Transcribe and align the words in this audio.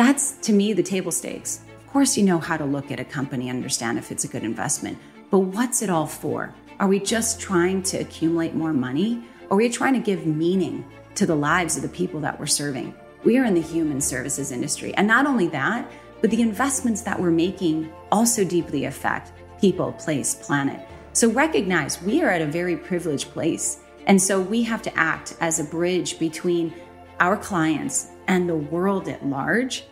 That's 0.00 0.32
to 0.44 0.54
me 0.54 0.72
the 0.72 0.82
table 0.82 1.12
stakes. 1.12 1.60
Of 1.78 1.92
course, 1.92 2.16
you 2.16 2.24
know 2.24 2.38
how 2.38 2.56
to 2.56 2.64
look 2.64 2.90
at 2.90 2.98
a 2.98 3.04
company 3.04 3.50
understand 3.50 3.98
if 3.98 4.10
it's 4.10 4.24
a 4.24 4.28
good 4.28 4.44
investment, 4.44 4.96
but 5.30 5.40
what's 5.40 5.82
it 5.82 5.90
all 5.90 6.06
for? 6.06 6.54
Are 6.78 6.88
we 6.88 6.98
just 6.98 7.38
trying 7.38 7.82
to 7.82 7.98
accumulate 7.98 8.54
more 8.54 8.72
money? 8.72 9.22
Or 9.50 9.52
are 9.52 9.56
we 9.58 9.68
trying 9.68 9.92
to 9.92 10.00
give 10.00 10.24
meaning 10.24 10.86
to 11.16 11.26
the 11.26 11.34
lives 11.34 11.76
of 11.76 11.82
the 11.82 11.88
people 11.90 12.18
that 12.20 12.40
we're 12.40 12.46
serving? 12.46 12.94
We 13.24 13.36
are 13.36 13.44
in 13.44 13.52
the 13.52 13.60
human 13.60 14.00
services 14.00 14.52
industry. 14.52 14.94
And 14.94 15.06
not 15.06 15.26
only 15.26 15.48
that, 15.48 15.86
but 16.22 16.30
the 16.30 16.40
investments 16.40 17.02
that 17.02 17.20
we're 17.20 17.30
making 17.30 17.92
also 18.10 18.42
deeply 18.42 18.86
affect 18.86 19.32
people, 19.60 19.92
place, 19.92 20.34
planet. 20.34 20.80
So 21.12 21.28
recognize 21.28 22.00
we 22.00 22.22
are 22.22 22.30
at 22.30 22.40
a 22.40 22.46
very 22.46 22.78
privileged 22.78 23.32
place. 23.32 23.80
And 24.06 24.22
so 24.22 24.40
we 24.40 24.62
have 24.62 24.80
to 24.80 24.98
act 24.98 25.36
as 25.42 25.60
a 25.60 25.64
bridge 25.64 26.18
between 26.18 26.72
our 27.20 27.36
clients 27.36 28.06
and 28.28 28.48
the 28.48 28.56
world 28.56 29.06
at 29.06 29.26
large. 29.26 29.84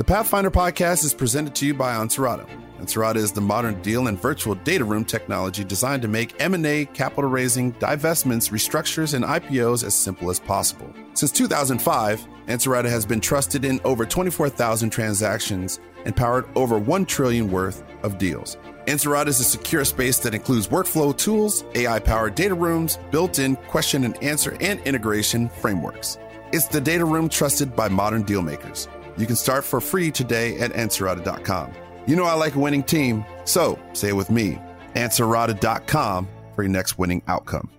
The 0.00 0.04
Pathfinder 0.04 0.50
podcast 0.50 1.04
is 1.04 1.12
presented 1.12 1.54
to 1.56 1.66
you 1.66 1.74
by 1.74 1.92
Ansarada. 1.92 2.48
Ansarada 2.78 3.16
is 3.16 3.32
the 3.32 3.42
modern 3.42 3.82
deal 3.82 4.06
and 4.06 4.18
virtual 4.18 4.54
data 4.54 4.82
room 4.82 5.04
technology 5.04 5.62
designed 5.62 6.00
to 6.00 6.08
make 6.08 6.40
M&A, 6.40 6.86
capital 6.86 7.28
raising, 7.28 7.74
divestments, 7.74 8.50
restructures, 8.50 9.12
and 9.12 9.26
IPOs 9.26 9.84
as 9.84 9.94
simple 9.94 10.30
as 10.30 10.40
possible. 10.40 10.90
Since 11.12 11.32
2005, 11.32 12.26
Ansarada 12.46 12.88
has 12.88 13.04
been 13.04 13.20
trusted 13.20 13.66
in 13.66 13.78
over 13.84 14.06
24,000 14.06 14.88
transactions 14.88 15.80
and 16.06 16.16
powered 16.16 16.46
over 16.56 16.78
1 16.78 17.04
trillion 17.04 17.50
worth 17.50 17.84
of 18.02 18.16
deals. 18.16 18.56
Ansarada 18.86 19.26
is 19.26 19.40
a 19.40 19.44
secure 19.44 19.84
space 19.84 20.18
that 20.20 20.34
includes 20.34 20.68
workflow 20.68 21.14
tools, 21.14 21.62
AI-powered 21.74 22.34
data 22.34 22.54
rooms, 22.54 22.98
built-in 23.10 23.54
question 23.68 24.04
and 24.04 24.16
answer 24.24 24.56
and 24.62 24.80
integration 24.86 25.50
frameworks. 25.50 26.16
It's 26.52 26.68
the 26.68 26.80
data 26.80 27.04
room 27.04 27.28
trusted 27.28 27.76
by 27.76 27.90
modern 27.90 28.22
deal 28.22 28.40
makers. 28.40 28.88
You 29.16 29.26
can 29.26 29.36
start 29.36 29.64
for 29.64 29.80
free 29.80 30.10
today 30.10 30.58
at 30.58 30.72
Ansarada.com. 30.72 31.72
You 32.06 32.16
know 32.16 32.24
I 32.24 32.34
like 32.34 32.54
a 32.54 32.58
winning 32.58 32.82
team, 32.82 33.24
so 33.44 33.78
say 33.92 34.08
it 34.08 34.16
with 34.16 34.30
me. 34.30 34.58
Ansarada.com 34.94 36.28
for 36.54 36.62
your 36.62 36.72
next 36.72 36.98
winning 36.98 37.22
outcome. 37.28 37.70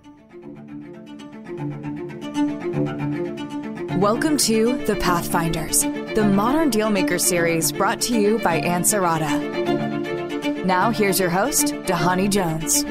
Welcome 4.00 4.38
to 4.38 4.78
The 4.86 4.96
Pathfinders, 4.96 5.82
the 5.82 6.24
Modern 6.24 6.72
Dealmaker 6.72 7.20
series 7.20 7.72
brought 7.72 8.02
to 8.02 8.20
you 8.20 8.40
by 8.40 8.62
Ansarada. 8.62 10.66
Now, 10.66 10.92
here's 10.92 11.20
your 11.20 11.30
host, 11.30 11.68
Dhani 11.68 12.30
Jones. 12.30 12.84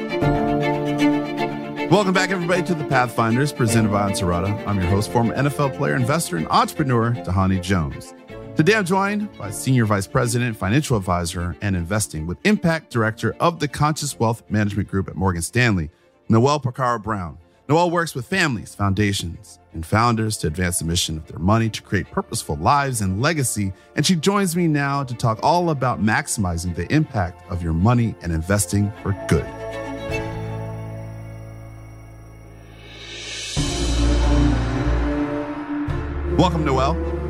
Welcome 1.91 2.13
back, 2.13 2.29
everybody, 2.29 2.63
to 2.63 2.73
The 2.73 2.85
Pathfinders 2.85 3.51
presented 3.51 3.91
by 3.91 4.09
Ansarada. 4.09 4.65
I'm 4.65 4.77
your 4.77 4.89
host, 4.89 5.11
former 5.11 5.35
NFL 5.35 5.75
player, 5.75 5.95
investor, 5.95 6.37
and 6.37 6.47
entrepreneur, 6.49 7.11
Dhani 7.11 7.61
Jones. 7.61 8.13
Today, 8.61 8.75
I'm 8.75 8.85
joined 8.85 9.35
by 9.39 9.49
Senior 9.49 9.85
Vice 9.85 10.05
President, 10.05 10.55
Financial 10.55 10.95
Advisor, 10.95 11.57
and 11.63 11.75
Investing 11.75 12.27
with 12.27 12.37
Impact 12.43 12.91
Director 12.91 13.35
of 13.39 13.59
the 13.59 13.67
Conscious 13.67 14.19
Wealth 14.19 14.43
Management 14.51 14.87
Group 14.87 15.07
at 15.07 15.15
Morgan 15.15 15.41
Stanley, 15.41 15.89
Noel 16.29 16.59
Pacarro 16.59 17.01
Brown. 17.01 17.39
Noel 17.67 17.89
works 17.89 18.13
with 18.13 18.27
families, 18.27 18.75
foundations, 18.75 19.57
and 19.73 19.83
founders 19.83 20.37
to 20.37 20.45
advance 20.45 20.77
the 20.77 20.85
mission 20.85 21.17
of 21.17 21.25
their 21.25 21.39
money 21.39 21.71
to 21.71 21.81
create 21.81 22.11
purposeful 22.11 22.55
lives 22.57 23.01
and 23.01 23.19
legacy. 23.19 23.73
And 23.95 24.05
she 24.05 24.15
joins 24.15 24.55
me 24.55 24.67
now 24.67 25.03
to 25.05 25.15
talk 25.15 25.39
all 25.41 25.71
about 25.71 25.99
maximizing 25.99 26.75
the 26.75 26.85
impact 26.93 27.41
of 27.49 27.63
your 27.63 27.73
money 27.73 28.13
and 28.21 28.31
investing 28.31 28.93
for 29.01 29.13
good. 29.27 29.47
Welcome, 36.37 36.63
Noel. 36.63 37.20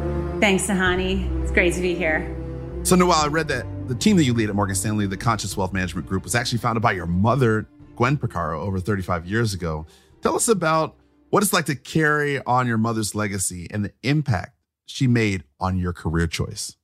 Thanks, 0.42 0.66
Dhani. 0.66 1.44
It's 1.44 1.52
great 1.52 1.76
to 1.76 1.82
be 1.82 1.94
here. 1.94 2.36
So, 2.82 2.96
Noel, 2.96 3.12
I 3.12 3.28
read 3.28 3.48
that 3.50 3.64
the 3.88 3.94
team 3.94 4.18
that 4.18 4.24
you 4.24 4.34
lead 4.34 4.50
at 4.50 4.56
Morgan 4.56 4.76
Stanley, 4.76 5.06
the 5.06 5.16
Conscious 5.16 5.56
Wealth 5.56 5.72
Management 5.72 6.08
Group, 6.08 6.24
was 6.24 6.34
actually 6.34 6.58
founded 6.58 6.82
by 6.82 6.94
your 6.94 7.06
mother, 7.06 7.70
Gwen 7.96 8.18
Pacarro, 8.18 8.60
over 8.60 8.80
35 8.80 9.28
years 9.28 9.54
ago. 9.54 9.86
Tell 10.24 10.36
us 10.36 10.48
about 10.48 10.96
what 11.30 11.44
it's 11.44 11.54
like 11.54 11.68
to 11.68 11.76
carry 11.76 12.44
on 12.44 12.66
your 12.66 12.80
mother's 12.80 13.14
legacy 13.14 13.68
and 13.70 13.86
the 13.86 13.94
impact 14.02 14.58
she 14.88 15.06
made 15.06 15.44
on 15.60 15.78
your 15.78 15.94
career 15.94 16.26
choice. 16.26 16.76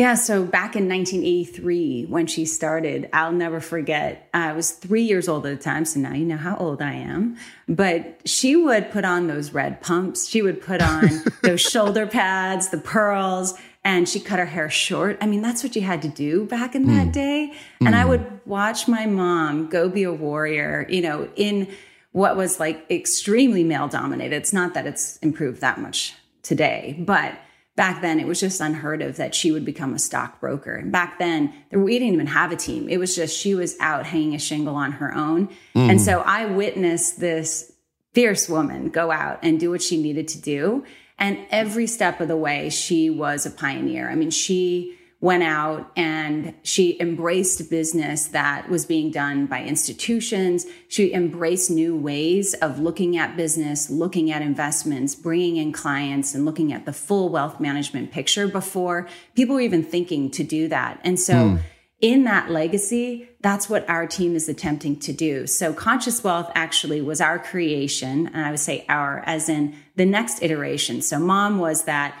Yeah, 0.00 0.14
so 0.14 0.44
back 0.44 0.76
in 0.76 0.88
1983, 0.88 2.06
when 2.06 2.26
she 2.26 2.46
started, 2.46 3.10
I'll 3.12 3.32
never 3.32 3.60
forget. 3.60 4.30
I 4.32 4.54
was 4.54 4.70
three 4.70 5.02
years 5.02 5.28
old 5.28 5.44
at 5.44 5.58
the 5.58 5.62
time, 5.62 5.84
so 5.84 6.00
now 6.00 6.14
you 6.14 6.24
know 6.24 6.38
how 6.38 6.56
old 6.56 6.80
I 6.80 6.94
am. 6.94 7.36
But 7.68 8.22
she 8.24 8.56
would 8.56 8.90
put 8.90 9.04
on 9.04 9.26
those 9.26 9.52
red 9.52 9.82
pumps. 9.82 10.26
She 10.26 10.40
would 10.40 10.62
put 10.62 10.80
on 10.80 11.10
those 11.42 11.60
shoulder 11.60 12.06
pads, 12.06 12.70
the 12.70 12.78
pearls, 12.78 13.52
and 13.84 14.08
she 14.08 14.20
cut 14.20 14.38
her 14.38 14.46
hair 14.46 14.70
short. 14.70 15.18
I 15.20 15.26
mean, 15.26 15.42
that's 15.42 15.62
what 15.62 15.76
you 15.76 15.82
had 15.82 16.00
to 16.00 16.08
do 16.08 16.46
back 16.46 16.74
in 16.74 16.86
mm. 16.86 16.96
that 16.96 17.12
day. 17.12 17.52
And 17.80 17.94
mm. 17.94 17.98
I 17.98 18.06
would 18.06 18.40
watch 18.46 18.88
my 18.88 19.04
mom 19.04 19.68
go 19.68 19.90
be 19.90 20.04
a 20.04 20.12
warrior, 20.14 20.86
you 20.88 21.02
know, 21.02 21.28
in 21.36 21.68
what 22.12 22.38
was 22.38 22.58
like 22.58 22.90
extremely 22.90 23.64
male 23.64 23.86
dominated. 23.86 24.34
It's 24.34 24.54
not 24.54 24.72
that 24.72 24.86
it's 24.86 25.18
improved 25.18 25.60
that 25.60 25.78
much 25.78 26.14
today, 26.42 26.96
but 27.00 27.34
back 27.76 28.02
then 28.02 28.20
it 28.20 28.26
was 28.26 28.40
just 28.40 28.60
unheard 28.60 29.02
of 29.02 29.16
that 29.16 29.34
she 29.34 29.52
would 29.52 29.64
become 29.64 29.94
a 29.94 29.98
stockbroker. 29.98 30.74
And 30.74 30.92
back 30.92 31.18
then 31.18 31.52
we 31.70 31.98
didn't 31.98 32.14
even 32.14 32.26
have 32.26 32.52
a 32.52 32.56
team. 32.56 32.88
It 32.88 32.98
was 32.98 33.14
just 33.14 33.36
she 33.36 33.54
was 33.54 33.76
out 33.80 34.06
hanging 34.06 34.34
a 34.34 34.38
shingle 34.38 34.74
on 34.74 34.92
her 34.92 35.14
own. 35.14 35.48
Mm. 35.74 35.90
And 35.90 36.00
so 36.00 36.20
I 36.20 36.46
witnessed 36.46 37.20
this 37.20 37.72
fierce 38.12 38.48
woman 38.48 38.90
go 38.90 39.10
out 39.10 39.38
and 39.42 39.58
do 39.58 39.70
what 39.70 39.82
she 39.82 40.00
needed 40.00 40.28
to 40.28 40.40
do. 40.40 40.84
And 41.18 41.38
every 41.50 41.86
step 41.86 42.20
of 42.20 42.28
the 42.28 42.36
way, 42.36 42.70
she 42.70 43.10
was 43.10 43.44
a 43.44 43.50
pioneer. 43.50 44.10
I 44.10 44.14
mean, 44.14 44.30
she 44.30 44.96
went 45.20 45.42
out 45.42 45.90
and 45.96 46.54
she 46.62 46.98
embraced 46.98 47.68
business 47.68 48.28
that 48.28 48.70
was 48.70 48.86
being 48.86 49.10
done 49.10 49.44
by 49.44 49.62
institutions. 49.62 50.64
She 50.88 51.12
embraced 51.12 51.70
new 51.70 51.94
ways 51.94 52.54
of 52.54 52.78
looking 52.78 53.18
at 53.18 53.36
business, 53.36 53.90
looking 53.90 54.30
at 54.30 54.40
investments, 54.40 55.14
bringing 55.14 55.56
in 55.56 55.72
clients, 55.72 56.34
and 56.34 56.46
looking 56.46 56.72
at 56.72 56.86
the 56.86 56.92
full 56.94 57.28
wealth 57.28 57.60
management 57.60 58.12
picture 58.12 58.48
before 58.48 59.08
people 59.34 59.56
were 59.56 59.60
even 59.60 59.82
thinking 59.82 60.30
to 60.30 60.42
do 60.42 60.68
that. 60.68 60.98
And 61.04 61.20
so, 61.20 61.34
mm. 61.34 61.60
in 62.00 62.24
that 62.24 62.50
legacy, 62.50 63.28
that's 63.42 63.68
what 63.68 63.86
our 63.90 64.06
team 64.06 64.34
is 64.34 64.48
attempting 64.48 64.98
to 65.00 65.12
do. 65.12 65.46
So, 65.46 65.74
Conscious 65.74 66.24
Wealth 66.24 66.50
actually 66.54 67.02
was 67.02 67.20
our 67.20 67.38
creation, 67.38 68.28
and 68.28 68.46
I 68.46 68.50
would 68.50 68.60
say 68.60 68.86
our 68.88 69.22
as 69.26 69.50
in 69.50 69.76
the 69.96 70.06
next 70.06 70.42
iteration. 70.42 71.02
So, 71.02 71.18
mom 71.18 71.58
was 71.58 71.84
that 71.84 72.14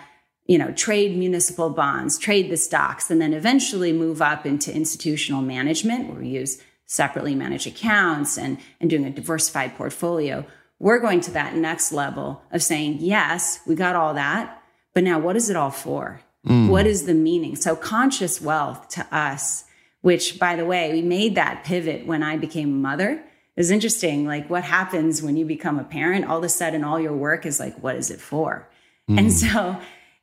you 0.50 0.58
know, 0.58 0.72
trade 0.72 1.16
municipal 1.16 1.70
bonds, 1.70 2.18
trade 2.18 2.50
the 2.50 2.56
stocks, 2.56 3.08
and 3.08 3.22
then 3.22 3.32
eventually 3.32 3.92
move 3.92 4.20
up 4.20 4.44
into 4.44 4.74
institutional 4.74 5.42
management 5.42 6.08
where 6.08 6.18
we 6.18 6.26
use 6.26 6.60
separately 6.86 7.36
managed 7.36 7.68
accounts 7.68 8.36
and, 8.36 8.58
and 8.80 8.90
doing 8.90 9.04
a 9.04 9.10
diversified 9.10 9.76
portfolio. 9.76 10.44
We're 10.80 10.98
going 10.98 11.20
to 11.20 11.30
that 11.30 11.54
next 11.54 11.92
level 11.92 12.42
of 12.50 12.64
saying, 12.64 12.96
yes, 12.98 13.60
we 13.64 13.76
got 13.76 13.94
all 13.94 14.14
that, 14.14 14.60
but 14.92 15.04
now 15.04 15.20
what 15.20 15.36
is 15.36 15.50
it 15.50 15.54
all 15.54 15.70
for? 15.70 16.20
Mm. 16.44 16.68
What 16.68 16.84
is 16.84 17.06
the 17.06 17.14
meaning? 17.14 17.54
So 17.54 17.76
conscious 17.76 18.40
wealth 18.40 18.88
to 18.88 19.06
us, 19.14 19.66
which 20.00 20.40
by 20.40 20.56
the 20.56 20.66
way, 20.66 20.92
we 20.92 21.00
made 21.00 21.36
that 21.36 21.62
pivot 21.62 22.06
when 22.06 22.24
I 22.24 22.36
became 22.36 22.70
a 22.70 22.88
mother. 22.88 23.22
It's 23.56 23.70
interesting, 23.70 24.26
like 24.26 24.50
what 24.50 24.64
happens 24.64 25.22
when 25.22 25.36
you 25.36 25.44
become 25.44 25.78
a 25.78 25.84
parent, 25.84 26.24
all 26.24 26.38
of 26.38 26.44
a 26.44 26.48
sudden 26.48 26.82
all 26.82 26.98
your 26.98 27.16
work 27.16 27.46
is 27.46 27.60
like, 27.60 27.80
what 27.80 27.94
is 27.94 28.10
it 28.10 28.20
for? 28.20 28.68
Mm. 29.08 29.18
And 29.18 29.32
so 29.32 29.80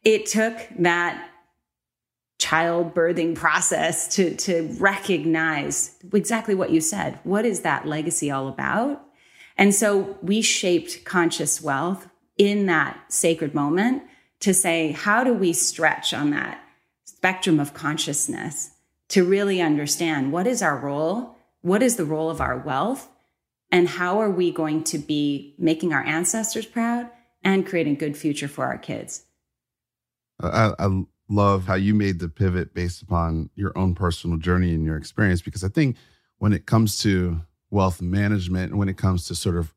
it 0.07 0.25
took 0.25 0.56
that 0.79 1.29
childbirthing 2.40 3.35
process 3.35 4.16
to 4.16 4.34
to 4.38 4.73
recognize 4.79 5.97
exactly 6.13 6.56
what 6.56 6.69
you 6.69 6.79
said. 6.79 7.19
What 7.25 7.45
is 7.45 7.62
that 7.62 7.85
legacy 7.85 8.31
all 8.31 8.47
about? 8.47 9.03
And 9.57 9.75
so 9.75 10.18
we 10.22 10.41
shaped 10.41 11.03
conscious 11.03 11.62
wealth 11.62 12.07
in 12.38 12.68
that 12.68 13.12
sacred 13.12 13.54
moment 13.54 14.04
to 14.39 14.54
say, 14.54 14.94
how 14.94 15.25
do 15.25 15.33
we 15.33 15.51
stretch 15.51 16.13
on 16.13 16.30
that 16.30 16.63
spectrum 17.04 17.59
of 17.59 17.74
consciousness 17.74 18.71
to 19.09 19.25
really 19.25 19.62
understand 19.62 20.31
what 20.31 20.48
is 20.48 20.62
our 20.62 20.77
role? 20.77 21.36
What 21.63 21.83
is 21.83 21.98
the 21.98 22.06
role 22.06 22.30
of 22.30 22.39
our 22.39 22.57
wealth? 22.57 23.09
And 23.74 23.89
how 23.89 24.21
are 24.21 24.31
we 24.31 24.54
going 24.54 24.86
to 24.86 25.00
be 25.00 25.54
making 25.57 25.92
our 25.92 26.04
ancestors 26.04 26.65
proud 26.65 27.09
and 27.44 27.68
creating 27.68 27.95
a 27.95 28.00
good 28.00 28.15
future 28.15 28.48
for 28.48 28.63
our 28.63 28.77
kids? 28.77 29.25
I, 30.39 30.74
I 30.80 31.04
love 31.30 31.66
how 31.66 31.75
you 31.75 31.94
made 31.94 32.19
the 32.19 32.30
pivot 32.30 32.74
based 32.74 33.01
upon 33.01 33.50
your 33.56 33.78
own 33.78 33.95
personal 33.95 34.38
journey 34.38 34.74
and 34.74 34.86
your 34.86 34.98
experience 34.98 35.42
because 35.42 35.63
I 35.63 35.69
think 35.69 35.98
when 36.38 36.54
it 36.54 36.66
comes 36.66 37.00
to 37.00 37.42
wealth 37.69 38.01
management 38.01 38.72
and 38.72 38.80
when 38.80 38.89
it 38.89 38.98
comes 38.98 39.28
to 39.28 39.36
sort 39.36 39.57
of 39.57 39.74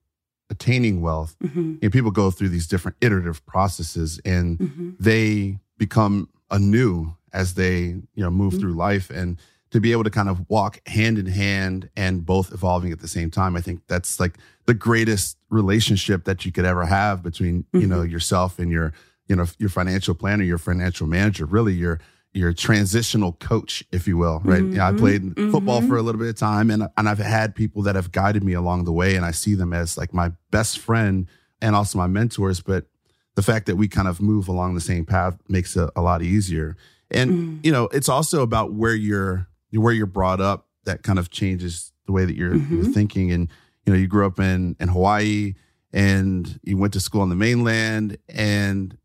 attaining 0.48 1.00
wealth, 1.00 1.36
mm-hmm. 1.42 1.60
you 1.60 1.78
know, 1.82 1.90
people 1.90 2.10
go 2.10 2.30
through 2.30 2.50
these 2.50 2.66
different 2.66 2.96
iterative 3.00 3.44
processes 3.46 4.20
and 4.24 4.58
mm-hmm. 4.58 4.90
they 4.98 5.58
become 5.78 6.28
anew 6.50 7.14
as 7.32 7.54
they 7.54 7.80
you 7.80 8.04
know 8.16 8.30
move 8.30 8.52
mm-hmm. 8.52 8.60
through 8.60 8.72
life 8.72 9.10
and 9.10 9.38
to 9.70 9.80
be 9.80 9.92
able 9.92 10.02
to 10.02 10.10
kind 10.10 10.28
of 10.28 10.48
walk 10.50 10.86
hand 10.88 11.16
in 11.16 11.26
hand 11.26 11.88
and 11.96 12.26
both 12.26 12.52
evolving 12.52 12.92
at 12.92 12.98
the 12.98 13.08
same 13.08 13.30
time 13.30 13.56
i 13.56 13.60
think 13.60 13.80
that's 13.86 14.18
like 14.18 14.36
the 14.66 14.74
greatest 14.74 15.38
relationship 15.48 16.24
that 16.24 16.44
you 16.44 16.52
could 16.52 16.64
ever 16.64 16.84
have 16.84 17.22
between 17.22 17.64
you 17.72 17.86
know 17.86 18.00
mm-hmm. 18.00 18.10
yourself 18.10 18.58
and 18.58 18.70
your 18.70 18.92
you 19.30 19.36
know, 19.36 19.46
your 19.58 19.68
financial 19.68 20.12
planner, 20.12 20.42
your 20.42 20.58
financial 20.58 21.06
manager, 21.06 21.46
really 21.46 21.72
your 21.72 22.00
your 22.32 22.52
transitional 22.52 23.32
coach, 23.34 23.82
if 23.90 24.06
you 24.06 24.16
will, 24.16 24.40
right? 24.44 24.62
Mm-hmm. 24.62 24.80
I 24.80 24.92
played 24.92 25.22
mm-hmm. 25.22 25.50
football 25.50 25.82
for 25.82 25.96
a 25.96 26.02
little 26.02 26.20
bit 26.20 26.28
of 26.28 26.36
time 26.36 26.70
and, 26.70 26.88
and 26.96 27.08
I've 27.08 27.18
had 27.18 27.56
people 27.56 27.82
that 27.82 27.96
have 27.96 28.12
guided 28.12 28.44
me 28.44 28.52
along 28.52 28.84
the 28.84 28.92
way 28.92 29.16
and 29.16 29.24
I 29.24 29.32
see 29.32 29.54
them 29.54 29.72
as 29.72 29.98
like 29.98 30.14
my 30.14 30.30
best 30.52 30.78
friend 30.78 31.26
and 31.60 31.74
also 31.74 31.98
my 31.98 32.06
mentors. 32.06 32.60
But 32.60 32.86
the 33.34 33.42
fact 33.42 33.66
that 33.66 33.74
we 33.74 33.88
kind 33.88 34.06
of 34.06 34.20
move 34.20 34.46
along 34.46 34.76
the 34.76 34.80
same 34.80 35.04
path 35.04 35.38
makes 35.48 35.74
it 35.76 35.90
a 35.96 36.02
lot 36.02 36.22
easier. 36.22 36.76
And, 37.10 37.30
mm. 37.32 37.64
you 37.64 37.72
know, 37.72 37.88
it's 37.92 38.08
also 38.08 38.42
about 38.42 38.74
where 38.74 38.94
you're, 38.94 39.48
where 39.72 39.92
you're 39.92 40.06
brought 40.06 40.40
up 40.40 40.68
that 40.84 41.02
kind 41.02 41.18
of 41.18 41.30
changes 41.30 41.90
the 42.06 42.12
way 42.12 42.24
that 42.24 42.36
you're, 42.36 42.54
mm-hmm. 42.54 42.76
you're 42.76 42.92
thinking. 42.92 43.32
And, 43.32 43.48
you 43.84 43.92
know, 43.92 43.98
you 43.98 44.06
grew 44.06 44.24
up 44.24 44.38
in, 44.38 44.76
in 44.78 44.86
Hawaii 44.86 45.54
and 45.92 46.60
you 46.62 46.76
went 46.76 46.92
to 46.92 47.00
school 47.00 47.22
on 47.22 47.28
the 47.28 47.34
mainland 47.34 48.18
and, 48.28 48.96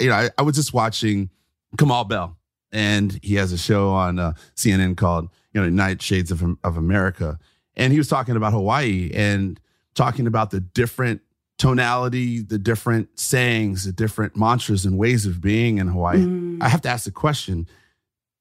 you 0.00 0.08
know, 0.08 0.14
I, 0.14 0.30
I 0.38 0.42
was 0.42 0.56
just 0.56 0.72
watching 0.72 1.30
Kamau 1.76 2.08
Bell 2.08 2.36
and 2.72 3.18
he 3.22 3.36
has 3.36 3.52
a 3.52 3.58
show 3.58 3.90
on 3.90 4.18
uh, 4.18 4.32
CNN 4.54 4.96
called 4.96 5.28
you 5.52 5.60
know 5.60 5.66
United 5.66 6.02
Shades 6.02 6.30
of 6.30 6.42
of 6.64 6.76
America, 6.76 7.38
and 7.76 7.92
he 7.92 7.98
was 7.98 8.08
talking 8.08 8.36
about 8.36 8.52
Hawaii 8.52 9.10
and 9.14 9.60
talking 9.94 10.26
about 10.26 10.50
the 10.50 10.60
different 10.60 11.22
tonality, 11.56 12.40
the 12.40 12.58
different 12.58 13.18
sayings, 13.18 13.84
the 13.84 13.92
different 13.92 14.36
mantras 14.36 14.84
and 14.84 14.96
ways 14.96 15.26
of 15.26 15.40
being 15.40 15.78
in 15.78 15.88
Hawaii. 15.88 16.18
Mm. 16.18 16.62
I 16.62 16.68
have 16.68 16.82
to 16.82 16.88
ask 16.88 17.04
the 17.04 17.10
question: 17.10 17.66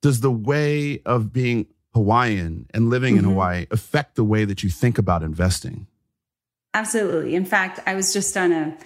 Does 0.01 0.19
the 0.19 0.31
way 0.31 1.01
of 1.05 1.31
being 1.31 1.67
Hawaiian 1.93 2.67
and 2.73 2.89
living 2.89 3.15
mm-hmm. 3.15 3.25
in 3.25 3.31
Hawaii 3.31 3.67
affect 3.71 4.15
the 4.15 4.23
way 4.23 4.45
that 4.45 4.63
you 4.63 4.69
think 4.69 4.97
about 4.97 5.23
investing? 5.23 5.87
Absolutely. 6.73 7.33
In 7.33 7.45
fact, 7.45 7.79
I 7.87 7.95
was 7.95 8.13
just 8.13 8.37
on 8.37 8.51
a 8.51 8.77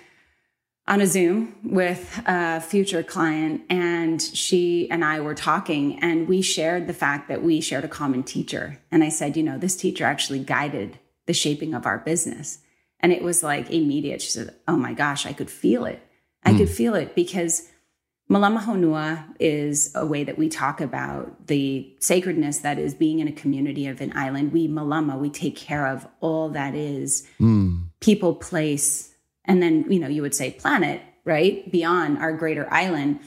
on 0.91 0.99
a 0.99 1.07
Zoom 1.07 1.55
with 1.63 2.21
a 2.25 2.59
future 2.59 3.01
client, 3.01 3.61
and 3.69 4.21
she 4.21 4.91
and 4.91 5.05
I 5.05 5.21
were 5.21 5.33
talking, 5.33 5.97
and 6.03 6.27
we 6.27 6.41
shared 6.41 6.85
the 6.85 6.93
fact 6.93 7.29
that 7.29 7.41
we 7.41 7.61
shared 7.61 7.85
a 7.85 7.87
common 7.87 8.23
teacher. 8.23 8.77
And 8.91 9.01
I 9.01 9.07
said, 9.07 9.37
you 9.37 9.41
know, 9.41 9.57
this 9.57 9.77
teacher 9.77 10.03
actually 10.03 10.39
guided 10.39 10.99
the 11.27 11.33
shaping 11.33 11.73
of 11.73 11.85
our 11.85 11.99
business. 11.99 12.59
And 12.99 13.13
it 13.13 13.23
was 13.23 13.41
like 13.41 13.71
immediate. 13.71 14.21
She 14.21 14.31
said, 14.31 14.53
oh 14.67 14.75
my 14.75 14.91
gosh, 14.91 15.25
I 15.25 15.31
could 15.31 15.49
feel 15.49 15.85
it. 15.85 16.05
I 16.43 16.51
mm. 16.51 16.57
could 16.57 16.69
feel 16.69 16.93
it 16.95 17.15
because 17.15 17.69
Malama 18.29 18.59
Honua 18.59 19.33
is 19.39 19.93
a 19.95 20.05
way 20.05 20.25
that 20.25 20.37
we 20.37 20.49
talk 20.49 20.81
about 20.81 21.47
the 21.47 21.95
sacredness 22.01 22.59
that 22.59 22.77
is 22.77 22.93
being 22.93 23.19
in 23.19 23.29
a 23.29 23.31
community 23.31 23.87
of 23.87 24.01
an 24.01 24.11
island. 24.15 24.51
We 24.51 24.67
Malama, 24.67 25.17
we 25.17 25.29
take 25.29 25.55
care 25.55 25.87
of 25.87 26.05
all 26.19 26.49
that 26.49 26.75
is 26.75 27.25
mm. 27.39 27.85
people, 28.01 28.35
place, 28.35 29.10
and 29.45 29.61
then 29.61 29.85
you 29.91 29.99
know 29.99 30.07
you 30.07 30.21
would 30.21 30.35
say 30.35 30.51
planet 30.51 31.01
right 31.25 31.71
beyond 31.71 32.17
our 32.17 32.33
greater 32.33 32.71
island 32.71 33.19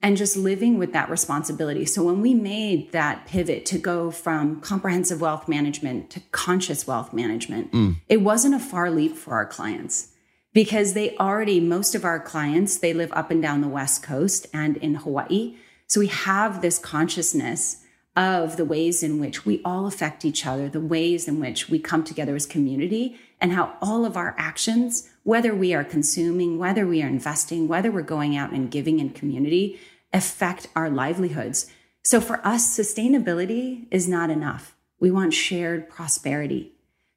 and 0.00 0.16
just 0.16 0.36
living 0.36 0.78
with 0.78 0.92
that 0.92 1.10
responsibility 1.10 1.84
so 1.84 2.02
when 2.02 2.20
we 2.20 2.34
made 2.34 2.92
that 2.92 3.26
pivot 3.26 3.66
to 3.66 3.78
go 3.78 4.10
from 4.10 4.60
comprehensive 4.60 5.20
wealth 5.20 5.48
management 5.48 6.10
to 6.10 6.20
conscious 6.32 6.86
wealth 6.86 7.12
management 7.12 7.72
mm. 7.72 7.96
it 8.08 8.18
wasn't 8.18 8.54
a 8.54 8.58
far 8.58 8.90
leap 8.90 9.16
for 9.16 9.34
our 9.34 9.46
clients 9.46 10.12
because 10.52 10.94
they 10.94 11.16
already 11.16 11.60
most 11.60 11.94
of 11.94 12.04
our 12.04 12.20
clients 12.20 12.78
they 12.78 12.92
live 12.92 13.12
up 13.12 13.30
and 13.30 13.42
down 13.42 13.60
the 13.60 13.68
west 13.68 14.02
coast 14.02 14.46
and 14.52 14.76
in 14.78 14.96
hawaii 14.96 15.56
so 15.86 16.00
we 16.00 16.08
have 16.08 16.60
this 16.60 16.78
consciousness 16.78 17.82
of 18.16 18.56
the 18.56 18.64
ways 18.64 19.02
in 19.02 19.20
which 19.20 19.46
we 19.46 19.62
all 19.64 19.86
affect 19.86 20.24
each 20.24 20.46
other 20.46 20.68
the 20.68 20.80
ways 20.80 21.28
in 21.28 21.40
which 21.40 21.68
we 21.68 21.78
come 21.78 22.04
together 22.04 22.34
as 22.34 22.46
community 22.46 23.18
and 23.40 23.52
how 23.52 23.76
all 23.80 24.04
of 24.04 24.16
our 24.16 24.34
actions 24.38 25.08
whether 25.28 25.54
we 25.54 25.74
are 25.74 25.84
consuming, 25.84 26.56
whether 26.56 26.86
we 26.86 27.02
are 27.02 27.06
investing, 27.06 27.68
whether 27.68 27.92
we're 27.92 28.00
going 28.00 28.34
out 28.34 28.50
and 28.50 28.70
giving 28.70 28.98
in 28.98 29.10
community, 29.10 29.78
affect 30.10 30.68
our 30.74 30.88
livelihoods. 30.88 31.70
So 32.02 32.18
for 32.18 32.40
us, 32.46 32.74
sustainability 32.74 33.86
is 33.90 34.08
not 34.08 34.30
enough. 34.30 34.74
We 34.98 35.10
want 35.10 35.34
shared 35.34 35.90
prosperity 35.90 36.72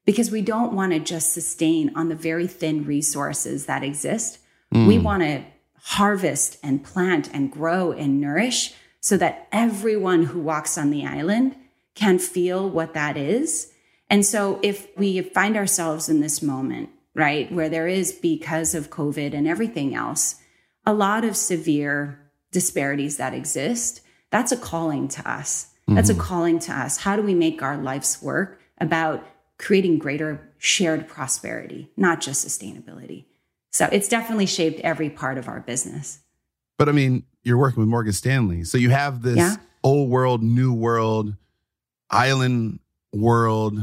because 0.05 0.29
we 0.29 0.41
don't 0.41 0.73
want 0.73 0.91
to 0.91 0.99
just 0.99 1.31
sustain 1.31 1.89
on 1.95 2.09
the 2.09 2.15
very 2.15 2.47
thin 2.47 2.83
resources 2.85 3.65
that 3.67 3.81
exist. 3.81 4.39
Mm. 4.73 4.87
We 4.87 4.99
want 4.99 5.23
to 5.23 5.45
harvest 5.83 6.57
and 6.61 6.83
plant 6.83 7.29
and 7.33 7.49
grow 7.49 7.93
and 7.93 8.19
nourish 8.19 8.73
so 8.99 9.15
that 9.15 9.47
everyone 9.53 10.23
who 10.23 10.41
walks 10.41 10.77
on 10.77 10.89
the 10.89 11.05
island 11.05 11.55
can 11.95 12.19
feel 12.19 12.69
what 12.69 12.93
that 12.93 13.15
is. 13.15 13.70
And 14.11 14.23
so 14.23 14.59
if 14.61 14.87
we 14.95 15.21
find 15.21 15.57
ourselves 15.57 16.07
in 16.07 16.19
this 16.19 16.43
moment 16.43 16.89
right? 17.13 17.51
Where 17.51 17.69
there 17.69 17.87
is, 17.87 18.11
because 18.11 18.73
of 18.73 18.89
COVID 18.89 19.33
and 19.33 19.47
everything 19.47 19.93
else, 19.93 20.35
a 20.85 20.93
lot 20.93 21.23
of 21.25 21.35
severe 21.35 22.19
disparities 22.51 23.17
that 23.17 23.33
exist. 23.33 24.01
That's 24.29 24.51
a 24.51 24.57
calling 24.57 25.07
to 25.09 25.29
us. 25.29 25.67
That's 25.87 26.09
mm-hmm. 26.09 26.19
a 26.19 26.23
calling 26.23 26.59
to 26.59 26.73
us. 26.73 26.97
How 26.97 27.15
do 27.15 27.21
we 27.21 27.33
make 27.33 27.61
our 27.61 27.77
life's 27.77 28.21
work 28.21 28.61
about 28.77 29.25
creating 29.57 29.99
greater 29.99 30.49
shared 30.57 31.07
prosperity, 31.07 31.89
not 31.97 32.21
just 32.21 32.45
sustainability? 32.45 33.25
So 33.71 33.89
it's 33.91 34.07
definitely 34.07 34.45
shaped 34.45 34.79
every 34.81 35.09
part 35.09 35.37
of 35.37 35.47
our 35.47 35.59
business. 35.59 36.19
But 36.77 36.89
I 36.89 36.93
mean, 36.93 37.23
you're 37.43 37.57
working 37.57 37.79
with 37.81 37.89
Morgan 37.89 38.13
Stanley. 38.13 38.63
So 38.63 38.77
you 38.77 38.89
have 38.89 39.21
this 39.21 39.37
yeah. 39.37 39.55
old 39.83 40.09
world, 40.09 40.43
new 40.43 40.73
world, 40.73 41.35
island 42.09 42.79
world 43.13 43.81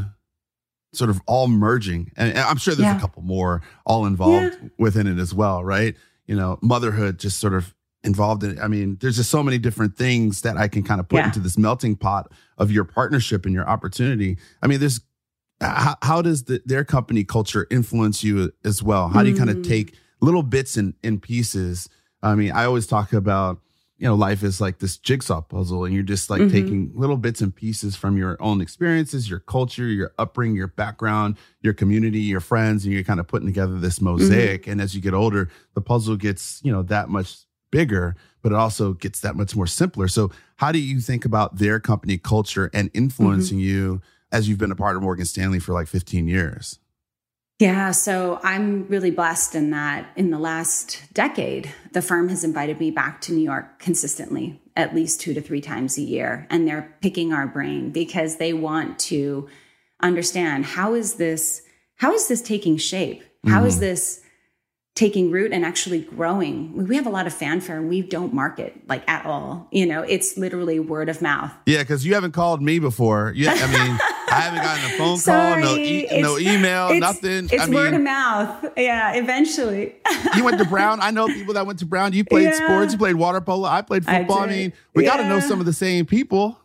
sort 0.93 1.11
of 1.11 1.21
all 1.27 1.49
merging. 1.49 2.11
And, 2.17 2.37
I'm 2.39 2.57
sure 2.57 2.75
there's 2.75 2.87
yeah. 2.87 2.97
a 2.97 3.01
couple 3.01 3.23
more 3.23 3.63
all 3.85 4.07
involved 4.07 4.59
yeah. 4.63 4.69
within 4.79 5.07
it 5.07 5.19
as 5.19 5.35
well, 5.35 5.63
right? 5.63 5.95
You 6.27 6.37
know, 6.37 6.59
motherhood 6.63 7.19
just 7.19 7.39
sort 7.39 7.55
of 7.55 7.75
involved 8.05 8.45
in 8.45 8.53
it. 8.53 8.59
I 8.61 8.69
mean, 8.69 8.97
there's 9.01 9.17
just 9.17 9.31
so 9.31 9.43
many 9.43 9.59
different 9.59 9.97
things 9.97 10.43
that 10.43 10.57
I 10.57 10.69
can 10.69 10.83
kind 10.83 11.01
of 11.01 11.09
put 11.09 11.19
yeah. 11.19 11.27
into 11.27 11.41
this 11.41 11.59
melting 11.59 11.97
pot 11.97 12.33
of 12.57 12.71
your 12.71 12.85
partnership 12.85 13.45
and 13.45 13.55
your 13.55 13.69
opportunity. 13.69 14.39
I 14.63 14.67
mean, 14.67 14.81
there's 14.81 15.01
how, 15.61 15.97
how 16.03 16.23
does 16.23 16.45
the, 16.45 16.63
their 16.65 16.85
company 16.85 17.25
culture 17.25 17.67
influence 17.71 18.23
you 18.23 18.53
as 18.65 18.83
well? 18.83 19.09
How 19.09 19.23
do 19.23 19.31
you 19.31 19.37
kind 19.37 19.51
of 19.51 19.57
mm. 19.57 19.69
take 19.69 19.95
little 20.21 20.43
bits 20.43 20.77
and, 20.77 20.95
and 21.03 21.21
pieces? 21.21 21.89
I 22.23 22.35
mean, 22.35 22.53
I 22.53 22.65
always 22.65 22.87
talk 22.87 23.13
about 23.13 23.61
you 23.99 24.07
know, 24.07 24.15
life 24.15 24.45
is 24.45 24.61
like 24.61 24.79
this 24.79 24.97
jigsaw 24.97 25.41
puzzle 25.41 25.85
and 25.85 25.93
you're 25.93 26.05
just 26.05 26.31
like 26.31 26.41
mm-hmm. 26.41 26.53
taking 26.53 26.93
little 26.95 27.17
bits 27.17 27.41
and 27.41 27.55
pieces 27.55 27.97
from 27.97 28.17
your 28.17 28.41
own 28.41 28.61
experiences, 28.61 29.29
your 29.29 29.41
culture, 29.41 29.87
your 29.87 30.13
upbringing, 30.19 30.57
your 30.57 30.69
background, 30.69 31.37
your 31.63 31.73
community, 31.73 32.21
your 32.21 32.41
friends, 32.41 32.85
and 32.85 32.95
you're 32.95 33.03
kind 33.03 33.19
of 33.19 33.27
putting 33.27 33.49
together 33.49 33.79
this 33.79 34.01
mosaic. 34.01 34.63
Mm-hmm. 34.63 34.71
And 34.71 34.81
as 34.81 34.95
you 34.95 35.01
get 35.01 35.15
older, 35.15 35.51
the 35.75 35.81
puzzle 35.81 36.17
gets, 36.17 36.61
you 36.63 36.71
know, 36.71 36.85
that 36.85 37.09
much 37.09 37.39
bigger, 37.73 38.15
but 38.41 38.53
it 38.53 38.57
also 38.57 38.93
gets 38.93 39.21
that 39.21 39.35
much 39.35 39.57
more 39.57 39.67
simpler. 39.67 40.07
So 40.07 40.31
how 40.57 40.71
do 40.71 40.79
you 40.79 41.01
think 41.01 41.25
about 41.25 41.59
their 41.59 41.81
company 41.81 42.19
culture 42.19 42.71
and 42.73 42.91
influencing 42.95 43.59
mm-hmm. 43.59 43.67
you 43.67 44.03
as 44.31 44.49
you've 44.49 44.59
been 44.59 44.71
a 44.71 44.77
part 44.77 44.97
of 44.97 45.03
Morgan 45.03 45.27
Stanley 45.27 45.59
for 45.59 45.73
like 45.73 45.89
15 45.89 46.29
years? 46.29 46.79
Yeah, 47.59 47.91
so 47.91 48.39
I'm 48.45 48.87
really 48.87 49.11
blessed 49.11 49.57
in 49.57 49.71
that 49.71 50.11
in 50.15 50.31
the 50.31 50.39
last 50.39 51.03
decade, 51.13 51.73
the 51.93 52.03
firm 52.03 52.29
has 52.29 52.45
invited 52.45 52.79
me 52.79 52.93
back 52.93 53.21
to 53.23 53.33
New 53.33 53.43
York 53.43 53.81
consistently, 53.81 54.63
at 54.77 54.95
least 54.95 55.21
two 55.21 55.35
to 55.35 55.41
three 55.41 55.61
times 55.61 55.99
a 55.99 56.03
year. 56.03 56.47
And 56.51 56.69
they're 56.69 56.95
picking 57.01 57.33
our 57.33 57.49
brain 57.49 57.91
because 57.91 58.37
they 58.37 58.53
want 58.53 59.01
to 59.01 59.49
understand 60.01 60.67
how 60.67 60.95
is 60.95 61.15
this, 61.15 61.63
how 61.97 62.13
is 62.13 62.29
this 62.29 62.43
taking 62.43 62.77
shape? 62.77 63.25
How 63.45 63.59
mm-hmm. 63.59 63.67
is 63.67 63.81
this 63.81 64.21
taking 64.99 65.31
root 65.31 65.53
and 65.53 65.65
actually 65.65 66.01
growing. 66.01 66.89
We 66.89 66.97
have 66.97 67.07
a 67.07 67.11
lot 67.11 67.29
of 67.29 67.33
fanfare 67.33 67.79
and 67.79 67.89
we 67.89 68.03
don't 68.03 68.35
market 68.35 68.75
like 68.89 69.09
at 69.09 69.25
all. 69.27 69.69
You 69.71 69.87
know, 69.87 70.03
it's 70.03 70.37
literally 70.37 70.81
word 70.81 71.09
of 71.09 71.23
mouth. 71.23 71.53
Yeah, 71.67 71.85
because 71.85 72.05
you 72.05 72.15
haven't 72.15 72.33
called 72.33 72.61
me 72.61 72.81
before. 72.81 73.33
Yeah, 73.37 73.55
I 73.57 73.89
mean, 73.89 73.99
I 74.39 74.43
haven't 74.43 74.63
gotten 74.63 74.85
a 74.85 74.97
phone 74.97 75.17
Sorry, 75.19 75.63
call, 75.63 75.75
no, 75.75 75.81
e- 75.81 76.09
no 76.21 76.39
email, 76.39 76.89
it's, 76.89 77.01
nothing. 77.01 77.49
It's 77.51 77.63
I 77.63 77.69
word 77.69 77.93
mean, 77.93 77.95
of 77.95 78.03
mouth. 78.03 78.65
Yeah, 78.77 79.15
eventually. 79.15 79.97
you 80.37 80.45
went 80.45 80.59
to 80.59 80.65
Brown. 80.69 81.01
I 81.01 81.11
know 81.11 81.27
people 81.27 81.55
that 81.55 81.67
went 81.67 81.81
to 81.81 81.87
Brown. 81.87 82.13
You 82.13 82.25
played 82.25 82.45
yeah. 82.45 82.65
sports. 82.65 82.93
You 82.93 82.99
played 82.99 83.17
water 83.17 83.41
polo. 83.41 83.69
I 83.69 83.83
played 83.83 84.05
football. 84.05 84.39
I, 84.39 84.45
I 84.45 84.47
mean, 84.49 84.73
we 84.95 85.05
yeah. 85.05 85.17
got 85.17 85.23
to 85.23 85.29
know 85.29 85.41
some 85.41 85.61
of 85.61 85.67
the 85.67 85.73
same 85.73 86.07
people. 86.07 86.59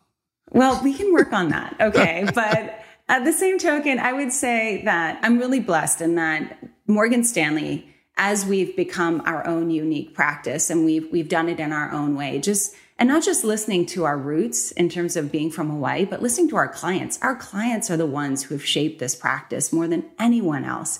Well, 0.51 0.79
we 0.83 0.93
can 0.93 1.11
work 1.11 1.33
on 1.33 1.49
that. 1.49 1.75
Okay, 1.81 2.27
but. 2.33 2.79
At 3.09 3.25
the 3.25 3.33
same 3.33 3.59
token, 3.59 3.99
I 3.99 4.13
would 4.13 4.31
say 4.31 4.81
that 4.85 5.19
I'm 5.23 5.37
really 5.37 5.59
blessed 5.59 5.99
in 5.99 6.15
that 6.15 6.57
Morgan 6.87 7.25
Stanley 7.25 7.93
as 8.17 8.45
we've 8.45 8.75
become 8.75 9.21
our 9.25 9.45
own 9.47 9.69
unique 9.69 10.13
practice 10.13 10.69
and 10.69 10.85
we've 10.85 11.11
we've 11.11 11.29
done 11.29 11.49
it 11.49 11.59
in 11.59 11.71
our 11.71 11.91
own 11.91 12.15
way 12.15 12.39
just 12.39 12.75
and 12.97 13.09
not 13.09 13.23
just 13.23 13.43
listening 13.43 13.85
to 13.85 14.05
our 14.05 14.17
roots 14.17 14.71
in 14.71 14.87
terms 14.89 15.15
of 15.15 15.31
being 15.31 15.51
from 15.51 15.69
Hawaii 15.69 16.05
but 16.05 16.21
listening 16.21 16.49
to 16.49 16.55
our 16.55 16.67
clients 16.67 17.19
our 17.21 17.35
clients 17.35 17.89
are 17.89 17.97
the 17.97 18.05
ones 18.05 18.43
who 18.43 18.55
have 18.55 18.65
shaped 18.65 18.99
this 18.99 19.15
practice 19.15 19.73
more 19.73 19.87
than 19.87 20.05
anyone 20.19 20.63
else 20.63 20.99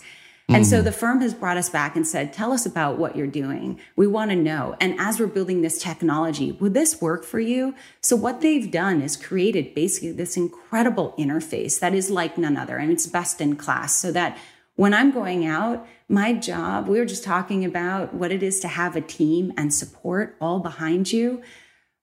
and 0.50 0.68
so 0.68 0.78
mm-hmm. 0.78 0.86
the 0.86 0.92
firm 0.92 1.22
has 1.22 1.34
brought 1.34 1.56
us 1.56 1.70
back 1.70 1.96
and 1.96 2.06
said, 2.06 2.34
tell 2.34 2.52
us 2.52 2.66
about 2.66 2.98
what 2.98 3.16
you're 3.16 3.28
doing. 3.28 3.80
We 3.96 4.08
want 4.08 4.32
to 4.32 4.36
know. 4.36 4.76
And 4.82 5.00
as 5.00 5.20
we're 5.20 5.28
building 5.28 5.62
this 5.62 5.82
technology, 5.82 6.52
would 6.52 6.74
this 6.74 7.02
work 7.02 7.24
for 7.24 7.40
you? 7.40 7.74
So 8.02 8.18
what 8.18 8.42
they've 8.42 8.70
done 8.70 9.02
is 9.02 9.16
created 9.16 9.74
basically 9.74 10.12
this 10.12 10.36
incredible 10.36 11.16
interface 11.18 11.80
that 11.80 11.96
is 11.96 12.10
like 12.10 12.38
none 12.38 12.58
other 12.58 12.78
and 12.78 12.92
it's 12.92 13.08
best 13.08 13.40
in 13.40 13.56
class 13.56 13.96
so 13.96 14.12
that 14.12 14.38
when 14.76 14.94
I'm 14.94 15.12
going 15.12 15.46
out, 15.46 15.88
my 16.10 16.34
job, 16.34 16.88
we 16.88 17.00
were 17.00 17.06
just 17.06 17.24
talking 17.24 17.64
about 17.64 18.14
what 18.14 18.32
it 18.32 18.44
is 18.44 18.60
to 18.62 18.68
have 18.68 18.96
a 18.96 19.02
team 19.02 19.54
and 19.56 19.74
support 19.74 20.36
all 20.42 20.60
behind 20.60 21.12
you. 21.12 21.42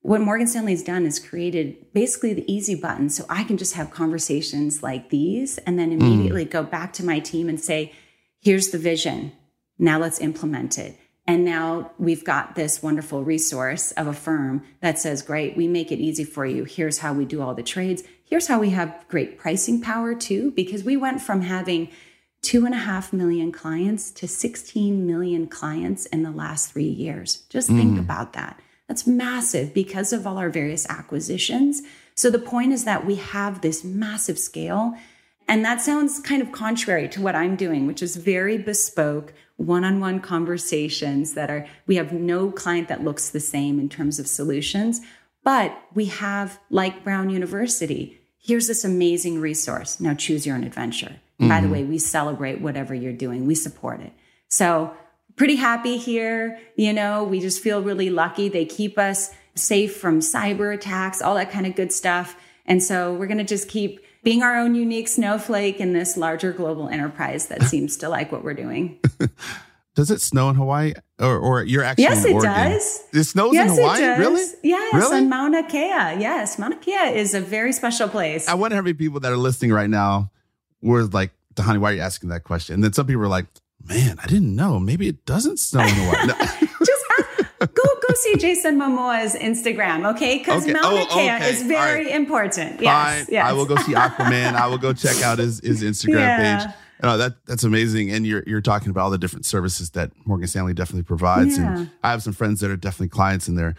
What 0.01 0.21
Morgan 0.21 0.47
Stanley's 0.47 0.83
done 0.83 1.05
is 1.05 1.19
created 1.19 1.93
basically 1.93 2.33
the 2.33 2.51
easy 2.51 2.73
button 2.73 3.09
so 3.09 3.23
I 3.29 3.43
can 3.43 3.57
just 3.57 3.75
have 3.75 3.91
conversations 3.91 4.81
like 4.81 5.09
these 5.09 5.59
and 5.59 5.77
then 5.77 5.91
immediately 5.91 6.45
mm. 6.45 6.49
go 6.49 6.63
back 6.63 6.91
to 6.93 7.05
my 7.05 7.19
team 7.19 7.47
and 7.47 7.59
say, 7.59 7.93
here's 8.39 8.69
the 8.69 8.79
vision. 8.79 9.31
Now 9.77 9.99
let's 9.99 10.19
implement 10.19 10.79
it. 10.79 10.97
And 11.27 11.45
now 11.45 11.91
we've 11.99 12.25
got 12.25 12.55
this 12.55 12.81
wonderful 12.81 13.23
resource 13.23 13.91
of 13.91 14.07
a 14.07 14.13
firm 14.13 14.63
that 14.81 14.97
says, 14.97 15.21
great, 15.21 15.55
we 15.55 15.67
make 15.67 15.91
it 15.91 15.99
easy 15.99 16.23
for 16.23 16.47
you. 16.47 16.63
Here's 16.63 16.97
how 16.97 17.13
we 17.13 17.25
do 17.25 17.41
all 17.41 17.53
the 17.53 17.61
trades. 17.61 18.01
Here's 18.25 18.47
how 18.47 18.59
we 18.59 18.71
have 18.71 19.05
great 19.07 19.37
pricing 19.37 19.81
power 19.81 20.15
too, 20.15 20.51
because 20.51 20.83
we 20.83 20.97
went 20.97 21.21
from 21.21 21.41
having 21.41 21.89
two 22.41 22.65
and 22.65 22.73
a 22.73 22.79
half 22.79 23.13
million 23.13 23.51
clients 23.51 24.09
to 24.11 24.27
16 24.27 25.05
million 25.05 25.45
clients 25.45 26.07
in 26.07 26.23
the 26.23 26.31
last 26.31 26.71
three 26.71 26.83
years. 26.83 27.43
Just 27.49 27.67
think 27.67 27.97
mm. 27.97 27.99
about 27.99 28.33
that. 28.33 28.59
That's 28.91 29.07
massive 29.07 29.73
because 29.73 30.11
of 30.11 30.27
all 30.27 30.37
our 30.37 30.49
various 30.49 30.85
acquisitions. 30.89 31.81
So 32.13 32.29
the 32.29 32.37
point 32.37 32.73
is 32.73 32.83
that 32.83 33.05
we 33.05 33.15
have 33.15 33.61
this 33.61 33.85
massive 33.85 34.37
scale. 34.37 34.95
And 35.47 35.63
that 35.63 35.79
sounds 35.79 36.19
kind 36.19 36.41
of 36.41 36.51
contrary 36.51 37.07
to 37.07 37.21
what 37.21 37.33
I'm 37.33 37.55
doing, 37.55 37.87
which 37.87 38.03
is 38.03 38.17
very 38.17 38.57
bespoke, 38.57 39.31
one 39.55 39.85
on 39.85 40.01
one 40.01 40.19
conversations 40.19 41.35
that 41.35 41.49
are, 41.49 41.65
we 41.87 41.95
have 41.95 42.11
no 42.11 42.51
client 42.51 42.89
that 42.89 43.01
looks 43.01 43.29
the 43.29 43.39
same 43.39 43.79
in 43.79 43.87
terms 43.87 44.19
of 44.19 44.27
solutions. 44.27 44.99
But 45.45 45.73
we 45.93 46.07
have, 46.07 46.59
like 46.69 47.05
Brown 47.05 47.29
University, 47.29 48.19
here's 48.39 48.67
this 48.67 48.83
amazing 48.83 49.39
resource. 49.39 50.01
Now 50.01 50.15
choose 50.15 50.45
your 50.45 50.57
own 50.57 50.65
adventure. 50.65 51.15
Mm-hmm. 51.39 51.47
By 51.47 51.61
the 51.61 51.67
mm-hmm. 51.67 51.73
way, 51.75 51.83
we 51.85 51.97
celebrate 51.97 52.59
whatever 52.59 52.93
you're 52.93 53.13
doing, 53.13 53.47
we 53.47 53.55
support 53.55 54.01
it. 54.01 54.11
So, 54.49 54.93
pretty 55.35 55.55
happy 55.55 55.97
here. 55.97 56.59
You 56.75 56.93
know, 56.93 57.23
we 57.23 57.39
just 57.39 57.61
feel 57.61 57.81
really 57.81 58.09
lucky. 58.09 58.49
They 58.49 58.65
keep 58.65 58.97
us 58.97 59.31
safe 59.55 59.97
from 59.97 60.19
cyber 60.19 60.73
attacks, 60.73 61.21
all 61.21 61.35
that 61.35 61.51
kind 61.51 61.65
of 61.65 61.75
good 61.75 61.91
stuff. 61.91 62.35
And 62.65 62.81
so, 62.81 63.13
we're 63.13 63.27
going 63.27 63.37
to 63.39 63.43
just 63.43 63.67
keep 63.67 63.99
being 64.23 64.43
our 64.43 64.57
own 64.57 64.75
unique 64.75 65.07
snowflake 65.07 65.79
in 65.79 65.93
this 65.93 66.15
larger 66.15 66.51
global 66.51 66.89
enterprise 66.89 67.47
that 67.47 67.63
seems 67.71 67.97
to 67.97 68.09
like 68.09 68.31
what 68.31 68.43
we're 68.43 68.53
doing. 68.53 68.99
Does 69.95 70.09
it 70.09 70.21
snow 70.21 70.49
in 70.49 70.55
Hawaii? 70.55 70.93
Or, 71.19 71.37
or 71.37 71.63
you're 71.63 71.83
actually 71.83 72.05
yes, 72.05 72.23
it 72.23 72.41
does. 72.41 73.03
It 73.11 73.23
snows 73.25 73.53
yes, 73.53 73.71
in 73.71 73.75
Hawaii, 73.75 74.19
really? 74.19 74.45
Yes, 74.63 74.93
really? 74.93 75.17
on 75.17 75.29
Mauna 75.29 75.67
Kea. 75.67 76.17
Yes, 76.17 76.57
Mauna 76.57 76.77
Kea 76.77 77.13
is 77.13 77.33
a 77.33 77.41
very 77.41 77.73
special 77.73 78.07
place. 78.07 78.47
I 78.47 78.53
wonder 78.53 78.77
how 78.77 78.81
many 78.81 78.93
people 78.93 79.19
that 79.19 79.31
are 79.31 79.37
listening 79.37 79.73
right 79.73 79.89
now 79.89 80.31
were 80.81 81.03
like, 81.03 81.31
"Honey, 81.59 81.77
why 81.77 81.91
are 81.91 81.95
you 81.95 82.01
asking 82.01 82.29
that 82.29 82.45
question?" 82.45 82.75
And 82.75 82.83
then 82.85 82.93
some 82.93 83.05
people 83.05 83.21
are 83.21 83.27
like, 83.27 83.47
"Man, 83.93 84.17
I 84.23 84.27
didn't 84.27 84.55
know. 84.55 84.79
Maybe 84.79 85.07
it 85.07 85.25
doesn't 85.25 85.59
snow 85.59 85.81
in 85.81 85.89
Hawaii." 85.89 86.27
No. 86.27 86.33
Just 86.85 87.05
ask, 87.19 87.73
go 87.73 87.83
go 87.83 88.13
see 88.15 88.37
Jason 88.37 88.79
Momoa's 88.79 89.35
Instagram, 89.35 90.09
okay? 90.11 90.37
Because 90.37 90.63
okay. 90.63 90.73
Mauna 90.73 91.01
oh, 91.01 91.13
Kea 91.13 91.35
okay. 91.35 91.49
is 91.49 91.63
very 91.63 92.05
right. 92.05 92.15
important. 92.15 92.81
Yes, 92.81 93.25
Fine. 93.25 93.33
yes. 93.33 93.49
I 93.49 93.53
will 93.53 93.65
go 93.65 93.75
see 93.77 93.93
Aquaman. 93.93 94.53
I 94.53 94.67
will 94.67 94.77
go 94.77 94.93
check 94.93 95.21
out 95.21 95.39
his 95.39 95.59
his 95.59 95.83
Instagram 95.83 96.19
yeah. 96.19 96.65
page. 96.65 96.73
No, 97.03 97.13
oh, 97.13 97.17
that 97.17 97.45
that's 97.45 97.63
amazing. 97.63 98.11
And 98.11 98.25
you're 98.25 98.43
you're 98.45 98.61
talking 98.61 98.89
about 98.89 99.05
all 99.05 99.09
the 99.09 99.17
different 99.17 99.45
services 99.45 99.91
that 99.91 100.11
Morgan 100.25 100.47
Stanley 100.47 100.73
definitely 100.73 101.03
provides. 101.03 101.57
Yeah. 101.57 101.77
And 101.77 101.91
I 102.03 102.11
have 102.11 102.21
some 102.21 102.33
friends 102.33 102.59
that 102.59 102.69
are 102.69 102.77
definitely 102.77 103.09
clients 103.09 103.47
and 103.47 103.57
they're 103.57 103.75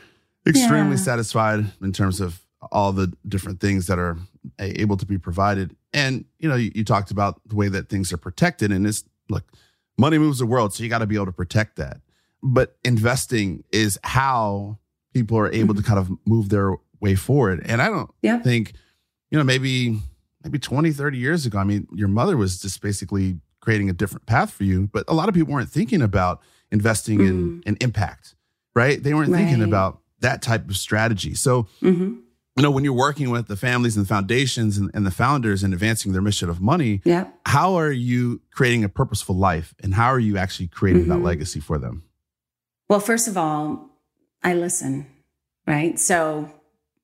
extremely 0.47 0.97
yeah. 0.97 1.03
satisfied 1.03 1.65
in 1.81 1.93
terms 1.93 2.21
of 2.21 2.41
all 2.71 2.93
the 2.93 3.13
different 3.27 3.61
things 3.61 3.87
that 3.87 3.99
are 3.99 4.17
able 4.59 4.97
to 4.97 5.07
be 5.07 5.19
provided. 5.19 5.77
And 5.93 6.25
you 6.39 6.49
know, 6.49 6.57
you, 6.57 6.73
you 6.75 6.85
talked 6.85 7.11
about 7.11 7.41
the 7.47 7.55
way 7.55 7.69
that 7.69 7.89
things 7.89 8.13
are 8.13 8.17
protected, 8.17 8.73
and 8.73 8.87
it's 8.87 9.05
look, 9.29 9.45
money 9.99 10.19
moves 10.19 10.39
the 10.39 10.47
world, 10.47 10.75
so 10.75 10.83
you 10.83 10.89
got 10.89 10.99
to 10.99 11.07
be 11.07 11.15
able 11.15 11.27
to 11.27 11.33
protect 11.33 11.77
that. 11.77 12.01
But 12.43 12.77
investing 12.85 13.65
is 13.73 13.99
how 14.03 14.79
people 15.13 15.39
are 15.39 15.53
able 15.53 15.75
mm-hmm. 15.75 15.83
to 15.83 15.89
kind 15.89 15.99
of 15.99 16.11
move 16.27 16.49
their 16.49 16.75
way 17.01 17.15
forward. 17.15 17.63
And 17.67 17.83
I 17.83 17.89
don't 17.89 18.11
yeah. 18.23 18.39
think, 18.39 18.73
you 19.31 19.39
know, 19.39 19.45
maybe 19.45 19.99
maybe 20.43 20.59
20, 20.59 20.91
30 20.91 21.19
years 21.19 21.47
ago, 21.47 21.59
I 21.59 21.65
mean, 21.65 21.87
your 21.95 22.09
mother 22.09 22.37
was 22.37 22.61
just 22.61 22.81
basically 22.83 23.39
creating 23.61 23.89
a 23.89 23.93
different 23.93 24.27
path 24.27 24.51
for 24.53 24.65
you, 24.65 24.89
but 24.93 25.05
a 25.07 25.15
lot 25.15 25.29
of 25.29 25.35
people 25.35 25.53
weren't 25.53 25.71
thinking 25.71 26.03
about 26.03 26.41
investing 26.73 27.19
mm. 27.19 27.29
in, 27.29 27.63
in 27.65 27.77
impact, 27.81 28.35
right? 28.75 29.01
They 29.01 29.15
weren't 29.15 29.31
right. 29.31 29.39
thinking 29.39 29.63
about 29.63 30.01
that 30.21 30.43
type 30.43 30.69
of 30.69 30.77
strategy. 30.77 31.35
So, 31.35 31.69
mm-hmm. 31.81 32.17
You 32.57 32.63
know, 32.63 32.71
when 32.71 32.85
you're 32.85 32.93
working 32.93 33.31
with 33.31 33.49
the 33.49 33.57
families 33.57 33.97
and 33.97 34.05
the 34.05 34.09
foundations 34.09 34.77
and, 34.77 34.91
and 34.93 35.07
the 35.07 35.11
founders 35.11 35.63
and 35.63 35.73
advancing 35.73 36.13
their 36.13 36.21
mission 36.21 36.51
of 36.51 36.61
money, 36.61 37.01
yeah. 37.05 37.29
how 37.47 37.75
are 37.75 37.91
you 37.91 38.43
creating 38.51 38.85
a 38.85 38.89
purposeful 38.91 39.35
life 39.35 39.75
and 39.83 39.95
how 39.95 40.09
are 40.09 40.19
you 40.19 40.37
actually 40.37 40.69
creating 40.69 41.03
mm-hmm. 41.03 41.13
that 41.13 41.23
legacy 41.23 41.61
for 41.61 41.79
them? 41.79 42.05
Well, 42.91 43.01
first 43.01 43.27
of 43.27 43.39
all, 43.39 43.89
I 44.43 44.53
listen, 44.53 45.07
right? 45.67 45.99
So, 45.99 46.53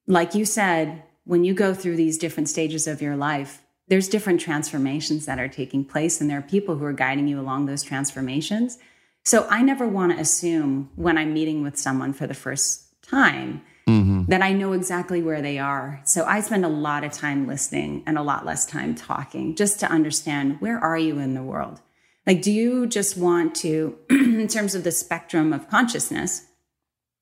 like 0.07 0.35
you 0.35 0.45
said, 0.45 1.03
when 1.25 1.45
you 1.45 1.55
go 1.55 1.73
through 1.73 1.97
these 1.97 2.19
different 2.19 2.49
stages 2.49 2.87
of 2.87 3.01
your 3.01 3.17
life, 3.17 3.63
there's 3.89 4.09
different 4.09 4.41
transformations 4.41 5.25
that 5.25 5.39
are 5.39 5.49
taking 5.49 5.83
place, 5.83 6.21
and 6.21 6.29
there 6.29 6.39
are 6.39 6.43
people 6.43 6.77
who 6.77 6.85
are 6.85 6.93
guiding 6.93 7.27
you 7.27 7.41
along 7.41 7.67
those 7.67 7.83
transformations. 7.83 8.79
So 9.25 9.47
I 9.49 9.63
never 9.63 9.89
want 9.89 10.13
to 10.13 10.19
assume 10.19 10.91
when 10.97 11.17
I'm 11.17 11.33
meeting 11.33 11.63
with 11.63 11.79
someone 11.79 12.13
for 12.13 12.27
the 12.27 12.35
first 12.35 13.03
time 13.03 13.63
mm-hmm. 13.89 14.25
that 14.27 14.43
I 14.43 14.53
know 14.53 14.73
exactly 14.73 15.23
where 15.23 15.43
they 15.43 15.59
are. 15.59 16.01
So 16.05 16.25
I 16.25 16.41
spend 16.41 16.65
a 16.65 16.69
lot 16.69 17.05
of 17.05 17.13
time 17.13 17.47
listening 17.47 18.03
and 18.07 18.19
a 18.19 18.23
lot 18.23 18.45
less 18.45 18.67
time 18.67 18.95
talking 18.95 19.55
just 19.55 19.81
to 19.81 19.91
understand 19.91 20.61
where 20.61 20.79
are 20.79 20.99
you 20.99 21.19
in 21.19 21.35
the 21.35 21.43
world? 21.43 21.81
Like, 22.27 22.43
do 22.43 22.53
you 22.53 22.87
just 22.87 23.17
want 23.17 23.55
to, 23.57 23.99
in 24.11 24.49
terms 24.49 24.75
of 24.75 24.85
the 24.85 24.93
spectrum 24.93 25.53
of 25.53 25.71
consciousness, 25.71 26.47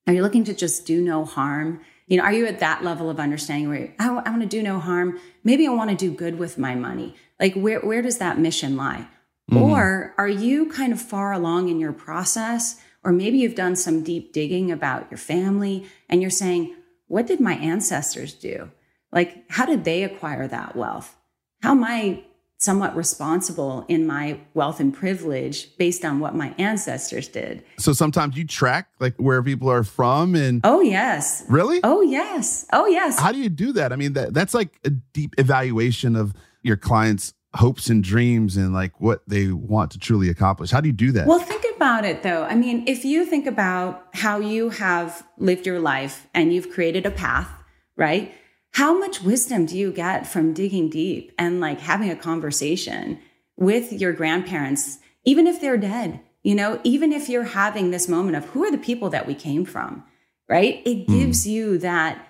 are 0.05 0.13
you 0.13 0.21
looking 0.21 0.43
to 0.45 0.53
just 0.53 0.85
do 0.85 1.01
no 1.01 1.25
harm? 1.25 1.81
You 2.07 2.17
know, 2.17 2.23
are 2.23 2.33
you 2.33 2.45
at 2.45 2.59
that 2.59 2.83
level 2.83 3.09
of 3.09 3.19
understanding 3.19 3.69
where 3.69 3.93
I, 3.99 4.07
I 4.07 4.29
want 4.29 4.41
to 4.41 4.47
do 4.47 4.61
no 4.61 4.79
harm? 4.79 5.19
Maybe 5.43 5.65
I 5.67 5.71
want 5.71 5.89
to 5.89 5.95
do 5.95 6.11
good 6.11 6.37
with 6.37 6.57
my 6.57 6.75
money. 6.75 7.15
Like, 7.39 7.53
where, 7.55 7.79
where 7.79 8.01
does 8.01 8.17
that 8.17 8.39
mission 8.39 8.75
lie? 8.75 9.07
Mm-hmm. 9.51 9.63
Or 9.63 10.13
are 10.17 10.27
you 10.27 10.69
kind 10.69 10.91
of 10.91 11.01
far 11.01 11.31
along 11.31 11.69
in 11.69 11.79
your 11.79 11.93
process? 11.93 12.81
Or 13.07 13.13
maybe 13.13 13.37
you've 13.37 13.55
done 13.55 13.77
some 13.77 14.03
deep 14.03 14.33
digging 14.33 14.69
about 14.69 15.09
your 15.09 15.17
family 15.17 15.85
and 16.09 16.21
you're 16.21 16.29
saying, 16.29 16.75
what 17.07 17.25
did 17.25 17.39
my 17.39 17.53
ancestors 17.53 18.33
do? 18.33 18.69
Like, 19.13 19.49
how 19.49 19.65
did 19.65 19.85
they 19.85 20.03
acquire 20.03 20.45
that 20.49 20.75
wealth? 20.75 21.15
How 21.63 21.71
am 21.71 21.85
I 21.85 22.25
somewhat 22.57 22.97
responsible 22.97 23.85
in 23.87 24.05
my 24.05 24.41
wealth 24.53 24.81
and 24.81 24.93
privilege 24.93 25.77
based 25.77 26.03
on 26.03 26.19
what 26.19 26.33
my 26.35 26.55
ancestors 26.57 27.27
did. 27.27 27.63
So 27.77 27.93
sometimes 27.93 28.35
you 28.35 28.47
track 28.47 28.89
like 28.99 29.15
where 29.17 29.43
people 29.43 29.69
are 29.69 29.83
from 29.83 30.33
and 30.33 30.59
Oh 30.63 30.81
yes. 30.81 31.45
Really? 31.47 31.79
Oh 31.83 32.01
yes. 32.01 32.65
Oh 32.73 32.87
yes. 32.87 33.19
How 33.19 33.31
do 33.31 33.37
you 33.37 33.49
do 33.49 33.73
that? 33.73 33.93
I 33.93 33.95
mean 33.95 34.13
that 34.13 34.33
that's 34.33 34.55
like 34.55 34.79
a 34.83 34.89
deep 34.89 35.35
evaluation 35.37 36.15
of 36.15 36.33
your 36.63 36.77
clients' 36.77 37.35
hopes 37.53 37.91
and 37.91 38.03
dreams 38.03 38.57
and 38.57 38.73
like 38.73 38.99
what 38.99 39.21
they 39.27 39.49
want 39.49 39.91
to 39.91 39.99
truly 39.99 40.27
accomplish. 40.27 40.71
How 40.71 40.81
do 40.81 40.87
you 40.87 40.93
do 40.93 41.11
that? 41.11 41.27
Well, 41.27 41.39
think 41.39 41.66
about 41.77 42.03
it 42.05 42.23
though. 42.23 42.43
I 42.43 42.55
mean, 42.55 42.83
if 42.87 43.05
you 43.05 43.25
think 43.25 43.47
about 43.47 44.07
how 44.13 44.39
you 44.39 44.69
have 44.71 45.25
lived 45.37 45.65
your 45.65 45.79
life 45.79 46.27
and 46.33 46.53
you've 46.53 46.71
created 46.71 47.05
a 47.05 47.11
path, 47.11 47.49
right? 47.95 48.33
how 48.77 48.95
much 48.95 49.23
wisdom 49.23 49.65
do 49.65 49.75
you 49.75 49.91
get 49.91 50.27
from 50.27 50.53
digging 50.53 50.87
deep 50.87 51.31
and 51.39 51.59
like 51.59 51.79
having 51.79 52.11
a 52.11 52.15
conversation 52.15 53.19
with 53.55 53.91
your 53.91 54.13
grandparents, 54.13 54.99
even 55.25 55.47
if 55.47 55.59
they're 55.59 55.77
dead? 55.77 56.19
You 56.43 56.53
know, 56.53 56.79
even 56.83 57.11
if 57.11 57.27
you're 57.27 57.43
having 57.43 57.89
this 57.89 58.07
moment 58.07 58.37
of 58.37 58.45
who 58.45 58.63
are 58.63 58.69
the 58.69 58.77
people 58.77 59.09
that 59.09 59.25
we 59.25 59.33
came 59.33 59.65
from, 59.65 60.03
right? 60.47 60.83
It 60.85 61.05
hmm. 61.05 61.19
gives 61.19 61.43
mm. 61.43 61.49
you 61.49 61.77
that 61.79 62.27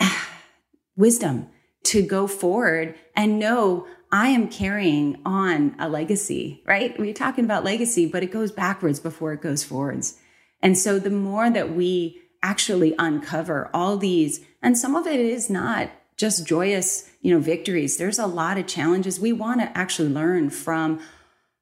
wisdom 0.96 1.50
to 1.84 2.02
go 2.02 2.26
forward 2.26 2.96
and 3.14 3.38
know 3.38 3.86
I 4.10 4.28
am 4.28 4.48
carrying 4.48 5.20
on 5.24 5.74
a 5.78 5.88
legacy, 5.88 6.62
right? 6.66 6.98
We're 6.98 7.12
talking 7.12 7.44
about 7.44 7.64
legacy, 7.64 8.06
but 8.06 8.22
it 8.22 8.32
goes 8.32 8.50
backwards 8.50 9.00
before 9.00 9.32
it 9.32 9.42
goes 9.42 9.62
forwards. 9.62 10.18
And 10.62 10.76
so 10.76 10.98
the 10.98 11.10
more 11.10 11.50
that 11.50 11.74
we 11.74 12.20
actually 12.42 12.94
uncover 12.98 13.70
all 13.74 13.96
these 13.96 14.40
and 14.62 14.76
some 14.76 14.96
of 14.96 15.06
it 15.06 15.20
is 15.20 15.48
not 15.48 15.90
just 16.16 16.46
joyous, 16.46 17.08
you 17.22 17.32
know, 17.32 17.38
victories. 17.40 17.96
There's 17.96 18.18
a 18.18 18.26
lot 18.26 18.58
of 18.58 18.66
challenges. 18.66 19.20
We 19.20 19.32
want 19.32 19.60
to 19.60 19.78
actually 19.78 20.08
learn 20.08 20.50
from 20.50 21.00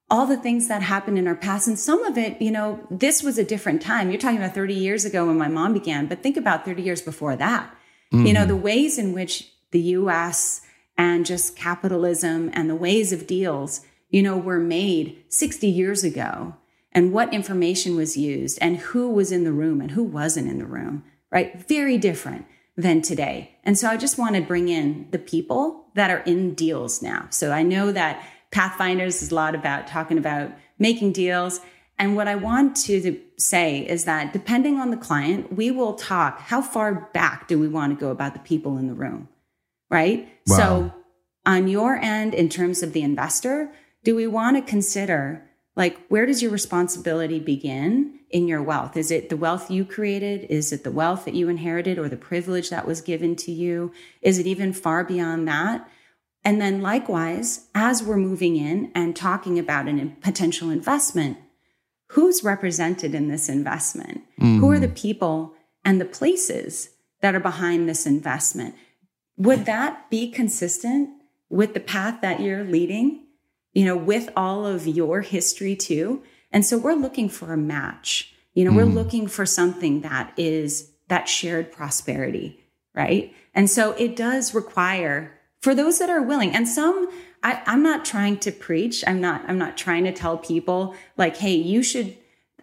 all 0.09 0.25
the 0.25 0.37
things 0.37 0.67
that 0.67 0.81
happened 0.81 1.17
in 1.17 1.27
our 1.27 1.35
past. 1.35 1.67
And 1.67 1.77
some 1.77 2.03
of 2.05 2.17
it, 2.17 2.41
you 2.41 2.49
know, 2.49 2.79
this 2.89 3.21
was 3.21 3.37
a 3.37 3.43
different 3.43 3.81
time. 3.81 4.09
You're 4.09 4.19
talking 4.19 4.37
about 4.37 4.55
30 4.55 4.73
years 4.73 5.05
ago 5.05 5.27
when 5.27 5.37
my 5.37 5.47
mom 5.47 5.73
began, 5.73 6.07
but 6.07 6.23
think 6.23 6.37
about 6.37 6.65
30 6.65 6.81
years 6.81 7.01
before 7.01 7.35
that. 7.35 7.69
Mm-hmm. 8.11 8.25
You 8.25 8.33
know, 8.33 8.39
mm-hmm. 8.41 8.49
the 8.49 8.55
ways 8.55 8.97
in 8.97 9.13
which 9.13 9.51
the 9.71 9.81
US 9.81 10.61
and 10.97 11.25
just 11.25 11.55
capitalism 11.55 12.49
and 12.53 12.69
the 12.69 12.75
ways 12.75 13.11
of 13.11 13.27
deals, 13.27 13.81
you 14.09 14.21
know, 14.21 14.37
were 14.37 14.59
made 14.59 15.23
60 15.29 15.67
years 15.67 16.03
ago 16.03 16.55
and 16.91 17.13
what 17.13 17.33
information 17.33 17.95
was 17.95 18.17
used 18.17 18.57
and 18.61 18.77
who 18.77 19.09
was 19.09 19.31
in 19.31 19.43
the 19.43 19.51
room 19.51 19.81
and 19.81 19.91
who 19.91 20.03
wasn't 20.03 20.49
in 20.49 20.57
the 20.57 20.65
room, 20.65 21.03
right? 21.31 21.67
Very 21.67 21.97
different 21.97 22.45
than 22.75 23.01
today. 23.01 23.55
And 23.63 23.77
so 23.77 23.89
I 23.89 23.97
just 23.97 24.17
want 24.17 24.35
to 24.35 24.41
bring 24.41 24.69
in 24.69 25.07
the 25.11 25.19
people 25.19 25.85
that 25.95 26.11
are 26.11 26.19
in 26.19 26.53
deals 26.53 27.01
now. 27.01 27.27
So 27.29 27.51
I 27.51 27.63
know 27.63 27.91
that 27.91 28.23
Pathfinders 28.51 29.21
is 29.21 29.31
a 29.31 29.35
lot 29.35 29.55
about 29.55 29.87
talking 29.87 30.17
about 30.17 30.51
making 30.79 31.11
deals. 31.11 31.59
And 31.99 32.15
what 32.15 32.27
I 32.27 32.35
want 32.35 32.75
to 32.85 33.19
say 33.37 33.79
is 33.79 34.05
that 34.05 34.31
depending 34.31 34.79
on 34.79 34.91
the 34.91 34.97
client, 34.97 35.53
we 35.53 35.71
will 35.71 35.93
talk 35.93 36.39
how 36.39 36.61
far 36.61 37.09
back 37.13 37.47
do 37.47 37.59
we 37.59 37.67
want 37.67 37.97
to 37.97 37.99
go 37.99 38.11
about 38.11 38.33
the 38.33 38.39
people 38.39 38.77
in 38.77 38.87
the 38.87 38.93
room, 38.93 39.27
right? 39.89 40.27
Wow. 40.47 40.57
So, 40.57 40.93
on 41.45 41.67
your 41.67 41.95
end, 41.95 42.33
in 42.33 42.49
terms 42.49 42.83
of 42.83 42.93
the 42.93 43.01
investor, 43.01 43.71
do 44.03 44.15
we 44.15 44.27
want 44.27 44.57
to 44.57 44.61
consider 44.61 45.47
like 45.77 46.05
where 46.07 46.25
does 46.25 46.41
your 46.41 46.51
responsibility 46.51 47.39
begin 47.39 48.19
in 48.31 48.47
your 48.47 48.61
wealth? 48.61 48.97
Is 48.97 49.11
it 49.11 49.29
the 49.29 49.37
wealth 49.37 49.71
you 49.71 49.85
created? 49.85 50.47
Is 50.49 50.73
it 50.73 50.83
the 50.83 50.91
wealth 50.91 51.25
that 51.25 51.35
you 51.35 51.47
inherited 51.49 51.99
or 51.99 52.09
the 52.09 52.17
privilege 52.17 52.69
that 52.71 52.87
was 52.87 52.99
given 52.99 53.35
to 53.37 53.51
you? 53.51 53.93
Is 54.21 54.39
it 54.39 54.47
even 54.47 54.73
far 54.73 55.03
beyond 55.03 55.47
that? 55.47 55.87
And 56.43 56.59
then 56.59 56.81
likewise, 56.81 57.67
as 57.75 58.01
we're 58.01 58.17
moving 58.17 58.57
in 58.57 58.91
and 58.95 59.15
talking 59.15 59.59
about 59.59 59.87
a 59.87 60.11
potential 60.21 60.69
investment, 60.69 61.37
who's 62.11 62.43
represented 62.43 63.13
in 63.13 63.27
this 63.27 63.49
investment? 63.49 64.21
Mm. 64.39 64.59
Who 64.59 64.71
are 64.71 64.79
the 64.79 64.87
people 64.87 65.53
and 65.83 66.01
the 66.01 66.05
places 66.05 66.89
that 67.21 67.35
are 67.35 67.39
behind 67.39 67.87
this 67.87 68.05
investment? 68.05 68.75
Would 69.37 69.65
that 69.65 70.09
be 70.09 70.29
consistent 70.29 71.09
with 71.49 71.73
the 71.73 71.79
path 71.79 72.21
that 72.21 72.39
you're 72.39 72.63
leading? 72.63 73.23
You 73.73 73.85
know, 73.85 73.97
with 73.97 74.29
all 74.35 74.65
of 74.65 74.87
your 74.87 75.21
history 75.21 75.75
too. 75.75 76.23
And 76.51 76.65
so 76.65 76.77
we're 76.77 76.93
looking 76.93 77.29
for 77.29 77.53
a 77.53 77.57
match. 77.57 78.33
You 78.53 78.65
know, 78.65 78.71
mm. 78.71 78.77
we're 78.77 78.85
looking 78.85 79.27
for 79.27 79.45
something 79.45 80.01
that 80.01 80.33
is 80.37 80.91
that 81.09 81.29
shared 81.29 81.71
prosperity, 81.71 82.63
right? 82.95 83.33
And 83.53 83.69
so 83.69 83.91
it 83.93 84.15
does 84.15 84.53
require 84.55 85.37
for 85.61 85.75
those 85.75 85.99
that 85.99 86.09
are 86.09 86.21
willing 86.21 86.55
and 86.55 86.67
some 86.67 87.09
I, 87.43 87.61
i'm 87.65 87.83
not 87.83 88.05
trying 88.05 88.37
to 88.39 88.51
preach 88.51 89.03
i'm 89.07 89.19
not 89.19 89.43
i'm 89.47 89.57
not 89.57 89.77
trying 89.77 90.03
to 90.05 90.11
tell 90.11 90.37
people 90.37 90.95
like 91.17 91.37
hey 91.37 91.55
you 91.55 91.83
should 91.83 92.15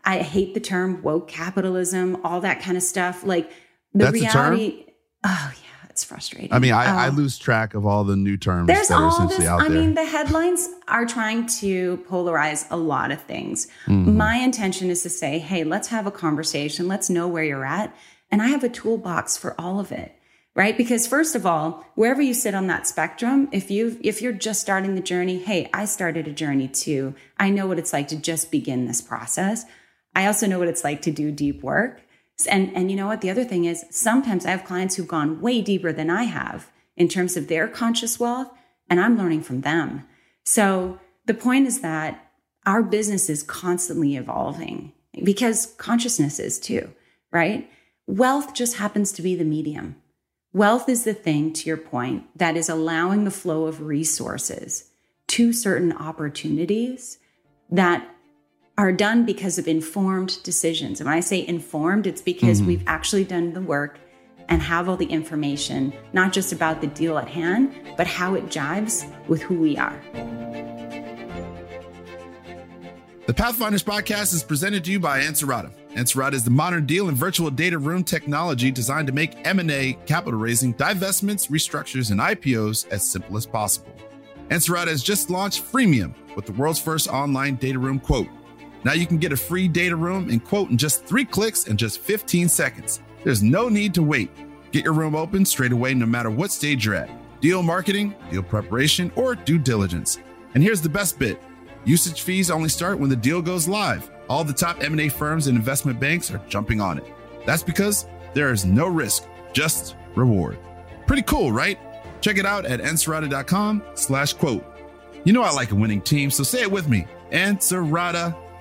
i 0.04 0.18
hate 0.18 0.54
the 0.54 0.60
term 0.60 1.02
woke 1.02 1.28
capitalism 1.28 2.18
all 2.24 2.40
that 2.40 2.60
kind 2.62 2.76
of 2.76 2.82
stuff 2.82 3.24
like 3.24 3.50
the 3.92 4.04
That's 4.04 4.12
reality 4.12 4.86
oh 5.24 5.52
yeah 5.54 5.63
it's 5.94 6.02
frustrating. 6.02 6.52
I 6.52 6.58
mean 6.58 6.72
I, 6.72 6.86
um, 6.86 6.96
I, 6.96 7.08
lose 7.10 7.38
track 7.38 7.74
of 7.74 7.86
all 7.86 8.02
the 8.02 8.16
new 8.16 8.36
terms 8.36 8.66
there's 8.66 8.88
that 8.88 8.96
are 8.96 9.04
all 9.04 9.10
essentially 9.10 9.38
this 9.38 9.46
out 9.46 9.60
i 9.60 9.68
there. 9.68 9.78
mean 9.80 9.94
the 9.94 10.04
headlines 10.04 10.68
are 10.88 11.06
trying 11.06 11.46
to 11.60 11.98
polarize 12.10 12.66
a 12.68 12.76
lot 12.76 13.12
of 13.12 13.22
things. 13.22 13.68
Mm-hmm. 13.86 14.16
my 14.16 14.38
intention 14.38 14.90
is 14.90 15.04
to 15.04 15.08
say 15.08 15.38
hey 15.38 15.62
let's 15.62 15.88
have 15.88 16.04
a 16.08 16.10
conversation. 16.10 16.88
Let's 16.88 17.08
know 17.08 17.28
where 17.28 17.44
you're 17.44 17.64
at. 17.64 17.94
And 18.28 18.42
i 18.42 18.48
have 18.48 18.64
a 18.64 18.68
toolbox 18.68 19.36
for 19.36 19.54
all 19.58 19.78
of 19.78 19.92
it 19.92 20.16
right? 20.56 20.76
Because 20.76 21.06
first 21.06 21.36
of 21.36 21.46
all 21.46 21.86
wherever 21.94 22.20
you 22.20 22.34
sit 22.34 22.56
on 22.56 22.66
that 22.66 22.88
spectrum 22.88 23.48
if 23.52 23.70
you 23.70 23.96
if 24.02 24.20
you're 24.20 24.32
just 24.32 24.60
starting 24.60 24.96
the 24.96 25.00
journey 25.00 25.38
hey 25.38 25.70
i 25.72 25.84
started 25.84 26.26
a 26.26 26.32
journey 26.32 26.66
too. 26.66 27.14
I 27.38 27.50
know 27.50 27.68
what 27.68 27.78
it's 27.78 27.92
like 27.92 28.08
to 28.08 28.16
just 28.16 28.50
begin 28.50 28.86
this 28.86 29.00
process. 29.00 29.64
I 30.16 30.26
also 30.26 30.48
know 30.48 30.58
what 30.58 30.68
it's 30.68 30.82
like 30.82 31.02
to 31.02 31.12
do 31.12 31.30
deep 31.30 31.62
work 31.62 32.00
and 32.50 32.74
and 32.76 32.90
you 32.90 32.96
know 32.96 33.06
what? 33.06 33.20
The 33.20 33.30
other 33.30 33.44
thing 33.44 33.64
is 33.64 33.84
sometimes 33.90 34.44
i 34.44 34.50
have 34.50 34.64
clients 34.64 34.96
who've 34.96 35.08
gone 35.08 35.40
way 35.40 35.62
deeper 35.62 35.92
than 35.92 36.10
i 36.10 36.24
have 36.24 36.70
in 36.96 37.08
terms 37.08 37.36
of 37.36 37.48
their 37.48 37.68
conscious 37.68 38.18
wealth 38.18 38.50
and 38.88 39.00
i'm 39.00 39.16
learning 39.16 39.42
from 39.42 39.60
them. 39.60 40.04
So 40.44 40.98
the 41.26 41.34
point 41.34 41.66
is 41.66 41.80
that 41.80 42.32
our 42.66 42.82
business 42.82 43.30
is 43.30 43.42
constantly 43.42 44.16
evolving 44.16 44.92
because 45.22 45.74
consciousness 45.78 46.38
is 46.38 46.58
too 46.58 46.92
right? 47.34 47.68
Wealth 48.06 48.54
just 48.54 48.76
happens 48.76 49.12
to 49.12 49.22
be 49.22 49.34
the 49.34 49.44
medium. 49.44 49.96
Wealth 50.54 50.88
is 50.88 51.02
the 51.02 51.12
thing, 51.12 51.52
to 51.52 51.68
your 51.68 51.76
point, 51.76 52.26
that 52.38 52.56
is 52.56 52.68
allowing 52.68 53.24
the 53.24 53.30
flow 53.30 53.66
of 53.66 53.82
resources 53.82 54.90
to 55.26 55.52
certain 55.52 55.92
opportunities 55.92 57.18
that 57.68 58.08
are 58.76 58.92
done 58.92 59.24
because 59.24 59.58
of 59.58 59.68
informed 59.68 60.42
decisions. 60.42 61.00
And 61.00 61.06
when 61.06 61.16
I 61.16 61.20
say 61.20 61.46
informed, 61.46 62.06
it's 62.06 62.20
because 62.20 62.58
mm-hmm. 62.58 62.68
we've 62.68 62.84
actually 62.86 63.24
done 63.24 63.52
the 63.52 63.60
work 63.60 64.00
and 64.48 64.60
have 64.60 64.88
all 64.88 64.96
the 64.96 65.06
information, 65.06 65.92
not 66.12 66.32
just 66.32 66.52
about 66.52 66.80
the 66.80 66.88
deal 66.88 67.16
at 67.18 67.28
hand, 67.28 67.72
but 67.96 68.06
how 68.06 68.34
it 68.34 68.46
jives 68.46 69.08
with 69.28 69.40
who 69.42 69.58
we 69.58 69.76
are. 69.76 69.98
The 73.26 73.32
Pathfinders 73.32 73.82
podcast 73.82 74.34
is 74.34 74.42
presented 74.42 74.84
to 74.84 74.92
you 74.92 75.00
by 75.00 75.20
Ansarada. 75.20 75.72
Ansarada 75.92 76.34
is 76.34 76.44
the 76.44 76.50
modern 76.50 76.84
deal 76.84 77.08
and 77.08 77.16
virtual 77.16 77.50
data 77.50 77.78
room 77.78 78.04
technology 78.04 78.70
designed 78.70 79.06
to 79.06 79.14
make 79.14 79.46
M&A, 79.46 79.94
capital 80.04 80.38
raising, 80.38 80.74
divestments, 80.74 81.48
restructures, 81.48 82.10
and 82.10 82.20
IPOs 82.20 82.86
as 82.88 83.08
simple 83.08 83.38
as 83.38 83.46
possible. 83.46 83.94
Ansarada 84.50 84.88
has 84.88 85.02
just 85.02 85.30
launched 85.30 85.64
Freemium 85.64 86.12
with 86.36 86.44
the 86.44 86.52
world's 86.52 86.80
first 86.80 87.08
online 87.08 87.54
data 87.54 87.78
room 87.78 87.98
quote. 87.98 88.28
Now 88.84 88.92
you 88.92 89.06
can 89.06 89.18
get 89.18 89.32
a 89.32 89.36
free 89.36 89.66
data 89.66 89.96
room 89.96 90.28
and 90.28 90.44
quote 90.44 90.70
in 90.70 90.76
just 90.76 91.04
three 91.04 91.24
clicks 91.24 91.66
and 91.66 91.78
just 91.78 92.00
15 92.00 92.48
seconds. 92.48 93.00
There's 93.24 93.42
no 93.42 93.68
need 93.68 93.94
to 93.94 94.02
wait. 94.02 94.30
Get 94.72 94.84
your 94.84 94.92
room 94.92 95.14
open 95.14 95.44
straight 95.44 95.72
away 95.72 95.94
no 95.94 96.06
matter 96.06 96.30
what 96.30 96.50
stage 96.50 96.84
you're 96.84 96.94
at. 96.94 97.10
Deal 97.40 97.62
marketing, 97.62 98.14
deal 98.30 98.42
preparation, 98.42 99.10
or 99.16 99.34
due 99.34 99.58
diligence. 99.58 100.18
And 100.54 100.62
here's 100.62 100.80
the 100.80 100.88
best 100.88 101.18
bit. 101.18 101.42
Usage 101.84 102.22
fees 102.22 102.50
only 102.50 102.68
start 102.68 102.98
when 102.98 103.10
the 103.10 103.16
deal 103.16 103.42
goes 103.42 103.68
live. 103.68 104.10
All 104.28 104.44
the 104.44 104.52
top 104.52 104.82
M&A 104.82 105.08
firms 105.08 105.46
and 105.46 105.56
investment 105.56 106.00
banks 106.00 106.30
are 106.30 106.40
jumping 106.48 106.80
on 106.80 106.98
it. 106.98 107.04
That's 107.46 107.62
because 107.62 108.06
there 108.32 108.52
is 108.52 108.64
no 108.64 108.86
risk, 108.86 109.24
just 109.52 109.96
reward. 110.14 110.58
Pretty 111.06 111.22
cool, 111.22 111.52
right? 111.52 111.78
Check 112.20 112.38
it 112.38 112.46
out 112.46 112.64
at 112.64 112.80
ansarada.com 112.80 113.82
slash 113.94 114.32
quote. 114.32 114.64
You 115.24 115.32
know 115.32 115.42
I 115.42 115.52
like 115.52 115.70
a 115.70 115.74
winning 115.74 116.00
team, 116.00 116.30
so 116.30 116.42
say 116.42 116.62
it 116.62 116.70
with 116.70 116.88
me. 116.88 117.06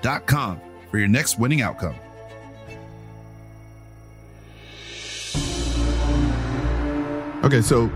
Ansarada.com 0.03 0.61
for 0.89 0.97
your 0.97 1.07
next 1.07 1.39
winning 1.39 1.61
outcome. 1.61 1.95
Okay, 7.43 7.61
so 7.61 7.87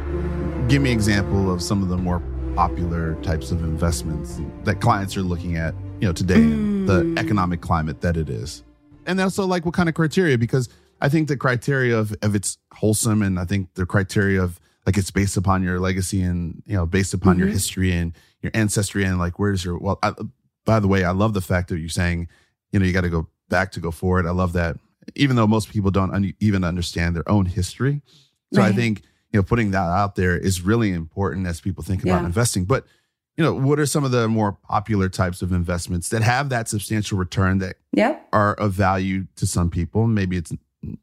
give 0.68 0.82
me 0.82 0.92
an 0.92 0.98
example 0.98 1.52
of 1.52 1.62
some 1.62 1.82
of 1.82 1.90
the 1.90 1.98
more 1.98 2.22
popular 2.56 3.16
types 3.22 3.52
of 3.52 3.62
investments 3.64 4.42
that 4.64 4.82
clients 4.82 5.16
are 5.16 5.22
looking 5.22 5.56
at 5.56 5.76
you 6.00 6.08
know 6.08 6.12
today 6.12 6.40
mm. 6.40 6.88
the 6.88 7.20
economic 7.22 7.62
climate 7.62 8.02
that 8.02 8.18
it 8.18 8.30
is 8.30 8.64
and 9.06 9.22
also 9.22 9.46
like 9.46 9.64
what 9.64 9.76
kind 9.76 9.88
of 9.88 9.94
criteria 9.94 10.40
because 10.40 10.68
i 11.00 11.08
think 11.08 11.28
the 11.28 11.38
criteria 11.38 11.96
of, 11.96 12.16
of 12.24 12.34
it's 12.34 12.58
wholesome 12.74 13.22
and 13.22 13.40
i 13.40 13.46
think 13.46 13.72
the 13.76 13.86
criteria 13.86 14.42
of 14.42 14.60
like 14.88 14.98
it's 14.98 15.12
based 15.12 15.38
upon 15.38 15.62
your 15.62 15.80
legacy 15.80 16.20
and 16.20 16.64
you 16.66 16.76
know 16.76 16.88
based 16.88 17.14
upon 17.14 17.34
mm-hmm. 17.34 17.42
your 17.42 17.50
history 17.50 17.92
and 17.92 18.14
your 18.42 18.52
ancestry 18.56 19.04
and 19.04 19.20
like 19.20 19.38
where's 19.38 19.64
your 19.64 19.78
well 19.78 20.00
I, 20.02 20.14
by 20.68 20.80
the 20.80 20.88
way 20.88 21.04
i 21.04 21.10
love 21.10 21.34
the 21.34 21.42
fact 21.42 21.70
that 21.70 21.80
you're 21.80 21.90
saying 21.90 22.28
you 22.72 22.80
know 22.80 22.86
you 22.86 22.94
got 22.94 23.02
to 23.02 23.10
go 23.10 23.28
back 23.50 23.72
to 23.72 23.80
go 23.80 23.90
forward 23.90 24.28
i 24.28 24.32
love 24.32 24.54
that 24.54 24.78
even 25.16 25.36
though 25.36 25.48
most 25.48 25.72
people 25.72 25.90
don't 25.90 26.14
un- 26.14 26.34
even 26.40 26.64
understand 26.64 27.16
their 27.16 27.28
own 27.28 27.46
history 27.46 28.02
so 28.54 28.62
right. 28.62 28.72
i 28.72 28.76
think 28.76 29.02
you 29.32 29.40
know 29.40 29.44
putting 29.44 29.72
that 29.72 29.88
out 29.88 30.16
there 30.16 30.38
is 30.38 30.62
really 30.62 30.92
important 30.92 31.48
as 31.48 31.60
people 31.60 31.84
think 31.84 32.04
about 32.04 32.22
yeah. 32.22 32.28
investing 32.28 32.66
but 32.66 32.86
you 33.38 33.44
know, 33.44 33.54
what 33.54 33.80
are 33.80 33.86
some 33.86 34.04
of 34.04 34.10
the 34.10 34.28
more 34.28 34.52
popular 34.52 35.10
types 35.10 35.44
of 35.44 35.52
investments 35.52 36.10
that 36.10 36.24
have 36.24 36.50
that 36.50 36.68
substantial 36.68 37.20
return 37.20 37.60
that 37.60 37.76
yep. 37.94 38.28
are 38.34 38.56
of 38.56 38.74
value 38.74 39.28
to 39.36 39.46
some 39.46 39.70
people? 39.70 40.08
Maybe 40.08 40.38
it's 40.38 40.52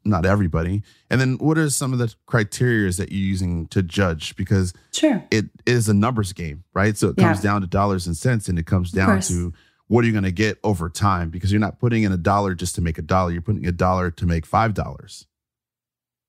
not 0.03 0.25
everybody. 0.25 0.83
And 1.09 1.19
then 1.19 1.37
what 1.37 1.57
are 1.57 1.69
some 1.69 1.93
of 1.93 1.99
the 1.99 2.13
criteria 2.25 2.91
that 2.91 3.11
you're 3.11 3.27
using 3.27 3.67
to 3.67 3.83
judge? 3.83 4.35
Because 4.35 4.73
sure. 4.91 5.23
it 5.31 5.45
is 5.65 5.89
a 5.89 5.93
numbers 5.93 6.33
game, 6.33 6.63
right? 6.73 6.97
So 6.97 7.09
it 7.09 7.17
comes 7.17 7.43
yeah. 7.43 7.51
down 7.51 7.61
to 7.61 7.67
dollars 7.67 8.07
and 8.07 8.15
cents 8.15 8.47
and 8.47 8.57
it 8.57 8.65
comes 8.65 8.91
down 8.91 9.21
to 9.21 9.53
what 9.87 10.03
are 10.03 10.07
you 10.07 10.13
going 10.13 10.23
to 10.23 10.31
get 10.31 10.57
over 10.63 10.89
time? 10.89 11.29
Because 11.29 11.51
you're 11.51 11.59
not 11.59 11.79
putting 11.79 12.03
in 12.03 12.11
a 12.11 12.17
dollar 12.17 12.55
just 12.55 12.75
to 12.75 12.81
make 12.81 12.97
a 12.97 13.03
dollar. 13.03 13.31
You're 13.31 13.41
putting 13.41 13.67
a 13.67 13.71
dollar 13.71 14.11
to 14.11 14.25
make 14.25 14.45
five 14.45 14.73
dollars. 14.73 15.27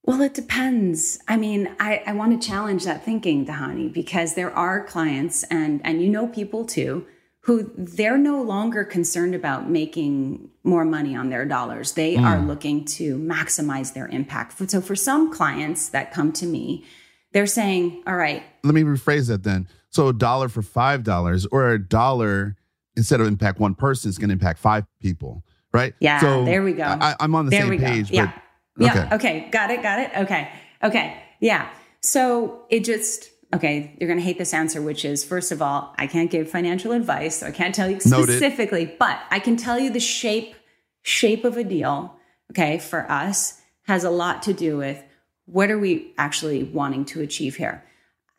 Well, 0.02 0.20
it 0.20 0.34
depends. 0.34 1.18
I 1.26 1.36
mean, 1.36 1.74
I, 1.80 2.02
I 2.06 2.12
want 2.12 2.40
to 2.40 2.48
challenge 2.48 2.84
that 2.84 3.04
thinking, 3.04 3.44
Dhani, 3.44 3.92
because 3.92 4.34
there 4.34 4.54
are 4.54 4.84
clients 4.84 5.42
and 5.44 5.80
and 5.84 6.00
you 6.00 6.08
know 6.08 6.28
people 6.28 6.64
too 6.64 7.06
who 7.46 7.70
they're 7.76 8.18
no 8.18 8.42
longer 8.42 8.82
concerned 8.82 9.32
about 9.32 9.70
making 9.70 10.50
more 10.64 10.84
money 10.84 11.14
on 11.14 11.30
their 11.30 11.44
dollars. 11.44 11.92
They 11.92 12.16
mm. 12.16 12.24
are 12.24 12.40
looking 12.40 12.84
to 12.86 13.16
maximize 13.16 13.94
their 13.94 14.08
impact. 14.08 14.68
So 14.68 14.80
for 14.80 14.96
some 14.96 15.32
clients 15.32 15.90
that 15.90 16.12
come 16.12 16.32
to 16.32 16.46
me, 16.46 16.84
they're 17.30 17.46
saying, 17.46 18.02
"All 18.04 18.16
right, 18.16 18.42
let 18.64 18.74
me 18.74 18.82
rephrase 18.82 19.28
that 19.28 19.44
then. 19.44 19.68
So 19.90 20.08
a 20.08 20.12
dollar 20.12 20.48
for 20.48 20.62
five 20.62 21.04
dollars, 21.04 21.46
or 21.46 21.70
a 21.70 21.78
dollar 21.78 22.56
instead 22.96 23.20
of 23.20 23.28
impact 23.28 23.60
one 23.60 23.76
person 23.76 24.08
is 24.08 24.18
going 24.18 24.30
to 24.30 24.32
impact 24.32 24.58
five 24.58 24.84
people, 25.00 25.44
right? 25.72 25.94
Yeah. 26.00 26.20
So 26.20 26.44
there 26.44 26.64
we 26.64 26.72
go. 26.72 26.82
I, 26.82 27.14
am 27.20 27.36
on 27.36 27.44
the 27.44 27.50
there 27.50 27.68
same 27.68 27.78
page. 27.78 28.10
Yeah. 28.10 28.32
Yeah. 28.76 28.90
Okay. 28.90 29.14
okay. 29.14 29.48
Got 29.50 29.70
it. 29.70 29.82
Got 29.82 30.00
it. 30.00 30.10
Okay. 30.16 30.50
Okay. 30.82 31.22
Yeah. 31.40 31.68
So 32.00 32.64
it 32.70 32.84
just, 32.84 33.30
okay, 33.54 33.96
you're 33.98 34.08
going 34.08 34.18
to 34.18 34.24
hate 34.24 34.38
this 34.38 34.54
answer, 34.54 34.82
which 34.82 35.04
is 35.04 35.24
first 35.24 35.52
of 35.52 35.62
all, 35.62 35.94
I 35.98 36.06
can't 36.06 36.30
give 36.30 36.50
financial 36.50 36.92
advice. 36.92 37.40
So 37.40 37.46
I 37.46 37.50
can't 37.50 37.74
tell 37.74 37.88
you 37.88 38.00
specifically, 38.00 38.84
Noted. 38.84 38.98
but 38.98 39.20
I 39.30 39.38
can 39.38 39.56
tell 39.56 39.78
you 39.78 39.90
the 39.90 40.00
shape, 40.00 40.54
shape 41.02 41.44
of 41.44 41.56
a 41.56 41.64
deal. 41.64 42.16
Okay. 42.52 42.78
For 42.78 43.10
us 43.10 43.60
has 43.86 44.04
a 44.04 44.10
lot 44.10 44.42
to 44.44 44.52
do 44.52 44.76
with 44.76 45.02
what 45.46 45.70
are 45.70 45.78
we 45.78 46.12
actually 46.18 46.64
wanting 46.64 47.04
to 47.06 47.20
achieve 47.22 47.56
here? 47.56 47.84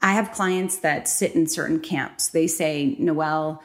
I 0.01 0.13
have 0.13 0.31
clients 0.31 0.77
that 0.79 1.07
sit 1.07 1.33
in 1.35 1.47
certain 1.47 1.79
camps. 1.79 2.29
They 2.29 2.47
say, 2.47 2.95
Noel, 2.99 3.63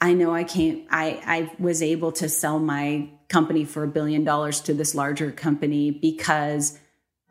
I 0.00 0.12
know 0.12 0.34
I 0.34 0.44
can't, 0.44 0.84
I, 0.90 1.20
I 1.24 1.52
was 1.58 1.82
able 1.82 2.12
to 2.12 2.28
sell 2.28 2.58
my 2.58 3.08
company 3.28 3.64
for 3.64 3.84
a 3.84 3.88
billion 3.88 4.24
dollars 4.24 4.60
to 4.62 4.74
this 4.74 4.94
larger 4.94 5.30
company 5.30 5.90
because 5.90 6.78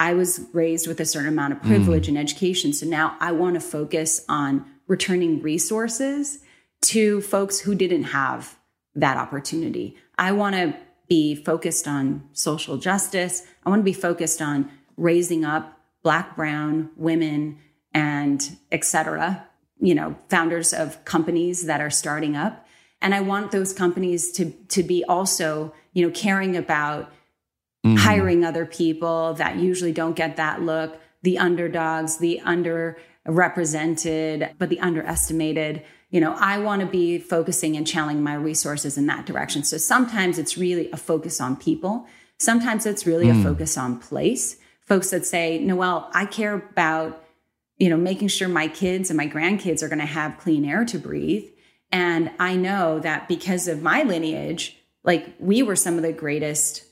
I 0.03 0.13
was 0.15 0.41
raised 0.51 0.85
with 0.85 0.99
a 0.99 1.05
certain 1.05 1.29
amount 1.29 1.53
of 1.53 1.61
privilege 1.61 2.05
mm. 2.05 2.09
and 2.09 2.17
education. 2.17 2.73
So 2.73 2.85
now 2.85 3.15
I 3.21 3.31
want 3.31 3.53
to 3.53 3.61
focus 3.61 4.25
on 4.27 4.65
returning 4.85 5.41
resources 5.41 6.39
to 6.91 7.21
folks 7.21 7.61
who 7.61 7.73
didn't 7.73 8.03
have 8.03 8.59
that 8.95 9.15
opportunity. 9.15 9.95
I 10.17 10.33
want 10.33 10.55
to 10.55 10.75
be 11.07 11.35
focused 11.35 11.87
on 11.87 12.27
social 12.33 12.75
justice. 12.77 13.43
I 13.65 13.69
want 13.69 13.79
to 13.79 13.85
be 13.85 13.93
focused 13.93 14.41
on 14.41 14.69
raising 14.97 15.45
up 15.45 15.79
black, 16.03 16.35
brown 16.35 16.89
women 16.97 17.59
and 17.93 18.57
et 18.73 18.83
cetera, 18.83 19.47
you 19.79 19.95
know, 19.95 20.17
founders 20.27 20.73
of 20.73 21.05
companies 21.05 21.65
that 21.67 21.79
are 21.79 21.89
starting 21.89 22.35
up. 22.35 22.67
And 23.01 23.15
I 23.15 23.21
want 23.21 23.51
those 23.51 23.71
companies 23.71 24.33
to, 24.33 24.51
to 24.75 24.83
be 24.83 25.05
also, 25.05 25.73
you 25.93 26.05
know, 26.05 26.11
caring 26.11 26.57
about 26.57 27.09
mm-hmm. 27.83 27.97
hiring 27.97 28.45
other 28.45 28.65
people 28.65 29.33
that 29.35 29.57
usually 29.57 29.91
don't 29.91 30.15
get 30.15 30.37
that 30.37 30.61
look, 30.61 30.99
the 31.21 31.37
underdogs, 31.37 32.17
the 32.17 32.41
underrepresented, 32.45 34.53
but 34.57 34.69
the 34.69 34.79
underestimated. 34.79 35.83
You 36.09 36.21
know, 36.21 36.35
I 36.39 36.59
want 36.59 36.81
to 36.81 36.87
be 36.87 37.17
focusing 37.17 37.75
and 37.75 37.87
channeling 37.87 38.23
my 38.23 38.35
resources 38.35 38.97
in 38.97 39.07
that 39.07 39.25
direction. 39.25 39.63
So 39.63 39.77
sometimes 39.77 40.37
it's 40.37 40.57
really 40.57 40.91
a 40.91 40.97
focus 40.97 41.41
on 41.41 41.55
people. 41.55 42.05
Sometimes 42.37 42.85
it's 42.85 43.07
really 43.07 43.27
mm. 43.27 43.39
a 43.39 43.43
focus 43.43 43.77
on 43.77 43.99
place. 43.99 44.57
Folks 44.81 45.11
that 45.11 45.25
say, 45.25 45.59
Noel, 45.59 46.09
I 46.13 46.25
care 46.25 46.53
about 46.53 47.23
you 47.77 47.89
know, 47.89 47.97
making 47.97 48.27
sure 48.27 48.47
my 48.47 48.67
kids 48.67 49.09
and 49.09 49.17
my 49.17 49.27
grandkids 49.27 49.81
are 49.81 49.89
going 49.89 49.99
to 49.99 50.05
have 50.05 50.37
clean 50.37 50.65
air 50.65 50.85
to 50.85 50.97
breathe. 50.97 51.45
And 51.91 52.31
I 52.39 52.55
know 52.55 52.99
that 52.99 53.27
because 53.27 53.67
of 53.67 53.81
my 53.81 54.03
lineage, 54.03 54.77
like 55.03 55.35
we 55.39 55.63
were 55.63 55.75
some 55.75 55.97
of 55.97 56.03
the 56.03 56.13
greatest 56.13 56.83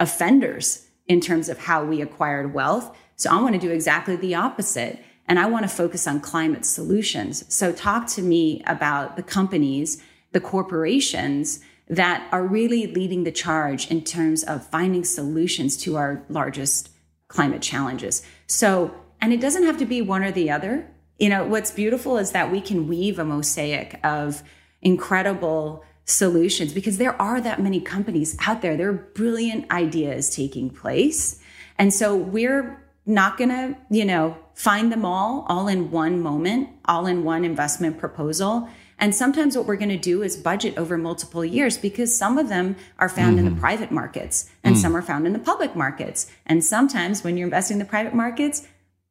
offenders 0.00 0.86
in 1.06 1.20
terms 1.20 1.48
of 1.48 1.58
how 1.58 1.84
we 1.84 2.00
acquired 2.00 2.54
wealth. 2.54 2.96
So 3.16 3.30
I 3.30 3.40
want 3.40 3.54
to 3.54 3.60
do 3.60 3.72
exactly 3.72 4.16
the 4.16 4.34
opposite. 4.34 5.02
And 5.26 5.38
I 5.38 5.46
want 5.46 5.64
to 5.64 5.68
focus 5.68 6.06
on 6.06 6.20
climate 6.20 6.64
solutions. 6.64 7.44
So 7.54 7.72
talk 7.72 8.06
to 8.08 8.22
me 8.22 8.62
about 8.66 9.16
the 9.16 9.22
companies, 9.22 10.02
the 10.32 10.40
corporations 10.40 11.60
that 11.88 12.26
are 12.32 12.46
really 12.46 12.86
leading 12.86 13.24
the 13.24 13.32
charge 13.32 13.90
in 13.90 14.04
terms 14.04 14.42
of 14.44 14.66
finding 14.66 15.04
solutions 15.04 15.76
to 15.78 15.96
our 15.96 16.24
largest 16.28 16.90
climate 17.28 17.62
challenges. 17.62 18.22
So 18.46 18.94
and 19.20 19.32
it 19.32 19.40
doesn't 19.40 19.64
have 19.64 19.78
to 19.78 19.86
be 19.86 20.00
one 20.00 20.22
or 20.22 20.30
the 20.30 20.50
other. 20.50 20.88
You 21.18 21.28
know, 21.28 21.44
what's 21.44 21.70
beautiful 21.70 22.18
is 22.18 22.32
that 22.32 22.52
we 22.52 22.60
can 22.60 22.86
weave 22.86 23.18
a 23.18 23.24
mosaic 23.24 23.98
of 24.04 24.42
incredible 24.80 25.84
solutions 26.08 26.72
because 26.72 26.96
there 26.96 27.20
are 27.20 27.40
that 27.40 27.60
many 27.60 27.80
companies 27.80 28.36
out 28.46 28.62
there. 28.62 28.76
There 28.76 28.88
are 28.88 29.10
brilliant 29.14 29.70
ideas 29.70 30.34
taking 30.34 30.70
place. 30.70 31.40
And 31.78 31.92
so 31.92 32.16
we're 32.16 32.82
not 33.04 33.36
going 33.36 33.50
to, 33.50 33.76
you 33.90 34.04
know, 34.04 34.36
find 34.54 34.90
them 34.90 35.04
all 35.04 35.46
all 35.48 35.68
in 35.68 35.90
one 35.90 36.20
moment, 36.20 36.70
all 36.86 37.06
in 37.06 37.24
one 37.24 37.44
investment 37.44 37.98
proposal. 37.98 38.68
And 38.98 39.14
sometimes 39.14 39.56
what 39.56 39.66
we're 39.66 39.76
going 39.76 39.90
to 39.90 39.96
do 39.96 40.22
is 40.22 40.36
budget 40.36 40.76
over 40.76 40.98
multiple 40.98 41.44
years 41.44 41.78
because 41.78 42.16
some 42.16 42.36
of 42.36 42.48
them 42.48 42.74
are 42.98 43.08
found 43.08 43.36
mm-hmm. 43.36 43.38
in 43.38 43.44
the 43.44 43.50
mm-hmm. 43.52 43.60
private 43.60 43.90
markets 43.92 44.50
and 44.64 44.74
mm. 44.74 44.78
some 44.78 44.96
are 44.96 45.02
found 45.02 45.24
in 45.24 45.32
the 45.32 45.38
public 45.38 45.76
markets. 45.76 46.28
And 46.46 46.64
sometimes 46.64 47.22
when 47.22 47.36
you're 47.36 47.46
investing 47.46 47.76
in 47.76 47.78
the 47.78 47.84
private 47.84 48.14
markets, 48.14 48.66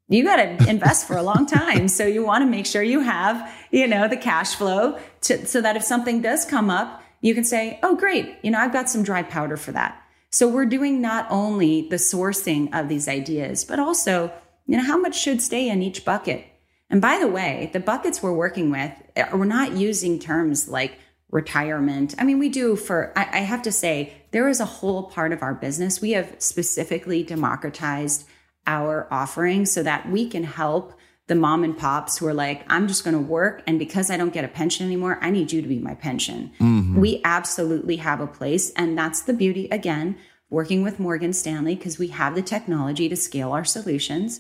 you 0.08 0.24
got 0.24 0.38
to 0.38 0.70
invest 0.70 1.08
for 1.08 1.18
a 1.18 1.24
long 1.24 1.46
time. 1.46 1.88
So 1.88 2.06
you 2.06 2.24
want 2.24 2.42
to 2.44 2.50
make 2.50 2.66
sure 2.66 2.82
you 2.82 3.02
have, 3.02 3.54
you 3.72 3.88
know, 3.88 4.08
the 4.08 4.18
cash 4.18 4.56
flow 4.56 4.98
to, 5.22 5.46
so 5.46 5.62
that 5.62 5.76
if 5.76 5.84
something 5.84 6.22
does 6.22 6.46
come 6.46 6.70
up, 6.70 7.04
you 7.20 7.34
can 7.34 7.44
say, 7.44 7.80
oh, 7.84 7.96
great, 7.96 8.38
you 8.44 8.52
know, 8.52 8.60
I've 8.60 8.74
got 8.74 8.90
some 8.90 9.04
dry 9.04 9.24
powder 9.24 9.58
for 9.58 9.72
that. 9.72 10.02
So 10.30 10.48
we're 10.48 10.66
doing 10.66 11.02
not 11.02 11.26
only 11.30 11.88
the 11.90 11.96
sourcing 11.96 12.70
of 12.78 12.90
these 12.90 13.08
ideas, 13.08 13.66
but 13.66 13.80
also, 13.80 14.32
you 14.66 14.78
know, 14.78 14.84
how 14.84 14.98
much 14.98 15.20
should 15.20 15.42
stay 15.42 15.68
in 15.70 15.82
each 15.82 16.06
bucket. 16.06 16.46
And 16.90 17.02
by 17.02 17.18
the 17.20 17.28
way, 17.28 17.70
the 17.74 17.80
buckets 17.80 18.22
we're 18.22 18.34
working 18.34 18.72
with, 18.72 18.92
uh, 19.16 19.26
we're 19.34 19.46
not 19.46 19.74
using 19.74 20.20
terms 20.20 20.70
like 20.70 21.00
retirement. 21.32 22.16
I 22.18 22.24
mean, 22.24 22.40
we 22.40 22.50
do 22.50 22.76
for, 22.76 23.12
I, 23.18 23.40
I 23.40 23.40
have 23.40 23.64
to 23.64 23.72
say, 23.72 24.14
there 24.32 24.48
is 24.48 24.60
a 24.60 24.66
whole 24.66 25.10
part 25.10 25.34
of 25.34 25.42
our 25.42 25.54
business. 25.54 26.02
We 26.02 26.12
have 26.12 26.36
specifically 26.38 27.24
democratized 27.24 28.26
our 28.68 29.08
offering 29.10 29.66
so 29.66 29.82
that 29.82 30.08
we 30.10 30.30
can 30.30 30.44
help 30.44 30.94
the 31.28 31.36
mom 31.36 31.64
and 31.64 31.78
pops 31.78 32.18
who 32.18 32.28
are 32.28 32.34
like, 32.34 32.64
I'm 32.70 32.88
just 32.88 33.04
going 33.04 33.16
to 33.16 33.22
work. 33.22 33.62
And 33.68 33.80
because 33.80 34.10
I 34.12 34.18
don't 34.18 34.34
get 34.34 34.46
a 34.46 34.48
pension 34.50 34.86
anymore, 34.86 35.18
I 35.22 35.30
need 35.30 35.52
you 35.52 35.62
to 35.62 35.68
be 35.68 35.80
my 35.80 35.96
pension. 35.96 36.52
Mm-hmm. 36.60 37.00
We 37.00 37.22
absolutely 37.26 37.98
have 37.98 38.22
a 38.22 38.28
place. 38.28 38.72
And 38.78 38.98
that's 38.98 39.22
the 39.22 39.34
beauty, 39.34 39.68
again, 39.70 40.18
working 40.50 40.84
with 40.84 41.00
Morgan 41.00 41.34
Stanley, 41.34 41.76
because 41.76 42.00
we 42.00 42.08
have 42.10 42.36
the 42.36 42.42
technology 42.42 43.10
to 43.10 43.16
scale 43.18 43.52
our 43.52 43.66
solutions. 43.66 44.40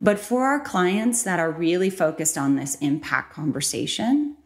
But 0.00 0.18
for 0.18 0.44
our 0.44 0.60
clients 0.60 1.22
that 1.24 1.38
are 1.38 1.50
really 1.50 1.90
focused 1.90 2.38
on 2.38 2.56
this 2.56 2.76
impact 2.76 3.34
conversation, 3.34 4.36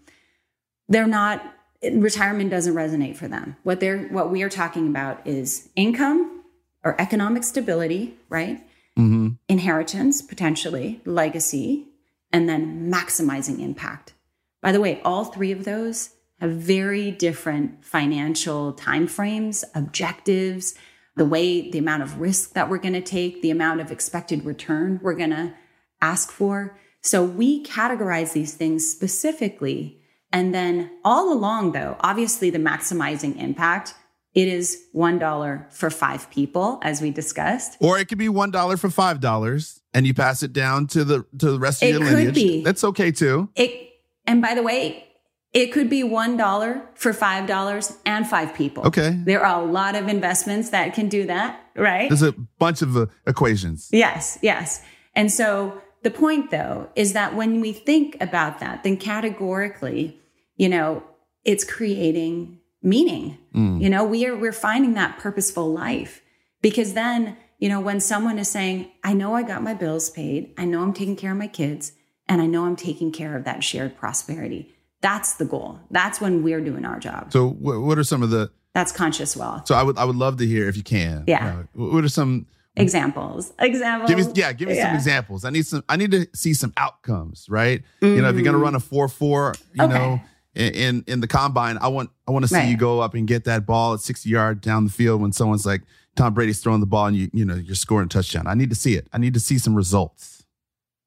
they're 0.88 1.07
not, 1.07 1.44
retirement 1.92 2.50
doesn't 2.50 2.74
resonate 2.74 3.16
for 3.16 3.28
them. 3.28 3.57
What 3.62 3.78
they're, 3.78 4.09
what 4.09 4.31
we 4.31 4.42
are 4.42 4.48
talking 4.48 4.88
about 4.88 5.24
is 5.26 5.68
income 5.76 6.42
or 6.83 7.00
economic 7.00 7.44
stability, 7.44 8.16
right? 8.28 8.64
Mm-hmm. 8.98 9.28
inheritance, 9.48 10.20
potentially, 10.20 11.00
legacy, 11.04 11.87
and 12.32 12.48
then 12.48 12.90
maximizing 12.90 13.61
impact. 13.61 14.14
By 14.61 14.72
the 14.72 14.80
way, 14.80 15.00
all 15.04 15.24
three 15.24 15.52
of 15.52 15.64
those 15.64 16.11
have 16.40 16.50
very 16.50 17.11
different 17.11 17.84
financial 17.84 18.72
timeframes, 18.74 19.64
objectives, 19.74 20.74
the 21.16 21.24
way, 21.24 21.70
the 21.70 21.78
amount 21.78 22.02
of 22.02 22.20
risk 22.20 22.52
that 22.52 22.68
we're 22.68 22.78
going 22.78 22.94
to 22.94 23.00
take, 23.00 23.42
the 23.42 23.50
amount 23.50 23.80
of 23.80 23.90
expected 23.90 24.44
return 24.44 25.00
we're 25.02 25.14
going 25.14 25.30
to 25.30 25.54
ask 26.00 26.30
for. 26.30 26.78
So 27.00 27.24
we 27.24 27.64
categorize 27.64 28.32
these 28.32 28.54
things 28.54 28.88
specifically. 28.88 30.00
And 30.32 30.54
then 30.54 30.90
all 31.04 31.32
along, 31.32 31.72
though, 31.72 31.96
obviously 32.00 32.50
the 32.50 32.58
maximizing 32.58 33.40
impact 33.40 33.94
it 34.38 34.46
is 34.46 34.85
$1 34.94 35.72
for 35.72 35.90
five 35.90 36.31
people, 36.31 36.79
as 36.83 37.03
we 37.03 37.11
discussed. 37.11 37.77
Or 37.81 37.98
it 37.98 38.07
could 38.07 38.18
be 38.18 38.29
$1 38.29 38.79
for 38.79 38.88
$5 38.88 39.81
and 39.92 40.07
you 40.07 40.14
pass 40.14 40.44
it 40.44 40.53
down 40.53 40.87
to 40.88 41.03
the 41.03 41.27
to 41.38 41.51
the 41.51 41.59
rest 41.59 41.83
of 41.83 41.88
it 41.88 41.92
your 41.92 42.05
lineage. 42.05 42.27
Could 42.27 42.35
be. 42.35 42.62
That's 42.62 42.85
okay 42.85 43.11
too. 43.11 43.48
It 43.57 43.90
and 44.29 44.40
by 44.40 44.55
the 44.55 44.62
way, 44.62 45.09
it 45.53 45.72
could 45.72 45.90
be 45.90 46.05
$1 46.05 46.83
for 46.94 47.12
$5 47.12 47.96
and 48.07 48.29
five 48.29 48.55
people. 48.55 48.87
Okay. 48.87 49.11
There 49.24 49.44
are 49.44 49.61
a 49.61 49.64
lot 49.64 49.96
of 49.96 50.07
investments 50.07 50.70
that 50.70 50.94
can 50.94 51.09
do 51.09 51.27
that, 51.27 51.61
right? 51.74 52.09
There's 52.09 52.22
a 52.22 52.33
bunch 52.61 52.81
of 52.81 52.96
uh, 52.96 53.07
equations. 53.27 53.88
Yes, 53.90 54.38
yes. 54.40 54.85
And 55.16 55.33
so 55.33 55.83
the 56.05 56.12
point 56.12 56.53
though 56.53 56.90
is 56.94 57.12
that 57.14 57.35
when 57.35 57.61
we 57.61 57.72
think 57.72 58.16
about 58.20 58.61
that, 58.61 58.85
then 58.85 58.98
categorically, 58.98 60.20
you 60.57 60.68
know, 60.68 61.03
it's 61.44 61.64
creating 61.64 62.61
meaning. 62.88 63.38
Mm. 63.55 63.81
You 63.81 63.90
know, 63.90 64.05
we 64.05 64.27
are 64.27 64.37
we're 64.37 64.53
finding 64.53 64.94
that 64.94 65.18
purposeful 65.18 65.72
life 65.72 66.22
because 66.62 66.94
then, 66.94 67.37
you 67.59 67.68
know, 67.68 67.81
when 67.81 68.01
someone 68.01 68.38
is 68.38 68.48
saying, 68.48 68.90
"I 69.05 69.12
know 69.12 69.35
I 69.35 69.42
got 69.42 69.62
my 69.62 69.74
bills 69.74 70.11
paid, 70.11 70.53
I 70.57 70.64
know 70.64 70.83
I'm 70.83 70.92
taking 70.92 71.16
care 71.16 71.33
of 71.33 71.38
my 71.38 71.48
kids, 71.48 71.92
and 72.29 72.40
I 72.40 72.46
know 72.46 72.64
I'm 72.64 72.77
taking 72.77 73.12
care 73.12 73.37
of 73.37 73.44
that 73.44 73.62
shared 73.62 73.96
prosperity." 73.96 74.74
That's 75.01 75.35
the 75.35 75.44
goal. 75.44 75.79
That's 75.90 76.20
when 76.20 76.42
we're 76.42 76.61
doing 76.61 76.85
our 76.85 76.98
job. 76.98 77.33
So, 77.33 77.48
what 77.48 77.98
are 77.98 78.05
some 78.05 78.22
of 78.22 78.31
the 78.31 78.51
That's 78.74 78.92
conscious 78.92 79.37
wealth. 79.37 79.68
So, 79.68 79.74
I 79.74 79.83
would 79.83 79.98
I 79.98 80.05
would 80.05 80.16
love 80.16 80.38
to 80.38 80.46
hear 80.46 80.68
if 80.68 80.77
you 80.77 80.83
can. 80.83 81.24
Yeah. 81.27 81.61
Uh, 81.61 81.62
what 81.90 82.05
are 82.05 82.09
some 82.09 82.46
examples 82.77 83.53
examples 83.59 84.09
give 84.09 84.18
me 84.18 84.33
yeah 84.37 84.53
give 84.53 84.68
me 84.68 84.77
yeah. 84.77 84.87
some 84.87 84.94
examples 84.94 85.44
i 85.44 85.51
need 85.51 85.66
some 85.66 85.83
i 85.88 85.96
need 85.96 86.12
to 86.12 86.29
see 86.33 86.55
some 86.55 86.72
outcomes 86.77 87.46
right 87.48 87.83
mm. 88.01 88.14
you 88.14 88.22
know 88.22 88.29
if 88.29 88.37
you're 88.37 88.44
gonna 88.44 88.57
run 88.57 88.77
a 88.77 88.79
4-4 88.79 89.61
you 89.74 89.83
okay. 89.83 89.92
know 89.92 90.20
in 90.59 91.05
in 91.07 91.21
the 91.21 91.29
combine, 91.29 91.79
I 91.79 91.88
want 91.88 92.11
I 92.27 92.33
want 92.33 92.44
to 92.44 92.49
see 92.49 92.57
right. 92.57 92.68
you 92.68 92.77
go 92.77 93.01
up 93.01 93.14
and 93.14 93.27
get 93.27 93.44
that 93.44 93.64
ball 93.64 93.94
at 93.94 94.01
60 94.01 94.29
yard 94.29 94.61
down 94.61 94.85
the 94.85 94.90
field 94.90 95.21
when 95.21 95.33
someone's 95.33 95.64
like 95.64 95.83
Tom 96.16 96.35
Brady's 96.35 96.61
throwing 96.61 96.81
the 96.81 96.87
ball 96.87 97.07
and 97.07 97.16
you 97.16 97.31
you 97.33 97.44
know 97.44 97.55
you're 97.55 97.77
scoring 97.77 98.07
a 98.07 98.09
touchdown. 98.09 98.47
I 98.47 98.55
need 98.55 98.71
to 98.71 98.77
see 98.77 98.94
it. 98.94 99.07
I 99.12 99.18
need 99.18 99.35
to 99.35 99.40
see 99.40 99.59
some 99.59 99.75
results. 99.75 100.44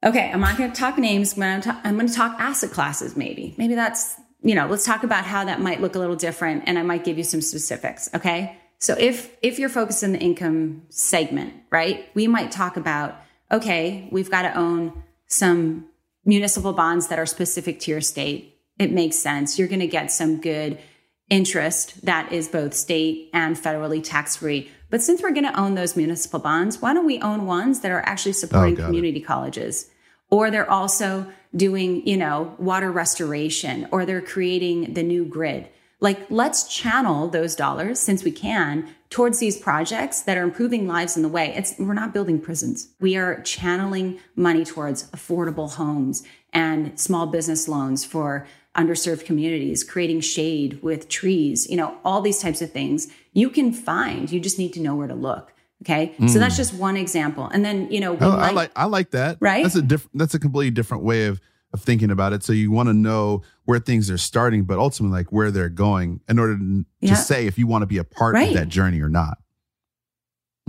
Okay, 0.04 0.32
I'm 0.32 0.40
not 0.40 0.58
going 0.58 0.72
to 0.72 0.76
talk 0.76 0.98
names, 0.98 1.36
but 1.36 1.44
I'm, 1.44 1.62
ta- 1.62 1.80
I'm 1.84 1.96
going 1.96 2.08
to 2.08 2.14
talk 2.14 2.36
asset 2.40 2.72
classes. 2.72 3.16
Maybe 3.16 3.54
maybe 3.58 3.76
that's 3.76 4.16
you 4.42 4.56
know 4.56 4.68
let's 4.68 4.86
talk 4.86 5.04
about 5.04 5.26
how 5.26 5.44
that 5.44 5.60
might 5.60 5.82
look 5.82 5.96
a 5.96 6.00
little 6.00 6.16
different, 6.16 6.64
and 6.66 6.80
I 6.80 6.84
might 6.84 7.04
give 7.04 7.18
you 7.18 7.24
some 7.24 7.42
specifics. 7.42 8.10
Okay, 8.16 8.58
so 8.80 8.96
if 8.98 9.36
if 9.42 9.60
you're 9.60 9.70
focused 9.70 10.02
in 10.02 10.14
the 10.14 10.20
income 10.20 10.84
segment, 10.90 11.54
right, 11.72 12.06
we 12.14 12.28
might 12.28 12.52
talk 12.52 12.78
about 12.78 13.18
okay, 13.52 14.08
we've 14.12 14.32
got 14.32 14.44
to 14.44 14.58
own 14.58 15.04
some 15.28 15.88
municipal 16.24 16.72
bonds 16.72 17.08
that 17.08 17.20
are 17.20 17.26
specific 17.26 17.80
to 17.82 17.92
your 17.92 18.00
state 18.00 18.51
it 18.82 18.92
makes 18.92 19.18
sense. 19.18 19.60
You're 19.60 19.68
going 19.68 19.80
to 19.80 19.88
get 19.88 20.12
some 20.12 20.42
good 20.42 20.80
interest 21.30 22.06
that 22.06 22.32
is 22.32 22.48
both 22.48 22.74
state 22.74 23.30
and 23.34 23.56
federally 23.56 24.04
tax 24.04 24.38
free. 24.38 24.70
But 24.90 25.02
since 25.02 25.22
we're 25.22 25.32
going 25.32 25.46
to 25.46 25.58
own 25.58 25.76
those 25.76 25.96
municipal 25.96 26.40
bonds, 26.40 26.82
why 26.82 26.94
don't 26.94 27.06
we 27.06 27.22
own 27.22 27.46
ones 27.46 27.82
that 27.82 27.92
are 27.92 28.02
actually 28.02 28.32
oh, 28.32 28.44
supporting 28.44 28.82
oh, 28.82 28.86
community 28.86 29.20
it. 29.20 29.26
colleges 29.26 29.90
or 30.32 30.50
they're 30.50 30.70
also 30.70 31.28
doing, 31.56 32.06
you 32.08 32.18
know, 32.18 32.56
water 32.58 32.92
restoration 32.92 33.88
or 33.92 34.06
they're 34.06 34.22
creating 34.22 34.94
the 34.94 35.04
new 35.04 35.26
grid. 35.26 35.68
Like, 36.00 36.32
let's 36.32 36.68
channel 36.68 37.28
those 37.28 37.56
dollars 37.56 38.00
since 38.00 38.24
we 38.24 38.32
can 38.32 38.90
towards 39.12 39.38
these 39.38 39.58
projects 39.58 40.22
that 40.22 40.38
are 40.38 40.44
improving 40.44 40.88
lives 40.88 41.16
in 41.16 41.22
the 41.22 41.30
way. 41.30 41.54
It's, 41.56 41.76
we're 41.78 41.94
not 41.94 42.14
building 42.14 42.42
prisons. 42.42 42.88
We 43.00 43.18
are 43.18 43.42
channeling 43.44 44.20
money 44.36 44.66
towards 44.66 45.12
affordable 45.12 45.76
homes 45.76 46.24
and 46.52 47.00
small 47.00 47.28
business 47.28 47.68
loans 47.68 48.04
for 48.04 48.48
underserved 48.76 49.26
communities, 49.26 49.84
creating 49.84 50.22
shade 50.22 50.82
with 50.82 51.10
trees, 51.10 51.70
you 51.70 51.76
know, 51.76 51.98
all 52.06 52.22
these 52.22 52.40
types 52.40 52.62
of 52.62 52.72
things 52.72 53.08
you 53.34 53.50
can 53.50 53.74
find. 53.74 54.32
You 54.32 54.40
just 54.40 54.58
need 54.58 54.74
to 54.74 54.80
know 54.80 54.96
where 54.96 55.08
to 55.08 55.16
look. 55.16 55.54
Okay. 55.84 56.14
Mm. 56.20 56.30
So 56.30 56.40
that's 56.40 56.56
just 56.56 56.74
one 56.76 56.96
example. 56.96 57.48
And 57.48 57.66
then, 57.66 57.92
you 57.92 58.00
know, 58.00 58.16
oh, 58.22 58.38
I 58.38 58.52
like, 58.52 58.72
I 58.76 58.86
like 58.86 59.12
that. 59.12 59.38
Right. 59.40 59.64
That's 59.64 59.76
a 59.76 59.82
different, 59.82 60.18
that's 60.18 60.36
a 60.36 60.40
completely 60.40 60.72
different 60.72 61.04
way 61.04 61.26
of, 61.26 61.42
of 61.74 61.82
thinking 61.82 62.12
about 62.12 62.34
it. 62.34 62.44
So 62.44 62.54
you 62.54 62.70
want 62.70 62.88
to 62.88 62.94
know 62.94 63.42
where 63.66 63.80
things 63.80 64.12
are 64.12 64.18
starting, 64.18 64.64
but 64.64 64.78
ultimately 64.78 65.20
like 65.20 65.32
where 65.32 65.50
they're 65.50 65.70
going 65.70 66.22
in 66.30 66.38
order 66.38 66.58
to, 66.58 66.86
yeah. 67.00 67.16
say 67.16 67.48
if 67.48 67.58
you 67.58 67.66
want 67.66 67.82
to 67.82 67.88
be 67.88 67.98
a 67.98 68.04
part 68.04 68.36
right. 68.36 68.50
of 68.50 68.54
that 68.54 68.70
journey 68.70 69.02
or 69.02 69.10
not. 69.10 69.40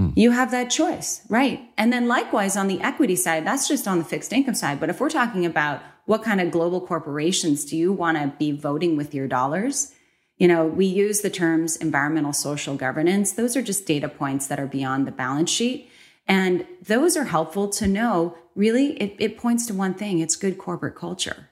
Mm. 0.00 0.14
You 0.16 0.30
have 0.30 0.50
that 0.52 0.70
choice, 0.70 1.20
right? 1.28 1.60
And 1.76 1.92
then 1.92 2.08
likewise 2.08 2.56
on 2.56 2.66
the 2.66 2.80
equity 2.80 3.16
side, 3.16 3.46
that's 3.46 3.68
just 3.68 3.86
on 3.86 3.98
the 3.98 4.04
fixed 4.04 4.32
income 4.32 4.54
side. 4.54 4.80
But 4.80 4.88
if 4.88 4.98
we're 4.98 5.10
talking 5.10 5.44
about 5.44 5.82
what 6.06 6.22
kind 6.22 6.40
of 6.40 6.50
global 6.50 6.80
corporations 6.80 7.64
do 7.64 7.76
you 7.76 7.92
want 7.92 8.18
to 8.18 8.32
be 8.38 8.52
voting 8.52 8.96
with 8.96 9.14
your 9.14 9.28
dollars? 9.28 9.94
You 10.36 10.48
know, 10.48 10.66
we 10.66 10.86
use 10.86 11.20
the 11.20 11.30
terms 11.30 11.76
environmental 11.76 12.32
social 12.32 12.74
governance. 12.74 13.32
Those 13.32 13.56
are 13.56 13.62
just 13.62 13.86
data 13.86 14.08
points 14.08 14.48
that 14.48 14.58
are 14.58 14.66
beyond 14.66 15.06
the 15.06 15.12
balance 15.12 15.50
sheet. 15.50 15.88
And 16.26 16.66
those 16.80 17.16
are 17.16 17.24
helpful 17.24 17.68
to 17.70 17.86
know. 17.86 18.36
Really, 18.54 18.94
it, 18.94 19.16
it 19.18 19.38
points 19.38 19.66
to 19.66 19.74
one 19.74 19.94
thing 19.94 20.18
it's 20.18 20.36
good 20.36 20.58
corporate 20.58 20.96
culture. 20.96 21.48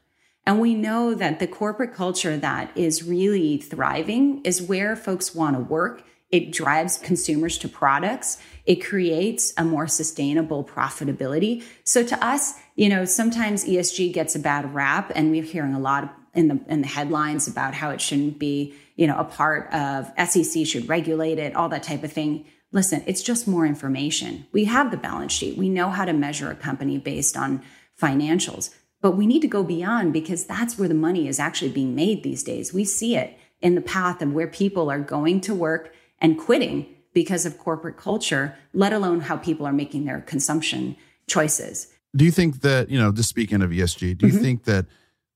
And 0.46 0.58
we 0.58 0.74
know 0.74 1.14
that 1.14 1.38
the 1.38 1.46
corporate 1.46 1.94
culture 1.94 2.36
that 2.36 2.76
is 2.76 3.04
really 3.04 3.58
thriving 3.58 4.40
is 4.42 4.62
where 4.62 4.96
folks 4.96 5.34
want 5.34 5.56
to 5.56 5.60
work. 5.62 6.02
It 6.30 6.52
drives 6.52 6.96
consumers 6.98 7.58
to 7.58 7.68
products. 7.68 8.38
It 8.64 8.84
creates 8.84 9.52
a 9.56 9.64
more 9.64 9.88
sustainable 9.88 10.62
profitability. 10.62 11.64
So 11.84 12.04
to 12.04 12.24
us, 12.24 12.54
you 12.76 12.88
know, 12.88 13.04
sometimes 13.04 13.64
ESG 13.64 14.12
gets 14.12 14.36
a 14.36 14.38
bad 14.38 14.74
rap 14.74 15.10
and 15.14 15.30
we're 15.30 15.42
hearing 15.42 15.74
a 15.74 15.80
lot 15.80 16.16
in 16.32 16.46
the 16.46 16.60
in 16.68 16.82
the 16.82 16.86
headlines 16.86 17.48
about 17.48 17.74
how 17.74 17.90
it 17.90 18.00
shouldn't 18.00 18.38
be, 18.38 18.74
you 18.94 19.06
know, 19.06 19.18
a 19.18 19.24
part 19.24 19.72
of 19.72 20.12
SEC 20.28 20.64
should 20.66 20.88
regulate 20.88 21.38
it, 21.38 21.56
all 21.56 21.68
that 21.68 21.82
type 21.82 22.04
of 22.04 22.12
thing. 22.12 22.44
Listen, 22.72 23.02
it's 23.06 23.22
just 23.22 23.48
more 23.48 23.66
information. 23.66 24.46
We 24.52 24.66
have 24.66 24.92
the 24.92 24.96
balance 24.96 25.32
sheet. 25.32 25.58
We 25.58 25.68
know 25.68 25.90
how 25.90 26.04
to 26.04 26.12
measure 26.12 26.48
a 26.48 26.54
company 26.54 26.98
based 26.98 27.36
on 27.36 27.62
financials, 28.00 28.72
but 29.00 29.16
we 29.16 29.26
need 29.26 29.42
to 29.42 29.48
go 29.48 29.64
beyond 29.64 30.12
because 30.12 30.44
that's 30.44 30.78
where 30.78 30.88
the 30.88 30.94
money 30.94 31.26
is 31.26 31.40
actually 31.40 31.72
being 31.72 31.96
made 31.96 32.22
these 32.22 32.44
days. 32.44 32.72
We 32.72 32.84
see 32.84 33.16
it 33.16 33.36
in 33.60 33.74
the 33.74 33.80
path 33.80 34.22
of 34.22 34.32
where 34.32 34.46
people 34.46 34.88
are 34.90 35.00
going 35.00 35.40
to 35.42 35.54
work 35.54 35.92
and 36.20 36.38
quitting 36.38 36.86
because 37.12 37.44
of 37.46 37.58
corporate 37.58 37.96
culture, 37.96 38.56
let 38.72 38.92
alone 38.92 39.20
how 39.20 39.36
people 39.36 39.66
are 39.66 39.72
making 39.72 40.04
their 40.04 40.20
consumption 40.20 40.96
choices. 41.26 41.88
Do 42.14 42.24
you 42.24 42.30
think 42.30 42.60
that, 42.62 42.90
you 42.90 42.98
know, 42.98 43.12
just 43.12 43.28
speaking 43.28 43.62
of 43.62 43.70
ESG, 43.70 44.18
do 44.18 44.26
you 44.26 44.32
mm-hmm. 44.32 44.42
think 44.42 44.64
that 44.64 44.86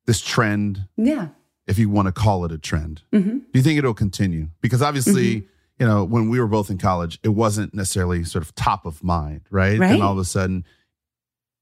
this 0.06 0.20
trend, 0.20 0.86
yeah, 0.96 1.28
if 1.66 1.78
you 1.78 1.88
want 1.88 2.06
to 2.06 2.12
call 2.12 2.44
it 2.44 2.52
a 2.52 2.58
trend, 2.58 3.02
mm-hmm. 3.12 3.38
do 3.38 3.46
you 3.54 3.62
think 3.62 3.78
it'll 3.78 3.94
continue? 3.94 4.48
Because 4.60 4.82
obviously, 4.82 5.36
mm-hmm. 5.36 5.46
you 5.82 5.86
know, 5.86 6.04
when 6.04 6.28
we 6.28 6.40
were 6.40 6.46
both 6.46 6.70
in 6.70 6.78
college, 6.78 7.18
it 7.22 7.30
wasn't 7.30 7.74
necessarily 7.74 8.24
sort 8.24 8.44
of 8.44 8.54
top 8.54 8.86
of 8.86 9.02
mind, 9.02 9.42
right? 9.50 9.78
right? 9.78 9.92
And 9.92 10.02
all 10.02 10.12
of 10.12 10.18
a 10.18 10.24
sudden, 10.24 10.64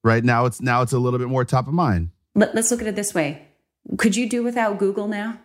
right 0.03 0.25
now 0.25 0.47
it's 0.47 0.61
now 0.61 0.83
it's 0.83 0.93
a 0.93 0.99
little 0.99 1.19
bit 1.19 1.29
more 1.29 1.45
top 1.45 1.69
of 1.69 1.75
mind. 1.75 2.11
Let, 2.35 2.55
let's 2.55 2.71
look 2.71 2.81
at 2.81 2.87
it 2.87 2.97
this 2.97 3.15
way. 3.15 3.47
Could 3.99 4.17
you 4.17 4.29
do 4.29 4.43
without 4.43 4.79
Google 4.79 5.09
now? 5.09 5.39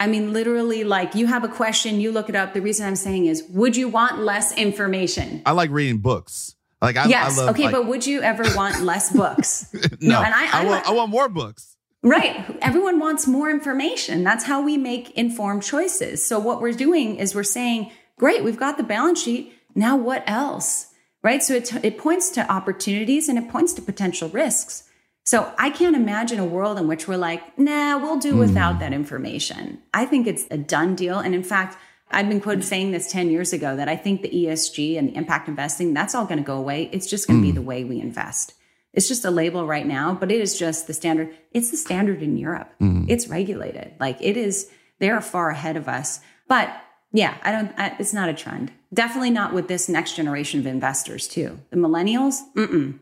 I 0.00 0.06
mean, 0.06 0.32
literally, 0.32 0.84
like 0.84 1.14
you 1.14 1.26
have 1.26 1.44
a 1.44 1.48
question, 1.48 2.00
you 2.00 2.12
look 2.12 2.28
it 2.28 2.36
up. 2.36 2.54
The 2.54 2.62
reason 2.62 2.86
I'm 2.86 2.96
saying 2.96 3.26
is, 3.26 3.42
would 3.50 3.76
you 3.76 3.88
want 3.88 4.18
less 4.18 4.56
information? 4.56 5.42
I 5.44 5.52
like 5.52 5.70
reading 5.70 5.98
books. 5.98 6.54
Like, 6.80 6.96
I, 6.96 7.06
yes, 7.06 7.36
I 7.36 7.42
love, 7.42 7.50
okay, 7.56 7.64
like, 7.64 7.72
but 7.72 7.86
would 7.88 8.06
you 8.06 8.22
ever 8.22 8.44
want 8.54 8.82
less 8.82 9.12
books? 9.16 9.72
no, 9.74 9.80
no, 10.00 10.22
and 10.22 10.32
I, 10.32 10.58
I, 10.58 10.62
I 10.62 10.64
want, 10.64 10.88
I 10.88 10.92
want 10.92 11.10
more 11.10 11.28
books. 11.28 11.76
Right. 12.02 12.56
Everyone 12.62 13.00
wants 13.00 13.26
more 13.26 13.50
information. 13.50 14.22
That's 14.22 14.44
how 14.44 14.62
we 14.62 14.76
make 14.76 15.10
informed 15.12 15.64
choices. 15.64 16.24
So 16.24 16.38
what 16.38 16.60
we're 16.60 16.72
doing 16.72 17.16
is 17.16 17.34
we're 17.34 17.42
saying, 17.42 17.90
great, 18.16 18.44
we've 18.44 18.58
got 18.58 18.76
the 18.76 18.84
balance 18.84 19.20
sheet. 19.20 19.52
Now 19.74 19.96
what 19.96 20.22
else? 20.26 20.86
Right. 21.24 21.42
So 21.42 21.54
it, 21.54 21.84
it 21.84 21.98
points 21.98 22.30
to 22.30 22.50
opportunities 22.50 23.28
and 23.28 23.36
it 23.36 23.48
points 23.50 23.72
to 23.74 23.82
potential 23.82 24.28
risks. 24.28 24.87
So 25.28 25.52
I 25.58 25.68
can't 25.68 25.94
imagine 25.94 26.38
a 26.38 26.44
world 26.46 26.78
in 26.78 26.88
which 26.88 27.06
we're 27.06 27.18
like, 27.18 27.58
nah, 27.58 27.98
we'll 27.98 28.16
do 28.16 28.34
without 28.34 28.76
mm. 28.76 28.78
that 28.78 28.94
information. 28.94 29.78
I 29.92 30.06
think 30.06 30.26
it's 30.26 30.46
a 30.50 30.56
done 30.56 30.94
deal. 30.94 31.18
And 31.18 31.34
in 31.34 31.42
fact, 31.42 31.76
I've 32.10 32.30
been 32.30 32.40
quoted 32.40 32.64
saying 32.64 32.92
this 32.92 33.12
10 33.12 33.28
years 33.28 33.52
ago 33.52 33.76
that 33.76 33.90
I 33.90 33.94
think 33.94 34.22
the 34.22 34.30
ESG 34.30 34.98
and 34.98 35.10
the 35.10 35.14
impact 35.14 35.46
investing, 35.46 35.92
that's 35.92 36.14
all 36.14 36.24
going 36.24 36.38
to 36.38 36.44
go 36.44 36.56
away. 36.56 36.88
It's 36.92 37.06
just 37.06 37.26
going 37.26 37.42
to 37.42 37.46
mm. 37.46 37.50
be 37.50 37.52
the 37.52 37.60
way 37.60 37.84
we 37.84 38.00
invest. 38.00 38.54
It's 38.94 39.06
just 39.06 39.22
a 39.26 39.30
label 39.30 39.66
right 39.66 39.86
now, 39.86 40.14
but 40.14 40.32
it 40.32 40.40
is 40.40 40.58
just 40.58 40.86
the 40.86 40.94
standard. 40.94 41.36
It's 41.52 41.70
the 41.70 41.76
standard 41.76 42.22
in 42.22 42.38
Europe. 42.38 42.72
Mm. 42.80 43.04
It's 43.10 43.28
regulated. 43.28 43.96
Like 44.00 44.16
it 44.22 44.38
is, 44.38 44.70
they're 44.98 45.20
far 45.20 45.50
ahead 45.50 45.76
of 45.76 45.88
us. 45.90 46.20
But 46.46 46.74
yeah, 47.12 47.36
I 47.42 47.52
don't, 47.52 47.78
I, 47.78 47.94
it's 47.98 48.14
not 48.14 48.30
a 48.30 48.34
trend. 48.34 48.72
Definitely 48.94 49.32
not 49.32 49.52
with 49.52 49.68
this 49.68 49.90
next 49.90 50.16
generation 50.16 50.58
of 50.58 50.66
investors, 50.66 51.28
too. 51.28 51.60
The 51.68 51.76
millennials, 51.76 52.38
mm-mm. 52.56 52.98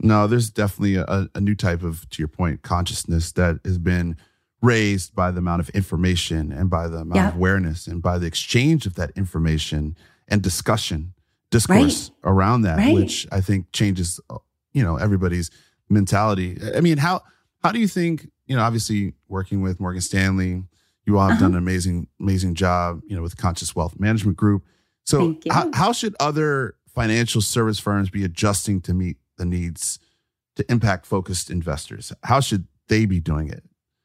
No, 0.00 0.26
there's 0.26 0.50
definitely 0.50 0.96
a, 0.96 1.28
a 1.34 1.40
new 1.40 1.54
type 1.54 1.82
of, 1.82 2.08
to 2.10 2.20
your 2.20 2.28
point, 2.28 2.62
consciousness 2.62 3.32
that 3.32 3.60
has 3.64 3.78
been 3.78 4.16
raised 4.62 5.14
by 5.14 5.30
the 5.30 5.38
amount 5.38 5.60
of 5.60 5.68
information 5.70 6.52
and 6.52 6.68
by 6.68 6.88
the 6.88 6.98
amount 6.98 7.28
of 7.28 7.34
awareness 7.36 7.86
and 7.86 8.02
by 8.02 8.18
the 8.18 8.26
exchange 8.26 8.86
of 8.86 8.94
that 8.94 9.10
information 9.16 9.96
and 10.28 10.42
discussion, 10.42 11.14
discourse 11.50 12.10
right. 12.22 12.30
around 12.30 12.62
that, 12.62 12.78
right. 12.78 12.94
which 12.94 13.26
I 13.30 13.40
think 13.40 13.72
changes, 13.72 14.20
you 14.72 14.82
know, 14.82 14.96
everybody's 14.96 15.50
mentality. 15.88 16.58
I 16.74 16.80
mean, 16.80 16.98
how 16.98 17.22
how 17.62 17.72
do 17.72 17.78
you 17.78 17.88
think, 17.88 18.28
you 18.46 18.56
know, 18.56 18.62
obviously 18.62 19.14
working 19.28 19.60
with 19.60 19.80
Morgan 19.80 20.00
Stanley, 20.00 20.64
you 21.04 21.18
all 21.18 21.28
have 21.28 21.38
uh-huh. 21.38 21.46
done 21.46 21.52
an 21.52 21.58
amazing, 21.58 22.08
amazing 22.20 22.54
job, 22.54 23.00
you 23.06 23.16
know, 23.16 23.22
with 23.22 23.36
Conscious 23.36 23.74
Wealth 23.74 23.98
Management 23.98 24.36
Group. 24.36 24.64
So 25.04 25.36
how, 25.50 25.70
how 25.72 25.92
should 25.92 26.16
other 26.18 26.74
financial 26.92 27.40
service 27.40 27.78
firms 27.78 28.10
be 28.10 28.24
adjusting 28.24 28.80
to 28.82 28.94
meet 28.94 29.16
the 29.36 29.44
needs 29.44 29.98
to 30.56 30.70
impact 30.70 31.06
focused 31.06 31.50
investors? 31.50 32.12
How 32.24 32.40
should 32.40 32.66
they 32.88 33.06
be 33.06 33.20
doing 33.20 33.48
it? 33.48 33.62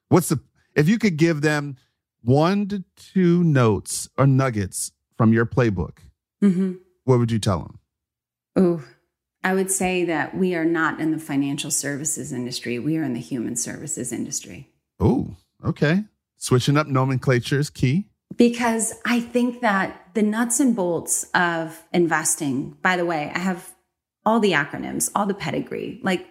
What's 0.10 0.30
the, 0.30 0.40
if 0.76 0.90
you 0.90 0.98
could 0.98 1.18
give 1.18 1.42
them 1.42 1.78
one 2.22 2.68
to 2.68 2.84
two 2.96 3.44
notes 3.44 4.10
or 4.18 4.28
nuggets 4.28 4.92
from 5.18 5.34
your 5.34 5.46
playbook, 5.46 6.00
mm-hmm. 6.44 6.74
what 7.04 7.20
would 7.20 7.32
you 7.32 7.40
tell 7.40 7.60
them? 7.60 7.80
Oh, 8.56 8.84
I 9.44 9.54
would 9.54 9.72
say 9.72 10.06
that 10.06 10.36
we 10.36 10.56
are 10.56 10.66
not 10.66 11.00
in 11.00 11.12
the 11.12 11.20
financial 11.20 11.72
services 11.72 12.32
industry. 12.32 12.78
We 12.78 12.98
are 12.98 13.04
in 13.04 13.14
the 13.14 13.20
human 13.20 13.56
services 13.56 14.12
industry. 14.12 14.70
Oh, 15.00 15.36
okay. 15.66 16.04
Switching 16.38 16.78
up 16.78 16.88
nomenclature 16.88 17.60
is 17.60 17.70
key. 17.70 18.08
Because 18.36 18.94
I 19.06 19.20
think 19.20 19.62
that 19.62 20.10
the 20.14 20.22
nuts 20.22 20.60
and 20.60 20.76
bolts 20.76 21.26
of 21.34 21.84
investing, 21.92 22.78
by 22.82 22.98
the 22.98 23.06
way, 23.06 23.32
I 23.34 23.40
have 23.40 23.74
all 24.26 24.40
the 24.40 24.52
acronyms, 24.52 25.10
all 25.16 25.26
the 25.26 25.34
pedigree. 25.34 26.00
Like, 26.04 26.28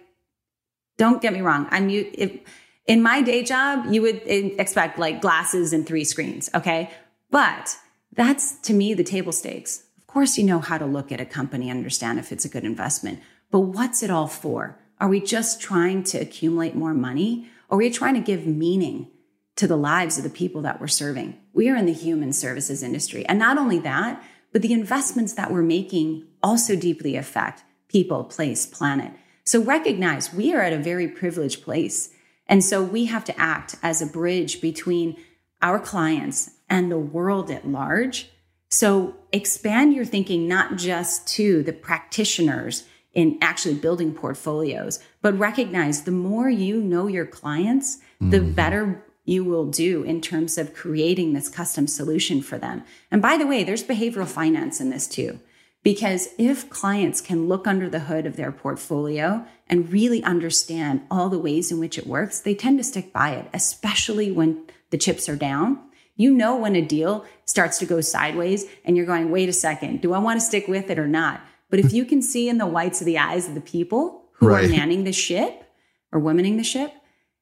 don't 0.97 1.21
get 1.21 1.33
me 1.33 1.41
wrong. 1.41 1.67
I'm 1.71 1.89
you. 1.89 2.41
In 2.87 3.01
my 3.01 3.21
day 3.21 3.43
job, 3.43 3.91
you 3.91 4.01
would 4.01 4.21
expect 4.25 4.97
like 4.97 5.21
glasses 5.21 5.73
and 5.73 5.85
three 5.85 6.03
screens. 6.03 6.49
Okay. 6.53 6.89
But 7.29 7.77
that's 8.13 8.53
to 8.61 8.73
me 8.73 8.93
the 8.93 9.03
table 9.03 9.31
stakes. 9.31 9.83
Of 9.97 10.07
course, 10.07 10.37
you 10.37 10.43
know 10.43 10.59
how 10.59 10.77
to 10.77 10.85
look 10.85 11.11
at 11.11 11.21
a 11.21 11.25
company, 11.25 11.71
understand 11.71 12.19
if 12.19 12.31
it's 12.31 12.43
a 12.43 12.49
good 12.49 12.65
investment, 12.65 13.21
but 13.49 13.61
what's 13.61 14.03
it 14.03 14.09
all 14.09 14.27
for? 14.27 14.77
Are 14.99 15.07
we 15.07 15.21
just 15.21 15.61
trying 15.61 16.03
to 16.05 16.17
accumulate 16.19 16.75
more 16.75 16.93
money? 16.93 17.49
Or 17.69 17.75
are 17.75 17.79
we 17.79 17.89
trying 17.89 18.15
to 18.15 18.19
give 18.19 18.45
meaning 18.45 19.07
to 19.55 19.67
the 19.67 19.77
lives 19.77 20.17
of 20.17 20.23
the 20.23 20.29
people 20.29 20.61
that 20.63 20.81
we're 20.81 20.87
serving? 20.87 21.37
We 21.53 21.69
are 21.69 21.75
in 21.75 21.85
the 21.85 21.93
human 21.93 22.33
services 22.33 22.83
industry. 22.83 23.25
And 23.25 23.39
not 23.39 23.57
only 23.57 23.79
that, 23.79 24.21
but 24.51 24.61
the 24.61 24.73
investments 24.73 25.33
that 25.33 25.51
we're 25.51 25.61
making 25.61 26.27
also 26.43 26.75
deeply 26.75 27.15
affect 27.15 27.63
people, 27.91 28.23
place, 28.23 28.65
planet. 28.65 29.11
So 29.43 29.61
recognize 29.61 30.33
we 30.33 30.53
are 30.53 30.61
at 30.61 30.73
a 30.73 30.77
very 30.77 31.07
privileged 31.07 31.63
place. 31.63 32.09
And 32.47 32.63
so 32.63 32.83
we 32.83 33.05
have 33.05 33.25
to 33.25 33.39
act 33.39 33.75
as 33.83 34.01
a 34.01 34.05
bridge 34.05 34.61
between 34.61 35.17
our 35.61 35.79
clients 35.79 36.51
and 36.69 36.91
the 36.91 36.97
world 36.97 37.51
at 37.51 37.67
large. 37.67 38.29
So 38.69 39.15
expand 39.31 39.93
your 39.93 40.05
thinking 40.05 40.47
not 40.47 40.77
just 40.77 41.27
to 41.35 41.63
the 41.63 41.73
practitioners 41.73 42.85
in 43.13 43.37
actually 43.41 43.75
building 43.75 44.13
portfolios, 44.13 44.99
but 45.21 45.37
recognize 45.37 46.03
the 46.03 46.11
more 46.11 46.49
you 46.49 46.81
know 46.81 47.07
your 47.07 47.25
clients, 47.25 47.97
the 48.21 48.37
mm-hmm. 48.37 48.51
better 48.53 49.03
you 49.25 49.43
will 49.43 49.65
do 49.65 50.03
in 50.03 50.21
terms 50.21 50.57
of 50.57 50.73
creating 50.73 51.33
this 51.33 51.49
custom 51.49 51.87
solution 51.87 52.41
for 52.41 52.57
them. 52.57 52.83
And 53.11 53.21
by 53.21 53.37
the 53.37 53.45
way, 53.45 53.63
there's 53.63 53.83
behavioral 53.83 54.27
finance 54.27 54.79
in 54.79 54.89
this 54.89 55.07
too 55.07 55.39
Because 55.83 56.29
if 56.37 56.69
clients 56.69 57.21
can 57.21 57.47
look 57.47 57.65
under 57.65 57.89
the 57.89 58.01
hood 58.01 58.25
of 58.25 58.35
their 58.35 58.51
portfolio 58.51 59.45
and 59.67 59.91
really 59.91 60.23
understand 60.23 61.01
all 61.09 61.29
the 61.29 61.39
ways 61.39 61.71
in 61.71 61.79
which 61.79 61.97
it 61.97 62.05
works, 62.05 62.39
they 62.39 62.53
tend 62.53 62.77
to 62.77 62.83
stick 62.83 63.11
by 63.11 63.31
it, 63.31 63.47
especially 63.53 64.31
when 64.31 64.63
the 64.91 64.97
chips 64.97 65.27
are 65.27 65.35
down. 65.35 65.79
You 66.15 66.31
know 66.31 66.55
when 66.55 66.75
a 66.75 66.81
deal 66.81 67.25
starts 67.45 67.79
to 67.79 67.87
go 67.87 67.99
sideways 67.99 68.65
and 68.85 68.95
you're 68.95 69.07
going, 69.07 69.31
wait 69.31 69.49
a 69.49 69.53
second, 69.53 70.01
do 70.01 70.13
I 70.13 70.19
want 70.19 70.39
to 70.39 70.45
stick 70.45 70.67
with 70.67 70.91
it 70.91 70.99
or 70.99 71.07
not? 71.07 71.41
But 71.71 71.79
if 71.79 71.93
you 71.93 72.05
can 72.05 72.21
see 72.21 72.47
in 72.47 72.57
the 72.59 72.67
whites 72.67 73.01
of 73.01 73.05
the 73.05 73.17
eyes 73.17 73.47
of 73.47 73.55
the 73.55 73.61
people 73.61 74.25
who 74.33 74.49
right. 74.49 74.65
are 74.65 74.69
manning 74.69 75.03
the 75.03 75.13
ship 75.13 75.63
or 76.11 76.19
womaning 76.19 76.57
the 76.57 76.63
ship, 76.63 76.93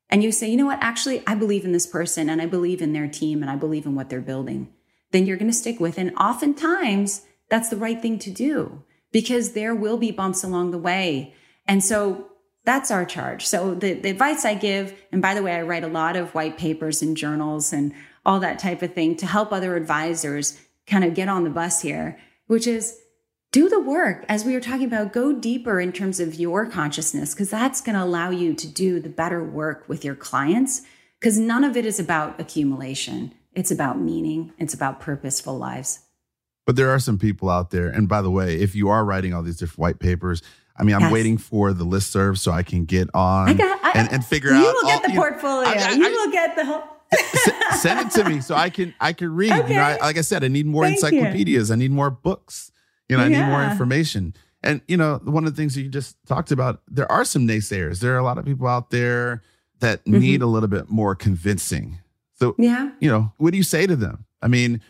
and 0.10 0.24
you 0.24 0.32
say, 0.32 0.50
you 0.50 0.58
know 0.58 0.66
what, 0.66 0.82
actually, 0.82 1.24
I 1.28 1.36
believe 1.36 1.66
in 1.66 1.72
this 1.72 1.88
person 1.88 2.30
and 2.30 2.42
I 2.42 2.46
believe 2.46 2.82
in 2.82 2.94
their 2.94 3.08
team 3.08 3.42
and 3.42 3.52
I 3.52 3.56
believe 3.56 3.86
in 3.86 3.96
what 3.96 4.10
they're 4.10 4.22
building, 4.22 4.72
then 5.12 5.26
you're 5.26 5.38
going 5.38 5.52
to 5.52 5.58
stick 5.58 5.80
with 5.80 5.98
it. 5.98 6.02
And 6.02 6.16
oftentimes, 6.18 7.24
that's 7.50 7.70
the 7.70 7.78
right 7.78 8.02
thing 8.02 8.20
to 8.20 8.32
do 8.32 8.84
because 9.12 9.54
there 9.54 9.76
will 9.76 9.98
be 9.98 10.12
bumps 10.12 10.44
along 10.44 10.72
the 10.72 10.78
way. 10.78 11.34
And 11.68 11.84
so 11.84 12.30
that's 12.64 12.92
our 12.92 13.06
charge. 13.06 13.46
So 13.46 13.74
the, 13.74 13.94
the 13.94 14.10
advice 14.10 14.46
I 14.46 14.54
give, 14.54 14.94
and 15.12 15.22
by 15.22 15.34
the 15.34 15.42
way, 15.42 15.54
I 15.54 15.64
write 15.64 15.84
a 15.84 15.88
lot 15.88 16.16
of 16.16 16.34
white 16.36 16.58
papers 16.58 17.02
and 17.02 17.18
journals 17.18 17.74
and 17.74 17.94
all 18.26 18.40
that 18.40 18.60
type 18.60 18.82
of 18.82 18.94
thing 18.94 19.16
to 19.18 19.26
help 19.26 19.52
other 19.52 19.76
advisors 19.76 20.60
kind 20.86 21.04
of 21.04 21.14
get 21.14 21.30
on 21.30 21.44
the 21.44 21.50
bus 21.50 21.82
here, 21.82 22.20
which 22.48 22.68
is 22.68 23.00
do 23.52 23.68
the 23.68 23.80
work 23.80 24.26
as 24.30 24.46
we 24.46 24.54
were 24.54 24.60
talking 24.60 24.86
about 24.86 25.14
go 25.14 25.34
deeper 25.34 25.80
in 25.80 25.92
terms 25.92 26.20
of 26.20 26.36
your 26.36 26.66
consciousness 26.68 27.34
because 27.34 27.50
that's 27.50 27.82
going 27.82 27.96
to 27.96 28.04
allow 28.04 28.30
you 28.30 28.54
to 28.54 28.68
do 28.68 29.00
the 29.00 29.10
better 29.10 29.44
work 29.44 29.88
with 29.88 30.06
your 30.06 30.16
clients 30.16 30.82
because 31.20 31.40
none 31.40 31.64
of 31.64 31.76
it 31.76 31.86
is 31.86 32.00
about 32.00 32.40
accumulation 32.40 33.34
it's 33.54 33.72
about 33.72 34.00
meaning 34.00 34.54
it's 34.60 34.74
about 34.74 35.00
purposeful 35.00 35.58
lives 35.58 36.02
but 36.66 36.76
there 36.76 36.90
are 36.90 37.00
some 37.00 37.18
people 37.18 37.50
out 37.50 37.72
there 37.72 37.88
and 37.88 38.08
by 38.08 38.22
the 38.22 38.32
way 38.32 38.56
if 38.56 38.76
you 38.76 38.90
are 38.90 39.04
writing 39.06 39.34
all 39.34 39.44
these 39.44 39.58
different 39.58 39.80
white 39.80 40.00
papers 40.00 40.42
I 40.80 40.84
mean, 40.84 40.96
I'm 40.96 41.02
yes. 41.02 41.12
waiting 41.12 41.38
for 41.38 41.74
the 41.74 41.84
list 41.84 42.10
serve 42.10 42.40
so 42.40 42.54
I 42.54 42.64
can 42.64 42.86
get 42.86 43.10
on 43.14 43.58
got, 43.58 43.84
I, 43.84 43.92
and, 44.00 44.14
and, 44.14 44.26
figure 44.26 44.52
you 44.52 44.56
out. 44.56 44.62
You 44.62 44.74
will 44.74 44.88
get 44.88 45.04
the 45.04 45.14
portfolio. 45.14 45.68
I, 45.68 45.74
I, 45.74 45.92
you 45.92 46.10
will 46.10 46.32
get 46.32 46.56
the 46.56 46.64
whole. 46.64 46.84
send 47.80 48.00
it 48.00 48.12
to 48.12 48.30
me 48.30 48.40
so 48.40 48.56
I 48.56 48.70
can 48.70 48.94
I 49.00 49.14
can 49.14 49.36
read. 49.36 49.52
Okay. 49.52 49.74
You 49.74 49.76
know, 49.76 49.98
like 50.02 50.18
I 50.18 50.22
said, 50.22 50.44
I 50.44 50.48
need 50.48 50.66
more 50.66 50.86
Thank 50.86 51.04
encyclopedias. 51.04 51.70
You. 51.70 51.74
I 51.74 51.78
need 51.78 51.92
more 51.92 52.10
books. 52.10 52.72
You 53.10 53.18
know, 53.18 53.24
I 53.24 53.28
yeah. 53.28 53.42
need 53.42 53.52
more 53.52 53.64
information. 53.64 54.36
And 54.62 54.82
you 54.88 54.96
know, 54.96 55.20
one 55.24 55.46
of 55.46 55.56
the 55.56 55.62
things 55.62 55.76
that 55.76 55.82
you 55.82 55.90
just 55.90 56.18
talked 56.28 56.52
about, 56.52 56.82
there 56.88 57.12
are 57.12 57.26
some 57.26 57.48
naysayers. 57.48 58.00
There 58.00 58.14
are 58.16 58.20
a 58.20 58.24
lot 58.24 58.38
of 58.38 58.46
people 58.46 58.68
out 58.68 58.90
there 58.90 59.42
that 59.80 60.06
mm-hmm. 60.06 60.20
need 60.20 60.42
a 60.42 60.48
little 60.48 60.70
bit 60.70 60.90
more 60.90 61.16
convincing. 61.16 62.00
So, 62.36 62.56
yeah, 62.58 62.92
you 63.00 63.10
know, 63.10 63.34
what 63.38 63.52
do 63.52 63.58
you 63.58 63.64
say 63.64 63.88
to 63.88 63.96
them? 63.96 64.26
I 64.42 64.48
mean, 64.48 64.82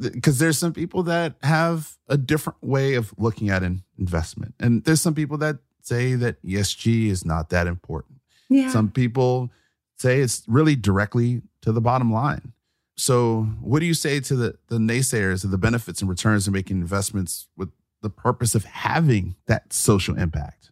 because 0.00 0.38
there's 0.38 0.58
some 0.58 0.72
people 0.72 1.02
that 1.04 1.34
have 1.42 1.96
a 2.08 2.16
different 2.16 2.56
way 2.62 2.94
of 2.94 3.12
looking 3.18 3.50
at 3.50 3.62
an 3.62 3.82
investment, 3.98 4.54
and 4.58 4.84
there's 4.84 5.00
some 5.00 5.14
people 5.14 5.38
that 5.38 5.58
say 5.82 6.14
that 6.14 6.42
ESG 6.42 7.08
is 7.08 7.24
not 7.24 7.50
that 7.50 7.66
important. 7.66 8.20
Yeah. 8.48 8.70
Some 8.70 8.90
people 8.90 9.50
say 9.96 10.20
it's 10.20 10.42
really 10.46 10.76
directly 10.76 11.42
to 11.62 11.72
the 11.72 11.80
bottom 11.80 12.12
line. 12.12 12.52
So, 12.96 13.42
what 13.60 13.80
do 13.80 13.86
you 13.86 13.94
say 13.94 14.20
to 14.20 14.34
the, 14.34 14.58
the 14.68 14.78
naysayers 14.78 15.44
of 15.44 15.50
the 15.50 15.58
benefits 15.58 16.00
and 16.00 16.10
returns 16.10 16.46
of 16.46 16.52
making 16.52 16.80
investments 16.80 17.46
with 17.56 17.70
the 18.02 18.10
purpose 18.10 18.54
of 18.54 18.64
having 18.64 19.36
that 19.46 19.72
social 19.72 20.16
impact? 20.18 20.70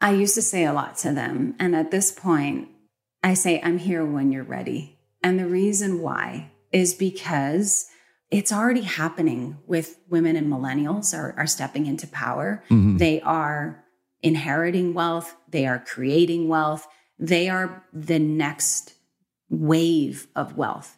I 0.00 0.12
used 0.12 0.34
to 0.34 0.42
say 0.42 0.64
a 0.64 0.72
lot 0.72 0.96
to 0.98 1.12
them. 1.12 1.54
And 1.58 1.74
at 1.74 1.90
this 1.90 2.12
point, 2.12 2.68
I 3.22 3.34
say, 3.34 3.60
I'm 3.62 3.78
here 3.78 4.04
when 4.04 4.32
you're 4.32 4.44
ready. 4.44 4.98
And 5.22 5.38
the 5.38 5.46
reason 5.46 6.00
why 6.00 6.50
is 6.72 6.94
because 6.94 7.86
it's 8.30 8.52
already 8.52 8.82
happening 8.82 9.58
with 9.66 9.98
women 10.08 10.36
and 10.36 10.52
millennials 10.52 11.16
are, 11.16 11.34
are 11.36 11.46
stepping 11.46 11.86
into 11.86 12.06
power. 12.06 12.62
Mm-hmm. 12.70 12.98
They 12.98 13.20
are 13.22 13.84
inheriting 14.22 14.94
wealth, 14.94 15.34
they 15.48 15.66
are 15.66 15.78
creating 15.78 16.48
wealth, 16.48 16.86
they 17.18 17.48
are 17.48 17.84
the 17.92 18.18
next 18.18 18.94
wave 19.48 20.26
of 20.36 20.56
wealth. 20.56 20.96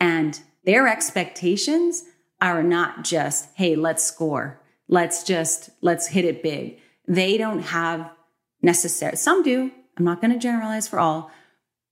And 0.00 0.40
their 0.64 0.88
expectations 0.88 2.04
are 2.40 2.62
not 2.62 3.04
just, 3.04 3.48
hey, 3.54 3.76
let's 3.76 4.04
score. 4.04 4.60
Let's 4.88 5.24
just, 5.24 5.70
let's 5.80 6.08
hit 6.08 6.24
it 6.24 6.42
big. 6.42 6.78
They 7.06 7.36
don't 7.36 7.60
have 7.60 8.10
necessary, 8.62 9.16
some 9.16 9.42
do. 9.42 9.70
I'm 9.96 10.04
not 10.04 10.20
going 10.20 10.32
to 10.32 10.38
generalize 10.38 10.88
for 10.88 10.98
all, 10.98 11.30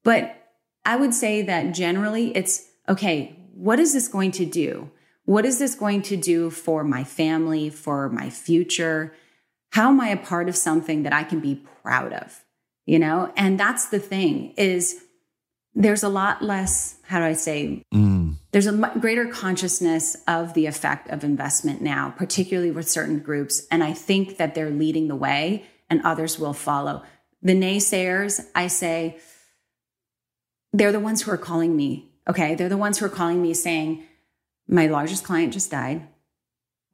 but 0.02 0.36
I 0.84 0.96
would 0.96 1.14
say 1.14 1.42
that 1.42 1.74
generally 1.74 2.36
it's 2.36 2.68
okay, 2.88 3.38
what 3.54 3.78
is 3.78 3.92
this 3.92 4.08
going 4.08 4.30
to 4.32 4.46
do? 4.46 4.90
What 5.24 5.44
is 5.44 5.58
this 5.58 5.74
going 5.74 6.02
to 6.02 6.16
do 6.16 6.50
for 6.50 6.82
my 6.82 7.04
family, 7.04 7.70
for 7.70 8.08
my 8.08 8.30
future? 8.30 9.14
How 9.70 9.88
am 9.88 10.00
I 10.00 10.08
a 10.08 10.16
part 10.16 10.48
of 10.48 10.56
something 10.56 11.04
that 11.04 11.12
I 11.12 11.24
can 11.24 11.40
be 11.40 11.62
proud 11.82 12.12
of? 12.12 12.44
You 12.86 12.98
know, 12.98 13.32
and 13.36 13.58
that's 13.60 13.88
the 13.88 14.00
thing 14.00 14.54
is 14.56 15.02
there's 15.74 16.02
a 16.02 16.08
lot 16.08 16.42
less, 16.42 16.96
how 17.04 17.20
do 17.20 17.24
I 17.24 17.32
say, 17.32 17.84
mm. 17.94 18.34
there's 18.50 18.66
a 18.66 18.92
greater 19.00 19.26
consciousness 19.26 20.16
of 20.26 20.54
the 20.54 20.66
effect 20.66 21.08
of 21.08 21.24
investment 21.24 21.80
now, 21.80 22.12
particularly 22.16 22.70
with 22.70 22.90
certain 22.90 23.20
groups. 23.20 23.66
And 23.70 23.82
I 23.82 23.92
think 23.92 24.36
that 24.36 24.54
they're 24.54 24.70
leading 24.70 25.08
the 25.08 25.16
way 25.16 25.64
and 25.88 26.02
others 26.02 26.38
will 26.38 26.52
follow. 26.52 27.02
The 27.40 27.54
naysayers, 27.54 28.44
I 28.54 28.66
say, 28.66 29.18
they're 30.72 30.92
the 30.92 31.00
ones 31.00 31.22
who 31.22 31.30
are 31.30 31.38
calling 31.38 31.76
me. 31.76 32.11
Okay. 32.28 32.54
They're 32.54 32.68
the 32.68 32.76
ones 32.76 32.98
who 32.98 33.06
are 33.06 33.10
calling 33.10 33.42
me 33.42 33.54
saying, 33.54 34.04
my 34.68 34.86
largest 34.86 35.24
client 35.24 35.52
just 35.52 35.70
died. 35.70 36.06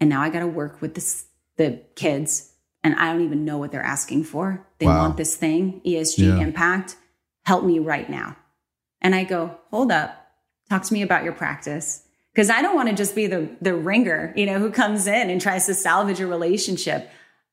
And 0.01 0.09
now 0.11 0.23
I 0.23 0.31
got 0.31 0.41
to 0.41 0.47
work 0.47 0.81
with 0.81 0.95
this, 0.95 1.27
the 1.57 1.83
kids. 1.95 2.53
And 2.83 2.95
I 2.95 3.13
don't 3.13 3.25
even 3.25 3.45
know 3.45 3.59
what 3.59 3.73
they're 3.73 3.83
asking 3.83 4.25
for. 4.25 4.67
They 4.79 4.87
wow. 4.87 5.03
want 5.03 5.17
this 5.17 5.37
thing, 5.37 5.81
ESG 5.85 6.19
yeah. 6.19 6.39
impact. 6.39 6.97
Help 7.45 7.65
me 7.65 7.79
right 7.79 8.09
now. 8.09 8.37
And 9.01 9.15
I 9.15 9.25
go, 9.25 9.57
hold 9.71 9.93
up, 9.93 10.27
talk 10.69 10.83
to 10.85 10.93
me 10.93 11.03
about 11.03 11.25
your 11.25 11.33
practice. 11.33 12.05
Because 12.33 12.51
I 12.51 12.63
don't 12.63 12.77
want 12.77 12.89
to 12.89 12.95
just 12.95 13.15
be 13.15 13.27
the, 13.27 13.49
the 13.61 13.75
ringer, 13.75 14.33
you 14.37 14.47
know, 14.47 14.59
who 14.59 14.71
comes 14.71 15.07
in 15.07 15.31
and 15.31 15.41
tries 15.41 15.67
to 15.67 15.75
salvage 15.75 16.21
a 16.21 16.27
relationship. 16.27 17.11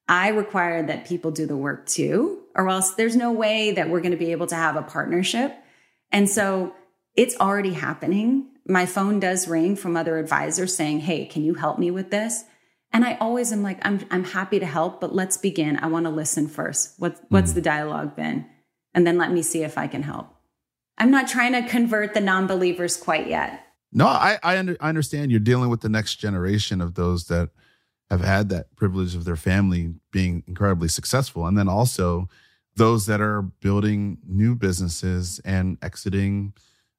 I 0.08 0.30
require 0.30 0.86
that 0.86 1.08
people 1.08 1.32
do 1.32 1.48
the 1.48 1.58
work 1.58 1.88
too, 1.88 2.44
or 2.54 2.70
else 2.70 2.94
there's 2.94 3.16
no 3.16 3.32
way 3.32 3.72
that 3.72 3.90
we're 3.90 4.02
going 4.02 4.12
to 4.12 4.18
be 4.18 4.32
able 4.32 4.46
to 4.48 4.56
have 4.56 4.76
a 4.76 4.84
partnership. 4.84 5.56
And 6.12 6.30
so 6.30 6.76
it's 7.16 7.36
already 7.40 7.74
happening. 7.74 8.48
My 8.68 8.86
phone 8.86 9.20
does 9.20 9.48
ring 9.48 9.76
from 9.76 9.96
other 9.96 10.18
advisors 10.18 10.76
saying, 10.76 11.02
Hey, 11.02 11.26
can 11.26 11.44
you 11.44 11.54
help 11.56 11.80
me 11.80 11.92
with 11.92 12.12
this? 12.12 12.44
And 12.92 13.04
I 13.04 13.16
always 13.16 13.52
am 13.52 13.62
like, 13.62 13.86
I'm, 13.86 14.06
I'm 14.10 14.24
happy 14.24 14.60
to 14.60 14.66
help, 14.66 15.02
but 15.02 15.14
let's 15.14 15.38
begin. 15.38 15.78
I 15.78 15.88
want 15.88 16.06
to 16.06 16.10
listen 16.10 16.48
first. 16.48 16.94
What, 16.98 17.20
what's 17.30 17.52
mm. 17.52 17.56
the 17.56 17.62
dialogue 17.62 18.16
been? 18.16 18.46
And 18.94 19.06
then 19.06 19.18
let 19.18 19.32
me 19.32 19.42
see 19.42 19.64
if 19.64 19.78
I 19.78 19.88
can 19.88 20.04
help. 20.04 20.34
I'm 20.98 21.12
not 21.12 21.28
trying 21.28 21.52
to 21.54 21.68
convert 21.68 22.14
the 22.14 22.22
non-believers 22.22 22.96
quite 22.96 23.28
yet. 23.28 23.62
No, 23.92 24.08
I 24.08 24.40
I, 24.44 24.58
under, 24.58 24.78
I 24.80 24.90
understand 24.90 25.32
you're 25.32 25.40
dealing 25.40 25.70
with 25.70 25.82
the 25.82 25.90
next 25.90 26.16
generation 26.16 26.82
of 26.82 26.96
those 26.96 27.26
that 27.28 27.50
have 28.10 28.22
had 28.22 28.50
that 28.50 28.76
privilege 28.76 29.16
of 29.16 29.26
their 29.26 29.36
family 29.36 29.96
being 30.12 30.44
incredibly 30.48 30.88
successful, 30.88 31.48
and 31.48 31.58
then 31.58 31.68
also 31.68 32.30
those 32.76 33.06
that 33.06 33.22
are 33.22 33.42
building 33.42 34.18
new 34.28 34.54
businesses 34.54 35.40
and 35.46 35.78
exiting 35.82 36.54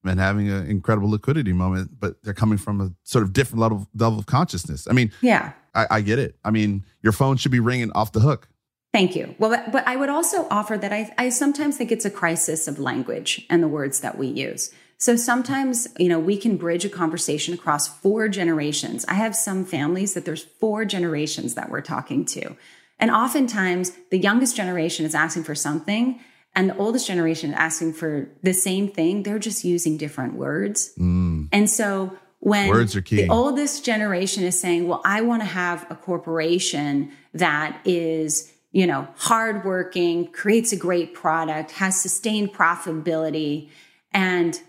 and 0.09 0.21
having 0.21 0.51
an 0.51 0.67
incredible 0.69 1.11
liquidity 1.11 1.53
moment, 1.53 1.93
but 1.99 2.23
they're 2.23 2.35
coming 2.35 2.59
from 2.59 2.81
a 2.81 2.91
sort 3.03 3.23
of 3.23 3.33
different 3.33 3.61
level 3.61 3.89
level 3.95 4.19
of 4.19 4.27
consciousness. 4.27 4.87
I 4.89 4.93
mean, 4.93 5.13
yeah, 5.21 5.53
I, 5.75 5.87
I 5.91 6.01
get 6.01 6.19
it. 6.19 6.37
I 6.45 6.51
mean, 6.51 6.85
your 7.03 7.13
phone 7.13 7.37
should 7.37 7.53
be 7.53 7.61
ringing 7.61 7.93
off 7.93 8.13
the 8.13 8.21
hook. 8.21 8.49
Thank 8.93 9.15
you. 9.15 9.35
Well, 9.39 9.63
but 9.71 9.87
I 9.87 9.97
would 9.97 10.09
also 10.09 10.49
offer 10.51 10.79
that 10.79 10.93
I, 10.93 11.13
I 11.19 11.29
sometimes 11.29 11.77
think 11.77 11.93
it's 11.93 12.07
a 12.07 12.11
crisis 12.11 12.67
of 12.67 12.79
language 12.79 13.45
and 13.51 13.63
the 13.63 13.69
words 13.69 14.01
that 14.01 14.17
we 14.17 14.27
use. 14.27 14.73
So 14.99 15.17
sometimes, 15.17 15.87
you 15.99 16.09
know, 16.09 16.19
we 16.19 16.39
can 16.39 16.57
bridge 16.57 16.87
a 16.87 16.89
conversation 16.89 17.53
across 17.53 17.87
four 17.87 18.29
generations. 18.29 19.05
I 19.07 19.15
have 19.15 19.37
some 19.37 19.67
families 19.67 20.15
that 20.15 20.25
there's 20.25 20.43
four 20.43 20.87
generations 20.87 21.55
that 21.55 21.69
we're 21.69 21.83
talking 21.83 22.25
to. 22.27 22.57
And 22.99 23.11
oftentimes 23.11 23.93
the 24.11 24.19
youngest 24.19 24.57
generation 24.57 25.05
is 25.05 25.15
asking 25.15 25.45
for 25.45 25.55
something 25.55 26.21
and 26.57 26.71
the 26.71 26.77
oldest 26.77 27.07
generation 27.07 27.55
asking 27.55 27.93
for 27.93 28.29
the 28.43 28.53
same 28.53 28.89
thing. 28.89 29.23
They're 29.23 29.39
just 29.39 29.65
using 29.65 29.97
different 29.97 30.35
words. 30.35 30.93
Mm. 30.99 31.49
And 31.53 31.71
so 31.71 32.17
when 32.41 32.69
words 32.69 32.97
are 32.97 33.03
key. 33.03 33.17
the 33.17 33.29
oldest 33.29 33.85
generation 33.85 34.43
is 34.43 34.59
saying, 34.59 34.89
well, 34.89 35.03
I 35.05 35.21
want 35.21 35.43
to 35.43 35.47
have 35.47 35.87
a 35.91 35.95
corporation 35.95 37.13
that 37.35 37.81
is 37.85 38.53
you 38.77 38.87
know, 38.87 39.09
hardworking, 39.17 40.31
creates 40.33 40.71
a 40.71 40.77
great 40.77 41.15
product, 41.15 41.71
has 41.71 41.99
sustained 41.99 42.53
profitability. 42.53 43.71
And 44.13 44.61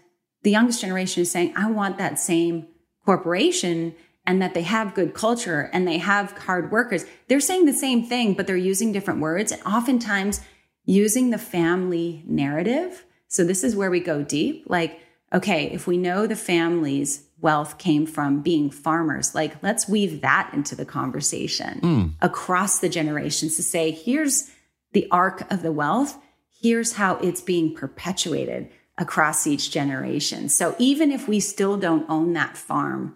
the 0.43 0.51
youngest 0.51 0.79
generation 0.79 1.23
is 1.23 1.29
saying, 1.29 1.53
I 1.57 1.69
want 1.69 1.97
that 1.97 2.17
same 2.17 2.67
corporation 3.05 3.93
and 4.25 4.41
that 4.41 4.53
they 4.53 4.61
have 4.61 4.93
good 4.93 5.13
culture 5.13 5.69
and 5.73 5.85
they 5.85 5.97
have 5.97 6.31
hard 6.31 6.71
workers. 6.71 7.05
They're 7.27 7.41
saying 7.41 7.65
the 7.65 7.73
same 7.73 8.05
thing, 8.05 8.33
but 8.33 8.47
they're 8.47 8.55
using 8.55 8.93
different 8.93 9.19
words 9.19 9.51
and 9.51 9.61
oftentimes 9.63 10.39
using 10.87 11.29
the 11.29 11.37
family 11.37 12.23
narrative. 12.25 13.05
So 13.27 13.43
this 13.43 13.63
is 13.63 13.75
where 13.75 13.91
we 13.91 13.99
go 13.99 14.23
deep. 14.23 14.63
Like, 14.67 14.99
okay, 15.31 15.65
if 15.65 15.85
we 15.85 15.97
know 15.97 16.25
the 16.25 16.35
family's 16.35 17.27
wealth 17.39 17.77
came 17.77 18.07
from 18.07 18.41
being 18.41 18.71
farmers. 18.71 19.35
Like, 19.35 19.61
let's 19.61 19.87
weave 19.87 20.21
that 20.21 20.49
into 20.53 20.75
the 20.75 20.85
conversation 20.85 21.79
Mm. 21.81 22.13
across 22.21 22.79
the 22.79 22.89
generations 22.89 23.55
to 23.57 23.63
say, 23.63 23.91
here's 23.91 24.49
the 24.93 25.07
arc 25.11 25.51
of 25.51 25.61
the 25.61 25.71
wealth, 25.71 26.17
here's 26.61 26.93
how 26.93 27.17
it's 27.17 27.41
being 27.41 27.75
perpetuated 27.75 28.69
across 28.97 29.45
each 29.45 29.69
generation. 29.69 30.49
So 30.49 30.75
even 30.79 31.11
if 31.11 31.27
we 31.27 31.39
still 31.39 31.77
don't 31.77 32.09
own 32.09 32.33
that 32.33 32.57
farm, 32.57 33.15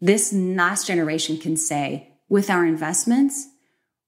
this 0.00 0.32
last 0.32 0.86
generation 0.86 1.36
can 1.36 1.56
say, 1.56 2.12
with 2.28 2.48
our 2.48 2.64
investments, 2.64 3.48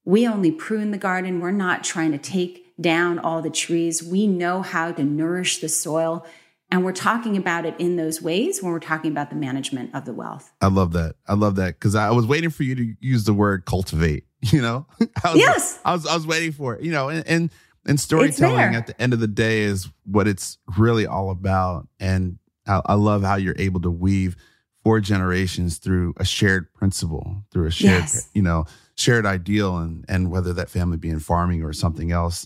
we 0.05 0.25
only 0.25 0.51
prune 0.51 0.91
the 0.91 0.97
garden. 0.97 1.41
We're 1.41 1.51
not 1.51 1.83
trying 1.83 2.13
to 2.13 2.17
take 2.17 2.62
down 2.79 3.19
all 3.19 3.41
the 3.41 3.49
trees. 3.49 4.03
We 4.03 4.27
know 4.27 4.61
how 4.61 4.91
to 4.91 5.03
nourish 5.03 5.59
the 5.59 5.69
soil. 5.69 6.25
And 6.71 6.83
we're 6.83 6.91
talking 6.91 7.37
about 7.37 7.65
it 7.67 7.75
in 7.77 7.97
those 7.97 8.19
ways 8.21 8.63
when 8.63 8.71
we're 8.71 8.79
talking 8.79 9.11
about 9.11 9.29
the 9.29 9.35
management 9.35 9.93
of 9.93 10.05
the 10.05 10.13
wealth. 10.13 10.51
I 10.59 10.67
love 10.67 10.93
that. 10.93 11.15
I 11.27 11.33
love 11.35 11.55
that 11.57 11.75
because 11.79 11.93
I 11.93 12.09
was 12.09 12.25
waiting 12.25 12.49
for 12.49 12.63
you 12.63 12.73
to 12.75 12.93
use 12.99 13.25
the 13.25 13.33
word 13.33 13.65
cultivate. 13.65 14.25
You 14.51 14.61
know, 14.61 14.85
I 15.23 15.31
was, 15.31 15.39
Yes. 15.39 15.79
I 15.85 15.93
was 15.93 16.05
I 16.05 16.15
was 16.15 16.27
waiting 16.27 16.51
for 16.51 16.75
it. 16.75 16.83
You 16.83 16.91
know, 16.91 17.07
and 17.07 17.25
and, 17.27 17.49
and 17.85 17.97
storytelling 17.97 18.75
at 18.75 18.87
the 18.87 19.01
end 19.01 19.13
of 19.13 19.21
the 19.21 19.27
day 19.27 19.61
is 19.61 19.87
what 20.05 20.27
it's 20.27 20.57
really 20.77 21.05
all 21.07 21.29
about. 21.29 21.87
And 21.97 22.39
I, 22.67 22.81
I 22.87 22.93
love 22.95 23.23
how 23.23 23.35
you're 23.35 23.55
able 23.57 23.79
to 23.81 23.89
weave 23.89 24.35
four 24.83 24.99
generations 24.99 25.77
through 25.77 26.13
a 26.17 26.25
shared 26.25 26.73
principle, 26.73 27.45
through 27.53 27.67
a 27.67 27.71
shared 27.71 28.01
Yes. 28.01 28.29
you 28.33 28.41
know 28.41 28.65
shared 28.95 29.25
ideal, 29.25 29.77
and 29.77 30.03
and 30.09 30.29
whether 30.29 30.51
that 30.53 30.69
family 30.69 30.97
be 30.97 31.07
in 31.09 31.19
farming 31.19 31.63
or 31.63 31.71
something 31.71 32.11
else, 32.11 32.45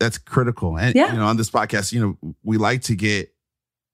that's 0.00 0.18
critical. 0.18 0.76
And 0.78 0.94
Yeah. 0.94 1.12
you 1.12 1.18
know, 1.18 1.26
on 1.26 1.36
this 1.36 1.50
podcast, 1.50 1.92
you 1.92 2.00
know, 2.20 2.34
we 2.42 2.56
like 2.58 2.82
to 2.82 2.94
get 2.94 3.28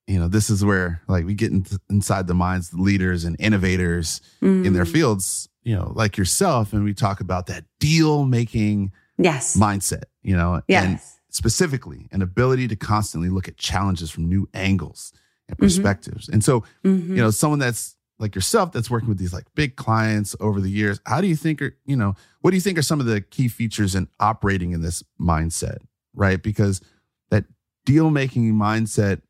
you 0.07 0.19
know, 0.19 0.27
this 0.27 0.49
is 0.49 0.65
where 0.65 1.03
like 1.07 1.27
we 1.27 1.35
get 1.35 1.53
into, 1.53 1.79
inside 1.91 2.27
the 2.27 2.33
minds, 2.33 2.73
of 2.73 2.81
leaders 2.81 3.25
and 3.25 3.37
innovators 3.39 4.23
in 4.41 4.73
their 4.73 4.87
Mm. 4.87 4.93
fields, 4.93 5.51
you 5.65 5.77
know, 5.77 5.93
like 5.95 6.17
yourself, 6.17 6.73
and 6.73 6.83
we 6.83 6.95
talk 6.95 7.21
about 7.21 7.47
that 7.49 7.67
deal 7.79 8.25
making 8.25 8.91
Yes. 9.19 9.55
mindset, 9.55 10.05
you 10.23 10.35
know, 10.35 10.55
and 10.55 10.63
yes. 10.93 11.19
specifically 11.29 12.09
an 12.11 12.23
ability 12.23 12.69
to 12.69 12.75
constantly 12.77 13.29
look 13.29 13.49
at 13.49 13.59
challenges 13.59 14.11
from 14.11 14.31
new 14.31 14.49
angles 14.55 15.13
and 15.47 15.59
Mhm. 15.59 15.61
perspectives. 15.61 16.27
And 16.31 16.43
so, 16.43 16.65
Mhm. 16.87 17.09
you 17.11 17.17
know, 17.17 17.31
someone 17.31 17.59
that's 17.59 17.95
like 18.19 18.35
yourself 18.35 18.73
that's 18.73 18.89
working 18.91 19.11
with 19.11 19.19
these 19.19 19.35
like 19.35 19.45
big 19.55 19.77
clients 19.77 20.35
over 20.41 20.59
the 20.63 20.71
years, 20.71 21.01
how 21.05 21.21
do 21.21 21.27
you 21.27 21.37
think 21.37 21.61
are, 21.61 21.77
you 21.85 21.97
know, 21.97 22.15
what 22.41 22.53
do 22.53 22.57
you 22.57 22.63
think 22.63 22.79
are 22.79 22.83
some 22.83 22.99
of 22.99 23.05
the 23.05 23.21
key 23.21 23.47
features 23.47 23.95
in 23.95 24.09
operating 24.21 24.73
in 24.73 24.81
this 24.81 25.03
mindset, 25.21 25.79
right? 26.19 26.43
Because 26.43 26.83
that 27.31 27.45
deal 27.87 28.11
making 28.11 28.53
mindset, 28.53 29.23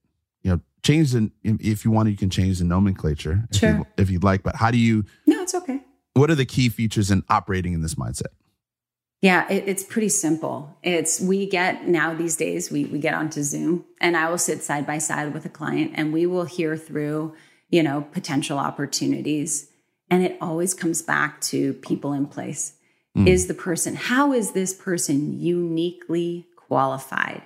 you 0.42 0.50
know, 0.50 0.60
change 0.82 1.12
the 1.12 1.30
if 1.44 1.84
you 1.84 1.90
want, 1.90 2.08
you 2.08 2.16
can 2.16 2.30
change 2.30 2.58
the 2.58 2.64
nomenclature 2.64 3.44
if, 3.52 3.62
you, 3.62 3.86
if 3.96 4.10
you'd 4.10 4.24
like. 4.24 4.42
But 4.42 4.56
how 4.56 4.70
do 4.70 4.78
you? 4.78 5.04
no, 5.26 5.42
it's 5.42 5.54
okay. 5.54 5.80
What 6.14 6.30
are 6.30 6.34
the 6.34 6.46
key 6.46 6.68
features 6.68 7.10
in 7.10 7.22
operating 7.28 7.74
in 7.74 7.82
this 7.82 7.94
mindset? 7.94 8.32
Yeah, 9.20 9.50
it, 9.50 9.64
it's 9.66 9.82
pretty 9.82 10.08
simple. 10.08 10.76
It's 10.82 11.20
we 11.20 11.48
get 11.48 11.88
now 11.88 12.14
these 12.14 12.36
days 12.36 12.70
we 12.70 12.84
we 12.84 12.98
get 12.98 13.14
onto 13.14 13.42
Zoom 13.42 13.84
and 14.00 14.16
I 14.16 14.30
will 14.30 14.38
sit 14.38 14.62
side 14.62 14.86
by 14.86 14.98
side 14.98 15.34
with 15.34 15.44
a 15.44 15.48
client 15.48 15.92
and 15.94 16.12
we 16.12 16.26
will 16.26 16.44
hear 16.44 16.76
through, 16.76 17.34
you 17.68 17.82
know, 17.82 18.06
potential 18.12 18.58
opportunities 18.58 19.70
and 20.10 20.22
it 20.22 20.38
always 20.40 20.72
comes 20.72 21.02
back 21.02 21.40
to 21.42 21.74
people 21.74 22.12
in 22.12 22.26
place. 22.26 22.74
Hmm. 23.14 23.26
Is 23.26 23.48
the 23.48 23.54
person 23.54 23.96
how 23.96 24.32
is 24.32 24.52
this 24.52 24.72
person 24.72 25.40
uniquely 25.40 26.46
qualified 26.68 27.42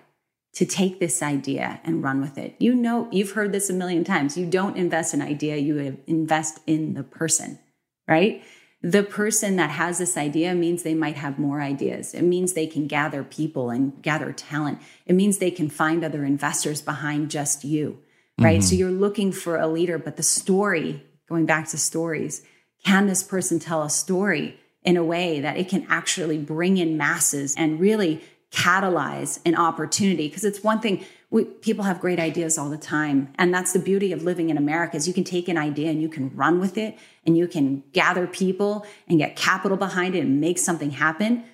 to 0.54 0.66
take 0.66 1.00
this 1.00 1.22
idea 1.22 1.80
and 1.84 2.02
run 2.02 2.20
with 2.20 2.36
it? 2.36 2.54
You 2.58 2.74
know, 2.74 3.08
you've 3.10 3.32
heard 3.32 3.52
this 3.52 3.70
a 3.70 3.72
million 3.72 4.04
times. 4.04 4.36
You 4.36 4.46
don't 4.46 4.76
invest 4.76 5.14
in 5.14 5.22
an 5.22 5.28
idea, 5.28 5.56
you 5.56 5.98
invest 6.06 6.60
in 6.66 6.94
the 6.94 7.02
person, 7.02 7.58
right? 8.06 8.42
the 8.82 9.04
person 9.04 9.56
that 9.56 9.70
has 9.70 9.98
this 9.98 10.16
idea 10.16 10.54
means 10.54 10.82
they 10.82 10.94
might 10.94 11.16
have 11.16 11.38
more 11.38 11.60
ideas. 11.60 12.14
It 12.14 12.22
means 12.22 12.52
they 12.52 12.66
can 12.66 12.88
gather 12.88 13.22
people 13.22 13.70
and 13.70 14.02
gather 14.02 14.32
talent. 14.32 14.80
It 15.06 15.14
means 15.14 15.38
they 15.38 15.52
can 15.52 15.70
find 15.70 16.04
other 16.04 16.24
investors 16.24 16.82
behind 16.82 17.30
just 17.30 17.62
you, 17.62 17.98
right? 18.40 18.62
So 18.62 18.70
mm-hmm. 18.70 18.78
you're 18.80 18.90
looking 18.90 19.30
for 19.30 19.56
a 19.56 19.68
leader, 19.68 19.98
but 19.98 20.16
the 20.16 20.24
story, 20.24 21.04
going 21.28 21.46
back 21.46 21.68
to 21.68 21.78
stories, 21.78 22.42
can 22.84 23.06
this 23.06 23.22
person 23.22 23.60
tell 23.60 23.82
a 23.82 23.90
story 23.90 24.58
in 24.82 24.96
a 24.96 25.04
way 25.04 25.38
that 25.38 25.56
it 25.56 25.68
can 25.68 25.86
actually 25.88 26.38
bring 26.38 26.76
in 26.76 26.96
masses 26.96 27.54
and 27.56 27.78
really 27.78 28.20
catalyze 28.52 29.40
an 29.44 29.56
opportunity? 29.56 30.28
Because 30.28 30.44
it's 30.44 30.62
one 30.62 30.80
thing, 30.80 31.04
we, 31.30 31.44
people 31.44 31.84
have 31.84 32.00
great 32.00 32.20
ideas 32.20 32.58
all 32.58 32.68
the 32.68 32.76
time. 32.76 33.32
And 33.36 33.52
that's 33.52 33.72
the 33.72 33.78
beauty 33.78 34.12
of 34.12 34.22
living 34.22 34.50
in 34.50 34.58
America 34.58 34.96
is 34.96 35.08
you 35.08 35.14
can 35.14 35.24
take 35.24 35.48
an 35.48 35.56
idea 35.56 35.90
and 35.90 36.00
you 36.00 36.08
can 36.08 36.34
run 36.36 36.60
with 36.60 36.76
it 36.76 36.98
and 37.24 37.36
you 37.36 37.48
can 37.48 37.82
gather 37.92 38.26
people 38.26 38.86
and 39.08 39.18
get 39.18 39.34
capital 39.34 39.78
behind 39.78 40.14
it 40.14 40.20
and 40.20 40.40
make 40.40 40.58
something 40.58 40.90
happen. 40.90 41.44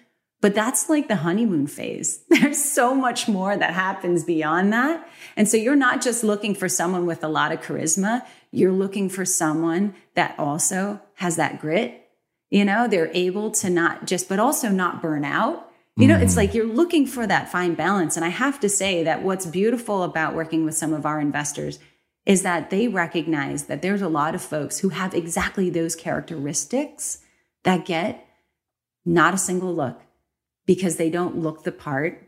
But 0.40 0.54
that's 0.54 0.88
like 0.88 1.08
the 1.08 1.16
honeymoon 1.16 1.66
phase. 1.66 2.20
There's 2.28 2.62
so 2.62 2.94
much 2.94 3.28
more 3.28 3.56
that 3.56 3.72
happens 3.72 4.24
beyond 4.24 4.72
that. 4.72 5.08
And 5.36 5.48
so 5.48 5.56
you're 5.56 5.76
not 5.76 6.00
just 6.00 6.22
looking 6.24 6.54
for 6.54 6.68
someone 6.68 7.06
with 7.06 7.22
a 7.22 7.28
lot 7.28 7.52
of 7.52 7.60
charisma. 7.60 8.24
You're 8.50 8.72
looking 8.72 9.08
for 9.08 9.24
someone 9.24 9.94
that 10.14 10.36
also 10.38 11.00
has 11.14 11.36
that 11.36 11.60
grit. 11.60 12.04
You 12.50 12.64
know, 12.64 12.88
they're 12.88 13.10
able 13.12 13.50
to 13.52 13.68
not 13.70 14.06
just, 14.06 14.28
but 14.28 14.38
also 14.38 14.68
not 14.68 15.02
burn 15.02 15.24
out. 15.24 15.67
You 15.98 16.06
know, 16.06 16.16
it's 16.16 16.34
mm. 16.34 16.38
like 16.38 16.54
you're 16.54 16.64
looking 16.64 17.06
for 17.06 17.26
that 17.26 17.50
fine 17.50 17.74
balance. 17.74 18.14
And 18.14 18.24
I 18.24 18.28
have 18.28 18.60
to 18.60 18.68
say 18.68 19.02
that 19.02 19.24
what's 19.24 19.46
beautiful 19.46 20.04
about 20.04 20.32
working 20.32 20.64
with 20.64 20.76
some 20.76 20.92
of 20.92 21.04
our 21.04 21.20
investors 21.20 21.80
is 22.24 22.42
that 22.42 22.70
they 22.70 22.86
recognize 22.86 23.64
that 23.64 23.82
there's 23.82 24.00
a 24.00 24.08
lot 24.08 24.36
of 24.36 24.40
folks 24.40 24.78
who 24.78 24.90
have 24.90 25.12
exactly 25.12 25.70
those 25.70 25.96
characteristics 25.96 27.18
that 27.64 27.84
get 27.84 28.24
not 29.04 29.34
a 29.34 29.38
single 29.38 29.74
look 29.74 30.00
because 30.66 30.96
they 30.96 31.10
don't 31.10 31.38
look 31.38 31.64
the 31.64 31.72
part. 31.72 32.22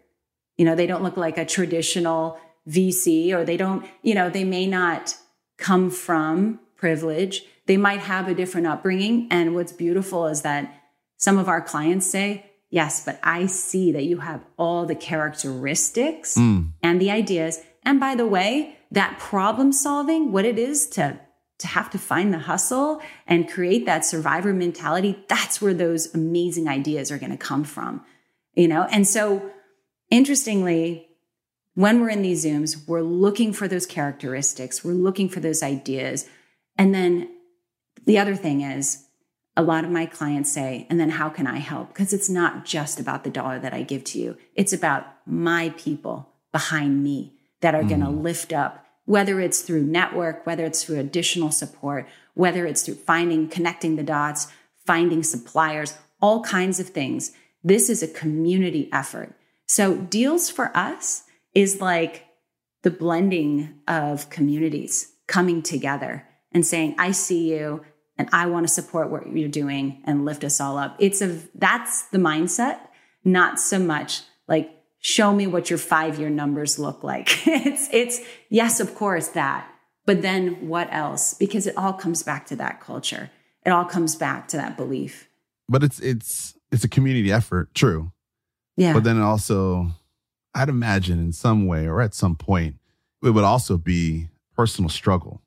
You 0.57 0.64
know, 0.64 0.75
they 0.75 0.89
don't 0.89 1.05
look 1.05 1.16
like 1.16 1.39
a 1.39 1.47
traditional 1.47 2.41
VC 2.68 3.33
or 3.33 3.45
they 3.45 3.57
don't, 3.57 3.87
you 4.03 4.16
know, 4.16 4.29
they 4.29 4.45
may 4.45 4.66
not 4.66 5.14
come 5.59 5.91
from 5.91 6.59
privilege. 6.75 7.45
They 7.66 7.77
might 7.77 8.01
have 8.01 8.27
a 8.27 8.35
different 8.35 8.66
upbringing. 8.66 9.29
And 9.31 9.55
what's 9.55 9.73
beautiful 9.73 10.27
is 10.27 10.43
that 10.43 10.75
some 11.18 11.39
of 11.39 11.49
our 11.49 11.61
clients 11.61 12.11
say, 12.11 12.50
Yes, 12.71 13.05
but 13.05 13.18
I 13.23 13.47
see 13.47 13.91
that 13.93 14.05
you 14.05 14.18
have 14.18 14.45
all 14.57 14.87
the 14.87 14.95
characteristics 14.95 16.37
Mm. 16.37 16.73
and 16.83 17.01
the 17.01 17.11
ideas. 17.11 17.61
And 17.83 17.99
by 17.99 18.14
the 18.14 18.27
way, 18.27 18.77
that 18.93 19.18
problem 19.18 19.73
solving, 19.73 20.33
what 20.33 20.45
it 20.45 20.59
is 20.59 20.87
to 20.91 21.18
to 21.59 21.66
have 21.66 21.91
to 21.91 21.99
find 21.99 22.33
the 22.33 22.39
hustle 22.39 23.03
and 23.27 23.47
create 23.47 23.85
that 23.85 24.03
survivor 24.03 24.51
mentality, 24.55 25.23
that's 25.29 25.61
where 25.61 25.75
those 25.75 26.14
amazing 26.14 26.66
ideas 26.68 27.11
are 27.12 27.18
going 27.18 27.31
to 27.31 27.37
come 27.37 27.64
from. 27.64 28.03
You 28.55 28.66
know? 28.66 28.85
And 28.91 29.07
so 29.07 29.51
interestingly, 30.11 31.07
when 31.75 32.01
we're 32.01 32.09
in 32.09 32.23
these 32.23 32.47
Zooms, 32.47 32.89
we're 32.89 33.03
looking 33.03 33.53
for 33.53 33.68
those 33.68 33.85
characteristics, 33.85 34.83
we're 34.83 34.93
looking 34.95 35.29
for 35.29 35.41
those 35.41 35.62
ideas. 35.62 36.27
And 36.79 36.95
then 36.95 37.29
the 38.07 38.18
other 38.18 38.37
thing 38.37 38.62
is, 38.62 39.05
a 39.61 39.63
lot 39.63 39.85
of 39.85 39.91
my 39.91 40.07
clients 40.07 40.51
say, 40.51 40.87
and 40.89 40.99
then 40.99 41.11
how 41.11 41.29
can 41.29 41.47
I 41.47 41.59
help? 41.59 41.89
Because 41.89 42.15
it's 42.15 42.31
not 42.31 42.65
just 42.65 42.99
about 42.99 43.25
the 43.25 43.31
dollar 43.31 43.59
that 43.59 43.75
I 43.75 43.83
give 43.83 44.05
to 44.05 44.19
you, 44.19 44.39
it's 44.55 44.73
about 44.73 45.07
my 45.27 45.75
people 45.77 46.31
behind 46.51 47.05
me 47.05 47.35
that 47.61 47.75
are 47.75 47.83
going 47.83 48.01
to 48.01 48.07
mm. 48.07 48.23
lift 48.23 48.55
up, 48.55 48.87
whether 49.05 49.39
it's 49.39 49.61
through 49.61 49.83
network, 49.83 50.47
whether 50.47 50.65
it's 50.65 50.83
through 50.83 50.99
additional 50.99 51.51
support, 51.51 52.09
whether 52.33 52.65
it's 52.65 52.83
through 52.83 52.95
finding, 52.95 53.49
connecting 53.49 53.97
the 53.97 54.03
dots, 54.03 54.49
finding 54.87 55.23
suppliers, 55.23 55.99
all 56.23 56.43
kinds 56.43 56.81
of 56.81 56.89
things. 56.89 57.33
This 57.63 57.91
is 57.91 58.03
a 58.03 58.09
community 58.09 58.89
effort. 58.95 59.35
So, 59.67 59.95
deals 59.95 60.49
for 60.49 60.75
us 60.75 61.25
is 61.55 61.83
like 61.83 62.25
the 62.81 62.91
blending 62.91 63.75
of 63.87 64.31
communities 64.31 65.13
coming 65.27 65.61
together 65.61 66.27
and 66.51 66.67
saying, 66.67 66.95
I 66.99 67.11
see 67.11 67.53
you 67.53 67.85
and 68.21 68.29
I 68.35 68.45
want 68.47 68.66
to 68.68 68.73
support 68.73 69.11
what 69.11 69.35
you're 69.35 69.49
doing 69.49 70.03
and 70.05 70.27
lift 70.27 70.45
us 70.45 70.61
all 70.61 70.77
up. 70.77 70.95
It's 70.99 71.23
a 71.23 71.39
that's 71.55 72.03
the 72.09 72.18
mindset, 72.18 72.79
not 73.25 73.59
so 73.59 73.79
much 73.79 74.21
like 74.47 74.71
show 74.99 75.33
me 75.33 75.47
what 75.47 75.71
your 75.71 75.79
5-year 75.79 76.29
numbers 76.29 76.79
look 76.79 77.03
like. 77.03 77.29
it's 77.47 77.89
it's 77.93 78.21
yes, 78.51 78.79
of 78.79 78.95
course 78.95 79.29
that. 79.29 79.66
But 80.05 80.21
then 80.21 80.68
what 80.68 80.89
else? 80.93 81.33
Because 81.33 81.66
it 81.66 81.77
all 81.79 81.95
comes 81.95 82.23
back 82.23 82.45
to 82.49 82.57
that 82.57 82.83
culture. 82.83 83.31
It 83.64 83.71
all 83.71 83.87
comes 83.87 84.16
back 84.16 84.49
to 84.49 84.59
that 84.59 84.77
belief. 84.77 85.27
But 85.66 85.83
it's 85.83 85.99
it's 86.01 86.55
it's 86.71 86.85
a 86.85 86.89
community 86.89 87.33
effort, 87.33 87.75
true. 87.75 88.12
Yeah. 88.77 88.93
But 88.93 89.05
then 89.05 89.18
also, 89.18 89.93
I'd 90.55 90.68
imagine 90.68 91.18
in 91.18 91.33
some 91.33 91.66
way 91.66 91.87
or 91.87 92.03
at 92.03 92.14
some 92.14 92.37
point, 92.37 92.77
it 93.23 93.31
would 93.31 93.45
also 93.45 93.79
be 93.79 94.29
personal 94.55 94.91
struggle, 94.91 95.41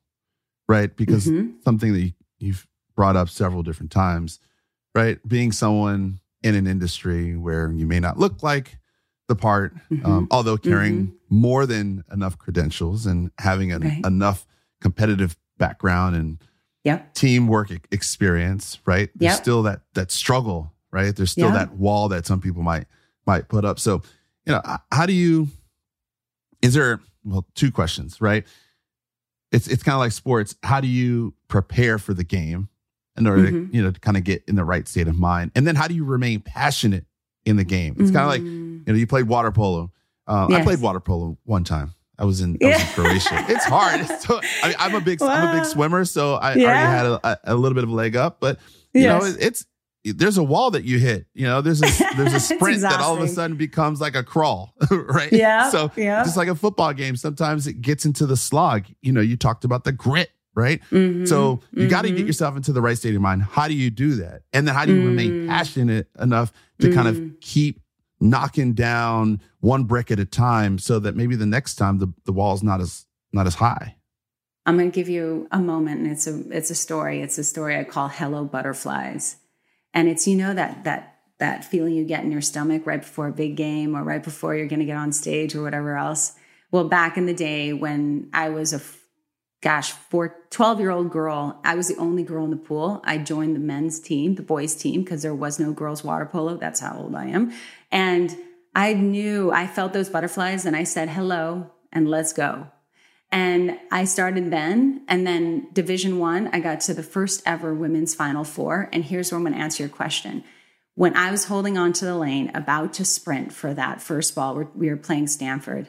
right? 0.68 0.94
Because 0.96 1.26
Mhm. 1.28 1.62
something 1.62 1.92
that 1.92 2.00
you, 2.00 2.12
you've 2.44 2.66
brought 2.94 3.16
up 3.16 3.28
several 3.28 3.62
different 3.62 3.90
times, 3.90 4.38
right? 4.94 5.18
Being 5.26 5.50
someone 5.52 6.20
in 6.42 6.54
an 6.54 6.66
industry 6.66 7.36
where 7.36 7.72
you 7.72 7.86
may 7.86 7.98
not 8.00 8.18
look 8.18 8.42
like 8.42 8.78
the 9.28 9.34
part, 9.34 9.74
Mm-hmm. 9.90 10.06
um, 10.06 10.28
although 10.30 10.56
carrying 10.58 11.14
more 11.30 11.64
than 11.66 12.04
enough 12.12 12.36
credentials 12.38 13.06
and 13.06 13.30
having 13.38 13.72
an, 13.72 13.82
Right. 13.82 14.04
enough 14.06 14.46
competitive 14.80 15.36
background 15.58 16.14
and 16.16 16.38
Yep. 16.84 17.14
teamwork 17.14 17.70
experience, 17.90 18.78
right? 18.84 19.08
There's 19.14 19.32
Yep. 19.32 19.42
still 19.42 19.62
that 19.62 19.80
that 19.94 20.10
struggle, 20.10 20.72
right? 20.92 21.16
There's 21.16 21.30
still 21.30 21.48
Yeah. 21.48 21.54
that 21.54 21.72
wall 21.76 22.08
that 22.10 22.26
some 22.26 22.40
people 22.40 22.62
might 22.62 22.86
might 23.26 23.48
put 23.48 23.64
up. 23.64 23.78
So, 23.80 24.02
you 24.44 24.52
know, 24.52 24.60
how 24.92 25.06
do 25.06 25.14
you 25.14 25.48
is 26.60 26.74
there 26.74 27.00
well, 27.24 27.46
two 27.54 27.72
questions, 27.72 28.20
right? 28.20 28.46
It's 29.54 29.68
it's 29.68 29.82
kind 29.82 29.94
of 29.94 30.00
like 30.00 30.12
sports. 30.12 30.56
How 30.62 30.80
do 30.80 30.88
you 30.88 31.34
prepare 31.48 31.98
for 31.98 32.12
the 32.12 32.24
game 32.24 32.68
in 33.16 33.26
order 33.26 33.42
Mhm. 33.44 33.70
to, 33.70 33.76
you 33.76 33.82
know, 33.82 33.90
to 33.92 34.00
kind 34.00 34.16
of 34.16 34.24
get 34.24 34.42
in 34.48 34.56
the 34.56 34.64
right 34.64 34.86
state 34.88 35.06
of 35.08 35.16
mind? 35.18 35.52
And 35.54 35.66
then 35.66 35.76
how 35.76 35.86
do 35.88 35.94
you 35.94 36.04
remain 36.04 36.40
passionate 36.40 37.06
in 37.44 37.56
the 37.56 37.64
game? 37.64 37.94
It's 37.98 38.10
kind 38.10 38.22
of 38.24 38.28
like, 38.28 38.42
Mm. 38.42 38.86
you 38.86 38.92
know, 38.92 38.94
you 38.94 39.06
played 39.06 39.28
water 39.28 39.52
polo. 39.52 39.92
Uh, 40.26 40.48
I 40.50 40.62
played 40.62 40.80
water 40.80 41.00
polo 41.00 41.38
one 41.44 41.64
time. 41.64 41.94
I 42.18 42.24
was 42.24 42.40
in, 42.40 42.56
I 42.62 42.66
was 42.66 42.80
in 42.80 42.86
Croatia. 42.94 43.44
It's 43.48 43.64
hard. 43.64 44.00
It's 44.00 44.26
so, 44.26 44.40
I 44.62 44.68
mean, 44.68 44.76
I'm 44.78 44.94
a 44.94 45.00
big, 45.00 45.20
I'm 45.22 45.48
a 45.56 45.60
big 45.60 45.64
swimmer, 45.66 46.04
so 46.04 46.34
I 46.34 46.54
Yeah. 46.54 46.64
already 46.68 46.86
had 46.86 47.06
a, 47.06 47.40
a, 47.52 47.54
little 47.56 47.74
bit 47.74 47.84
of 47.84 47.90
a 47.90 47.94
leg 47.94 48.16
up. 48.16 48.38
But 48.40 48.58
you 48.92 49.04
know, 49.04 49.18
it, 49.24 49.36
it's 49.40 49.66
there's 50.04 50.36
a 50.38 50.42
wall 50.42 50.70
that 50.72 50.84
you 50.84 50.98
hit. 50.98 51.26
You 51.34 51.46
know, 51.46 51.60
there's 51.60 51.80
a 51.82 51.86
there's 52.16 52.34
a 52.34 52.40
sprint 52.54 52.80
that 52.82 53.00
all 53.00 53.14
of 53.16 53.22
a 53.22 53.28
sudden 53.28 53.56
becomes 53.56 54.00
like 54.00 54.14
a 54.14 54.22
crawl, 54.22 54.74
right? 54.90 55.32
Yeah, 55.32 55.70
So 55.70 55.90
yeah. 55.96 56.22
just 56.24 56.36
like 56.36 56.48
a 56.48 56.54
football 56.54 56.92
game, 56.92 57.16
sometimes 57.16 57.66
it 57.66 57.80
gets 57.80 58.04
into 58.04 58.26
the 58.26 58.36
slog. 58.36 58.84
You 59.02 59.12
know, 59.12 59.20
you 59.22 59.36
talked 59.36 59.64
about 59.64 59.84
the 59.84 59.92
grit, 59.92 60.30
right? 60.54 60.80
Mhm. 60.90 61.26
So 61.26 61.60
you 61.72 61.88
got 61.88 62.02
to 62.02 62.10
get 62.10 62.26
yourself 62.26 62.56
into 62.56 62.72
the 62.72 62.82
right 62.82 62.98
state 62.98 63.14
of 63.14 63.22
mind. 63.22 63.42
How 63.42 63.66
do 63.68 63.74
you 63.74 63.90
do 63.90 64.16
that? 64.16 64.42
And 64.52 64.68
then 64.68 64.74
how 64.74 64.84
do 64.84 64.94
you 64.94 65.06
remain 65.06 65.30
Mm. 65.30 65.48
passionate 65.48 66.08
enough 66.20 66.52
to 66.80 66.92
kind 66.92 67.08
of 67.08 67.16
Mm. 67.16 67.40
keep 67.40 67.80
knocking 68.20 68.72
down 68.74 69.40
one 69.60 69.84
brick 69.84 70.10
at 70.10 70.18
a 70.20 70.24
time 70.24 70.78
so 70.78 70.98
that 70.98 71.16
maybe 71.16 71.34
the 71.36 71.46
next 71.46 71.74
time 71.76 71.98
the, 71.98 72.12
the 72.24 72.32
wall 72.32 72.54
is 72.54 72.62
not 72.62 72.80
as 72.80 73.06
not 73.32 73.46
as 73.46 73.54
high? 73.56 73.96
I'm 74.66 74.78
going 74.78 74.90
to 74.90 74.94
give 74.94 75.08
you 75.10 75.46
a 75.50 75.58
moment, 75.58 76.00
and 76.00 76.10
it's 76.10 76.26
a 76.26 76.40
it's 76.56 76.70
a 76.70 76.74
story. 76.74 77.20
It's 77.20 77.36
a 77.36 77.44
story 77.44 77.76
I 77.78 77.84
call 77.84 78.08
"Hello 78.08 78.44
Butterflies," 78.44 79.36
and 79.94 80.08
it's 80.08 80.28
you 80.28 80.36
know 80.36 80.52
that 80.52 80.84
that 80.84 81.18
that 81.38 81.64
feeling 81.64 81.94
you 81.94 82.04
get 82.04 82.22
in 82.22 82.30
your 82.30 82.40
stomach 82.40 82.86
right 82.86 83.00
before 83.00 83.28
a 83.28 83.32
big 83.32 83.56
game 83.56 83.96
or 83.96 84.02
right 84.02 84.22
before 84.22 84.54
you're 84.54 84.68
going 84.68 84.80
to 84.80 84.84
get 84.84 84.96
on 84.96 85.12
stage 85.12 85.54
or 85.54 85.62
whatever 85.62 85.96
else. 85.96 86.34
Well, 86.70 86.88
back 86.88 87.16
in 87.16 87.26
the 87.26 87.34
day 87.34 87.72
when 87.72 88.28
I 88.32 88.50
was 88.50 88.72
a 88.72 88.80
gosh, 89.64 89.92
four, 89.92 90.36
12 90.50 90.78
year 90.80 90.90
old 90.90 91.10
girl, 91.10 91.58
I 91.64 91.74
was 91.74 91.88
the 91.88 91.96
only 91.96 92.22
girl 92.22 92.44
in 92.44 92.50
the 92.50 92.56
pool. 92.56 93.00
I 93.02 93.16
joined 93.16 93.56
the 93.56 93.60
men's 93.60 93.98
team, 93.98 94.34
the 94.34 94.42
boys 94.42 94.74
team, 94.74 95.02
because 95.02 95.22
there 95.22 95.34
was 95.34 95.58
no 95.58 95.72
girls 95.72 96.04
water 96.04 96.26
polo. 96.26 96.58
That's 96.58 96.80
how 96.80 96.98
old 96.98 97.14
I 97.14 97.26
am. 97.28 97.52
And 97.90 98.36
I 98.74 98.92
knew 98.92 99.50
I 99.50 99.66
felt 99.66 99.94
those 99.94 100.10
butterflies 100.10 100.66
and 100.66 100.76
I 100.76 100.84
said, 100.84 101.08
hello 101.08 101.70
and 101.90 102.10
let's 102.10 102.34
go. 102.34 102.66
And 103.34 103.80
I 103.90 104.04
started 104.04 104.52
then, 104.52 105.02
and 105.08 105.26
then 105.26 105.66
Division 105.72 106.20
One, 106.20 106.48
I 106.52 106.60
got 106.60 106.78
to 106.82 106.94
the 106.94 107.02
first 107.02 107.42
ever 107.44 107.74
women's 107.74 108.14
Final 108.14 108.44
Four. 108.44 108.88
And 108.92 109.04
here's 109.04 109.32
where 109.32 109.38
I'm 109.38 109.42
going 109.42 109.54
to 109.54 109.60
answer 109.60 109.82
your 109.82 109.90
question. 109.90 110.44
When 110.94 111.16
I 111.16 111.32
was 111.32 111.46
holding 111.46 111.76
on 111.76 111.92
to 111.94 112.04
the 112.04 112.16
lane, 112.16 112.52
about 112.54 112.92
to 112.94 113.04
sprint 113.04 113.52
for 113.52 113.74
that 113.74 114.00
first 114.00 114.36
ball, 114.36 114.54
we- 114.54 114.66
we 114.76 114.88
were 114.88 114.96
playing 114.96 115.26
Stanford. 115.26 115.88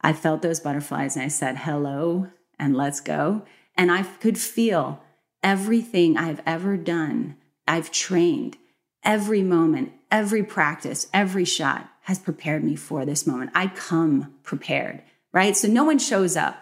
I 0.00 0.12
felt 0.12 0.42
those 0.42 0.58
butterflies, 0.58 1.14
and 1.14 1.24
I 1.24 1.28
said, 1.28 1.58
"Hello, 1.58 2.26
and 2.58 2.76
let's 2.76 2.98
go." 3.00 3.42
And 3.76 3.92
I 3.92 4.02
could 4.02 4.36
feel 4.36 5.04
everything 5.44 6.16
I've 6.16 6.42
ever 6.44 6.76
done. 6.76 7.36
I've 7.68 7.92
trained 7.92 8.56
every 9.04 9.42
moment, 9.42 9.92
every 10.10 10.42
practice, 10.42 11.06
every 11.14 11.44
shot 11.44 11.88
has 12.02 12.18
prepared 12.18 12.64
me 12.64 12.74
for 12.74 13.04
this 13.04 13.24
moment. 13.24 13.52
I 13.54 13.68
come 13.68 14.34
prepared, 14.42 15.04
right? 15.32 15.56
So 15.56 15.68
no 15.68 15.84
one 15.84 15.98
shows 15.98 16.36
up 16.36 16.56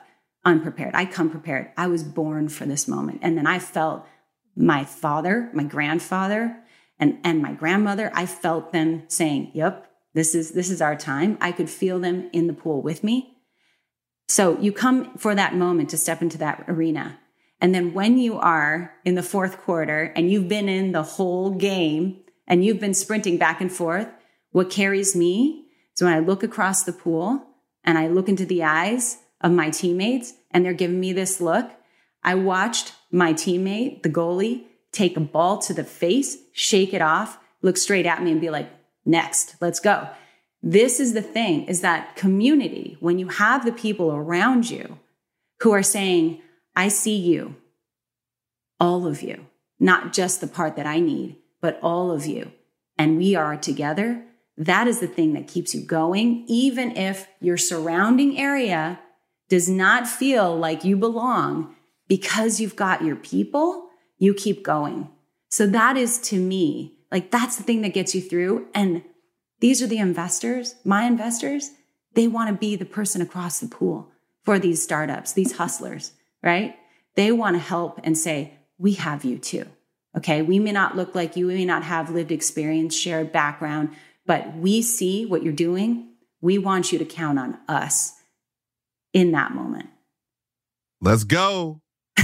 unprepared. 0.44 0.94
I 0.94 1.04
come 1.04 1.30
prepared. 1.30 1.70
I 1.76 1.86
was 1.86 2.02
born 2.02 2.48
for 2.48 2.64
this 2.64 2.88
moment. 2.88 3.20
And 3.22 3.36
then 3.36 3.46
I 3.46 3.58
felt 3.58 4.06
my 4.56 4.84
father, 4.84 5.50
my 5.52 5.64
grandfather, 5.64 6.56
and, 6.98 7.18
and 7.22 7.40
my 7.40 7.52
grandmother, 7.52 8.10
I 8.14 8.26
felt 8.26 8.72
them 8.72 9.04
saying, 9.08 9.52
Yep, 9.54 9.88
this 10.14 10.34
is 10.34 10.52
this 10.52 10.70
is 10.70 10.82
our 10.82 10.96
time. 10.96 11.38
I 11.40 11.52
could 11.52 11.70
feel 11.70 12.00
them 12.00 12.28
in 12.32 12.48
the 12.48 12.52
pool 12.52 12.82
with 12.82 13.04
me. 13.04 13.36
So 14.26 14.58
you 14.58 14.72
come 14.72 15.16
for 15.16 15.34
that 15.34 15.54
moment 15.54 15.90
to 15.90 15.96
step 15.96 16.22
into 16.22 16.38
that 16.38 16.64
arena. 16.66 17.18
And 17.60 17.74
then 17.74 17.94
when 17.94 18.18
you 18.18 18.38
are 18.38 18.94
in 19.04 19.14
the 19.14 19.22
fourth 19.22 19.58
quarter 19.58 20.12
and 20.16 20.30
you've 20.30 20.48
been 20.48 20.68
in 20.68 20.92
the 20.92 21.02
whole 21.02 21.50
game 21.50 22.20
and 22.46 22.64
you've 22.64 22.80
been 22.80 22.94
sprinting 22.94 23.38
back 23.38 23.60
and 23.60 23.72
forth, 23.72 24.08
what 24.50 24.70
carries 24.70 25.16
me 25.16 25.66
is 25.96 26.02
when 26.02 26.12
I 26.12 26.18
look 26.18 26.42
across 26.42 26.84
the 26.84 26.92
pool 26.92 27.47
and 27.84 27.98
I 27.98 28.08
look 28.08 28.28
into 28.28 28.46
the 28.46 28.64
eyes 28.64 29.18
of 29.40 29.52
my 29.52 29.70
teammates 29.70 30.34
and 30.50 30.64
they're 30.64 30.72
giving 30.72 31.00
me 31.00 31.12
this 31.12 31.40
look. 31.40 31.70
I 32.22 32.34
watched 32.34 32.94
my 33.10 33.32
teammate, 33.32 34.02
the 34.02 34.10
goalie, 34.10 34.64
take 34.92 35.16
a 35.16 35.20
ball 35.20 35.58
to 35.58 35.74
the 35.74 35.84
face, 35.84 36.38
shake 36.52 36.92
it 36.92 37.02
off, 37.02 37.38
look 37.62 37.76
straight 37.76 38.06
at 38.06 38.22
me 38.22 38.32
and 38.32 38.40
be 38.40 38.50
like, 38.50 38.68
next, 39.04 39.56
let's 39.60 39.80
go. 39.80 40.08
This 40.62 40.98
is 40.98 41.14
the 41.14 41.22
thing 41.22 41.66
is 41.66 41.82
that 41.82 42.16
community, 42.16 42.96
when 43.00 43.18
you 43.18 43.28
have 43.28 43.64
the 43.64 43.72
people 43.72 44.12
around 44.12 44.68
you 44.70 44.98
who 45.60 45.72
are 45.72 45.82
saying, 45.82 46.40
I 46.74 46.88
see 46.88 47.16
you, 47.16 47.56
all 48.80 49.06
of 49.06 49.22
you, 49.22 49.46
not 49.78 50.12
just 50.12 50.40
the 50.40 50.46
part 50.46 50.76
that 50.76 50.86
I 50.86 51.00
need, 51.00 51.36
but 51.60 51.78
all 51.82 52.10
of 52.10 52.26
you, 52.26 52.52
and 52.96 53.16
we 53.16 53.34
are 53.34 53.56
together. 53.56 54.24
That 54.58 54.88
is 54.88 54.98
the 54.98 55.06
thing 55.06 55.34
that 55.34 55.46
keeps 55.46 55.72
you 55.72 55.82
going, 55.82 56.44
even 56.48 56.96
if 56.96 57.28
your 57.40 57.56
surrounding 57.56 58.36
area 58.36 58.98
does 59.48 59.68
not 59.68 60.08
feel 60.08 60.56
like 60.56 60.84
you 60.84 60.96
belong 60.96 61.76
because 62.08 62.60
you've 62.60 62.74
got 62.74 63.04
your 63.04 63.14
people, 63.14 63.88
you 64.18 64.34
keep 64.34 64.64
going. 64.64 65.08
So 65.48 65.66
that 65.68 65.96
is 65.96 66.18
to 66.22 66.40
me, 66.40 66.98
like 67.12 67.30
that's 67.30 67.56
the 67.56 67.62
thing 67.62 67.82
that 67.82 67.94
gets 67.94 68.16
you 68.16 68.20
through. 68.20 68.66
And 68.74 69.04
these 69.60 69.80
are 69.80 69.86
the 69.86 69.98
investors, 69.98 70.74
my 70.84 71.04
investors, 71.04 71.70
they 72.14 72.26
want 72.26 72.50
to 72.50 72.56
be 72.56 72.74
the 72.74 72.84
person 72.84 73.22
across 73.22 73.60
the 73.60 73.68
pool 73.68 74.10
for 74.42 74.58
these 74.58 74.82
startups, 74.82 75.32
these 75.32 75.56
hustlers, 75.56 76.12
right? 76.42 76.74
They 77.14 77.30
want 77.30 77.54
to 77.54 77.60
help 77.60 78.00
and 78.02 78.18
say, 78.18 78.54
we 78.76 78.94
have 78.94 79.24
you 79.24 79.38
too. 79.38 79.66
Okay. 80.16 80.42
We 80.42 80.58
may 80.58 80.72
not 80.72 80.96
look 80.96 81.14
like 81.14 81.36
you, 81.36 81.46
we 81.46 81.54
may 81.54 81.64
not 81.64 81.84
have 81.84 82.10
lived 82.10 82.32
experience, 82.32 82.96
shared 82.96 83.30
background, 83.30 83.90
but 84.28 84.54
we 84.56 84.80
see 84.82 85.26
what 85.26 85.42
you're 85.42 85.52
doing. 85.52 86.06
We 86.40 86.58
want 86.58 86.92
you 86.92 86.98
to 87.00 87.04
count 87.04 87.38
on 87.40 87.58
us 87.66 88.12
in 89.12 89.32
that 89.32 89.52
moment. 89.52 89.88
Let's 91.00 91.24
go. 91.24 91.80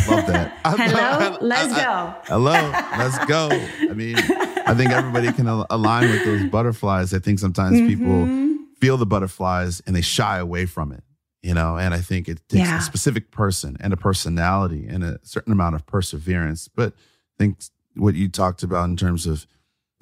Love 0.09 0.27
that. 0.27 0.53
Hello, 0.65 1.39
let's 1.41 1.73
go. 1.75 2.15
Hello, 2.25 2.53
let's 2.99 3.25
go. 3.27 3.49
I 3.51 3.93
mean, 3.95 4.17
I 4.19 4.75
think 4.75 4.91
everybody 4.91 5.33
can 5.33 5.47
al- 5.49 5.67
align 5.71 6.11
with 6.11 6.25
those 6.25 6.45
butterflies. 6.51 7.15
I 7.15 7.19
think 7.21 7.39
sometimes 7.39 7.81
people 7.81 8.07
Mhm. 8.27 8.57
feel 8.81 8.97
the 8.97 9.07
butterflies 9.07 9.81
and 9.87 9.95
they 9.97 10.01
shy 10.01 10.39
away 10.39 10.67
from 10.67 10.93
it, 10.93 11.05
you 11.43 11.55
know, 11.55 11.77
and 11.79 11.95
I 11.95 12.01
think 12.01 12.29
it 12.29 12.41
takes 12.49 12.69
Yeah. 12.69 12.79
a 12.79 12.83
specific 12.83 13.31
person 13.31 13.77
and 13.81 13.93
a 13.93 13.97
personality 13.97 14.87
and 14.89 15.03
a 15.05 15.19
certain 15.23 15.53
amount 15.53 15.77
of 15.77 15.87
perseverance. 15.87 16.69
But 16.69 16.93
I 16.95 17.35
think 17.39 17.59
what 17.97 18.15
you 18.17 18.29
talked 18.29 18.63
about 18.65 18.89
in 18.91 18.97
terms 18.97 19.27
of 19.27 19.47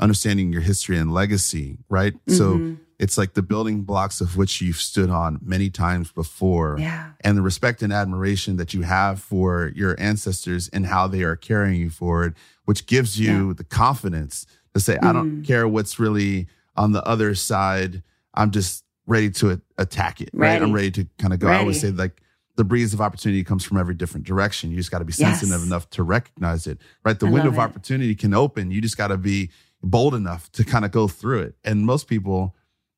understanding 0.03 0.53
your 0.53 0.63
history 0.63 0.99
and 0.99 1.13
legacy, 1.13 1.79
right? 1.89 2.15
So 2.29 2.59
Mhm. 2.59 2.79
it's 2.99 3.17
like 3.17 3.35
the 3.35 3.43
building 3.43 3.83
blocks 3.83 4.21
of 4.21 4.37
which 4.37 4.61
you've 4.61 4.77
stood 4.77 5.11
on 5.11 5.39
many 5.43 5.71
times 5.71 6.11
before 6.13 6.77
Yeah. 6.79 7.11
and 7.23 7.37
the 7.39 7.43
respect 7.43 7.83
and 7.83 7.93
admiration 7.93 8.57
that 8.57 8.75
you 8.75 8.83
have 8.83 9.21
for 9.23 9.73
your 9.75 9.95
ancestors 10.01 10.69
and 10.69 10.87
how 10.87 11.07
they 11.07 11.23
are 11.23 11.37
carrying 11.37 11.81
you 11.81 11.91
forward, 11.91 12.35
which 12.65 12.87
gives 12.87 13.19
you 13.19 13.55
the 13.55 13.65
confidence 13.65 14.47
to 14.75 14.81
say, 14.81 14.99
I 15.03 15.13
don't 15.13 15.43
Mm. 15.43 15.45
care 15.45 15.67
what's 15.69 15.99
really 15.99 16.47
on 16.77 16.93
the 16.93 17.05
other 17.05 17.35
side. 17.35 18.03
I'm 18.35 18.51
just 18.51 18.85
ready 19.07 19.31
to 19.31 19.61
attack 19.79 20.21
it, 20.21 20.31
right? 20.33 20.61
I'm 20.63 20.73
ready 20.73 20.91
to 20.93 21.07
kind 21.19 21.33
of 21.35 21.39
go. 21.41 21.49
I 21.49 21.57
always 21.59 21.81
say 21.81 21.91
like 21.91 22.21
the 22.57 22.65
breeze 22.65 22.93
of 22.95 23.01
opportunity 23.01 23.43
comes 23.45 23.65
from 23.65 23.79
every 23.79 23.95
different 23.95 24.27
direction. 24.27 24.71
You 24.71 24.77
just 24.77 24.91
got 24.91 24.99
to 24.99 25.05
be 25.07 25.13
Yes. 25.17 25.41
sensitive 25.41 25.63
enough 25.67 25.89
to 25.91 26.03
recognize 26.03 26.67
it, 26.67 26.79
right? 27.05 27.19
The 27.19 27.27
I 27.27 27.31
window 27.31 27.49
of 27.49 27.55
it. 27.55 27.61
opportunity 27.61 28.15
can 28.15 28.33
open. 28.35 28.71
You 28.71 28.81
just 28.81 28.97
got 28.99 29.09
to 29.09 29.17
be 29.17 29.51
bold 29.83 30.15
enough 30.15 30.51
to 30.53 30.65
kind 30.65 30.85
of 30.85 30.91
go 30.91 31.09
through 31.09 31.41
it. 31.43 31.55
And 31.65 31.85
most 31.87 32.07
people 32.07 32.55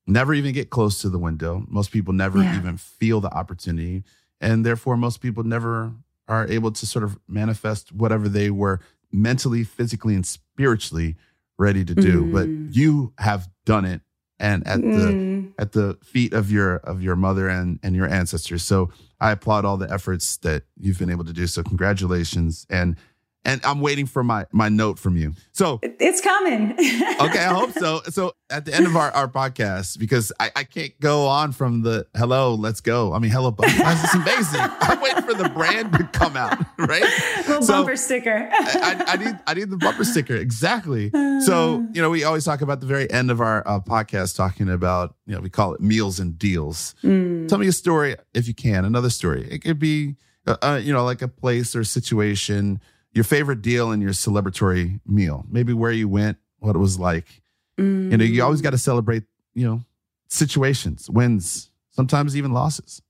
never 0.07 0.35
even 0.35 0.53
get 0.53 0.71
close 0.71 1.01
to 1.01 1.09
the 1.09 1.19
window. 1.19 1.65
Most 1.69 1.91
people 1.91 2.13
never 2.13 2.43
Yeah. 2.43 2.59
even 2.59 2.77
feel 2.77 3.21
the 3.21 3.33
opportunity. 3.33 4.05
And 4.41 4.65
therefore, 4.67 4.97
most 4.97 5.21
people 5.21 5.45
never 5.45 5.93
are 6.29 6.47
able 6.49 6.73
to 6.73 6.87
sort 6.87 7.05
of 7.05 7.19
manifest 7.29 7.93
whatever 7.93 8.29
they 8.29 8.51
were 8.51 8.81
mentally, 9.13 9.65
physically, 9.65 10.15
and 10.15 10.27
spiritually 10.27 11.17
ready 11.59 11.85
to 11.85 11.95
do. 11.95 12.25
Mm. 12.25 12.33
But 12.33 12.49
you 12.77 13.13
have 13.19 13.49
done 13.65 13.85
it 13.85 14.01
and 14.41 14.67
at 14.67 14.81
the 14.83 14.89
Mm. 15.13 15.53
at 15.59 15.73
the 15.73 15.97
feet 16.03 16.33
of 16.33 16.51
your 16.51 16.77
of 16.77 17.01
your 17.03 17.15
mother 17.17 17.49
and 17.49 17.79
and 17.83 17.95
your 17.95 18.09
ancestors. 18.09 18.63
So 18.63 18.91
I 19.21 19.31
applaud 19.31 19.65
all 19.65 19.77
the 19.77 19.91
efforts 19.91 20.37
that 20.39 20.65
you've 20.77 20.99
been 20.99 21.11
able 21.11 21.25
to 21.25 21.33
do. 21.33 21.47
So 21.47 21.63
congratulations. 21.63 22.67
And 22.69 22.97
and 23.45 23.61
I'm 23.65 23.81
waiting 23.81 24.07
for 24.07 24.25
my 24.25 24.47
my 24.53 24.69
note 24.69 24.99
from 24.99 25.17
you. 25.17 25.35
So 25.53 25.79
it's 25.83 26.21
coming. 26.21 26.73
okay, 27.21 27.45
I 27.45 27.53
hope 27.55 27.73
so. 27.73 28.01
So 28.09 28.33
at 28.51 28.65
the 28.65 28.75
end 28.75 28.87
of 28.87 28.97
our, 28.97 29.11
our 29.13 29.29
podcast, 29.29 29.99
because 29.99 30.33
I, 30.41 30.51
I 30.57 30.65
can't 30.65 30.99
go 31.01 31.27
on 31.27 31.53
from 31.53 31.83
the 31.83 32.07
hello, 32.17 32.55
let's 32.55 32.81
go. 32.81 33.13
I 33.13 33.19
mean, 33.19 33.31
hello, 33.31 33.51
Butterflies 33.51 34.03
is 34.03 34.15
amazing. 34.15 34.61
I'm 34.81 35.01
waiting 35.01 35.23
for 35.23 35.35
the 35.35 35.49
brand 35.51 35.93
to 35.93 36.05
come 36.05 36.37
out, 36.37 36.59
right? 36.79 37.05
Little 37.47 37.63
so 37.63 37.75
bumper 37.75 37.97
sticker. 37.97 38.49
I, 38.53 39.05
I, 39.07 39.17
need 39.17 39.39
I 39.47 39.55
need 39.55 39.71
the 39.71 39.77
bumper 39.77 40.05
sticker 40.05 40.35
exactly. 40.35 41.11
So 41.41 41.87
you 41.93 42.01
know, 42.01 42.11
we 42.11 42.25
always 42.25 42.45
talk 42.45 42.63
about 42.63 42.81
the 42.81 42.87
very 42.87 43.11
end 43.11 43.31
of 43.31 43.41
our 43.41 43.67
uh, 43.67 43.81
podcast, 43.81 44.37
talking 44.37 44.71
about 44.71 45.15
you 45.27 45.35
know 45.35 45.41
we 45.41 45.51
call 45.51 45.75
it 45.75 45.81
meals 45.81 46.19
and 46.19 46.39
deals. 46.39 46.95
Mm. 47.03 47.49
Tell 47.49 47.59
me 47.59 47.67
a 47.67 47.73
story 47.73 48.17
if 48.33 48.49
you 48.49 48.55
can, 48.55 48.85
another 48.85 49.11
story. 49.11 49.47
It 49.51 49.59
could 49.63 49.79
be 49.79 50.17
uh, 50.47 50.57
uh 50.63 50.81
you 50.83 50.93
know 50.93 51.05
like 51.05 51.23
a 51.23 51.29
place 51.29 51.77
or 51.77 51.85
situation 51.85 52.81
your 53.15 53.25
favorite 53.25 53.63
deal 53.63 53.93
and 53.93 54.03
your 54.03 54.13
celebratory 54.13 55.01
meal, 55.07 55.47
maybe 55.49 55.73
where 55.73 55.93
you 55.93 56.09
went, 56.09 56.37
what 56.59 56.75
it 56.75 56.81
was 56.81 56.99
like. 56.99 57.43
Mm. 57.79 58.11
You 58.11 58.17
know, 58.19 58.25
you 58.25 58.43
always 58.43 58.61
got 58.61 58.71
to 58.71 58.79
celebrate, 58.79 59.23
you 59.55 59.67
know, 59.67 59.85
situations, 60.29 61.09
wins, 61.09 61.71
sometimes 61.91 62.37
even 62.37 62.53
losses. 62.53 63.01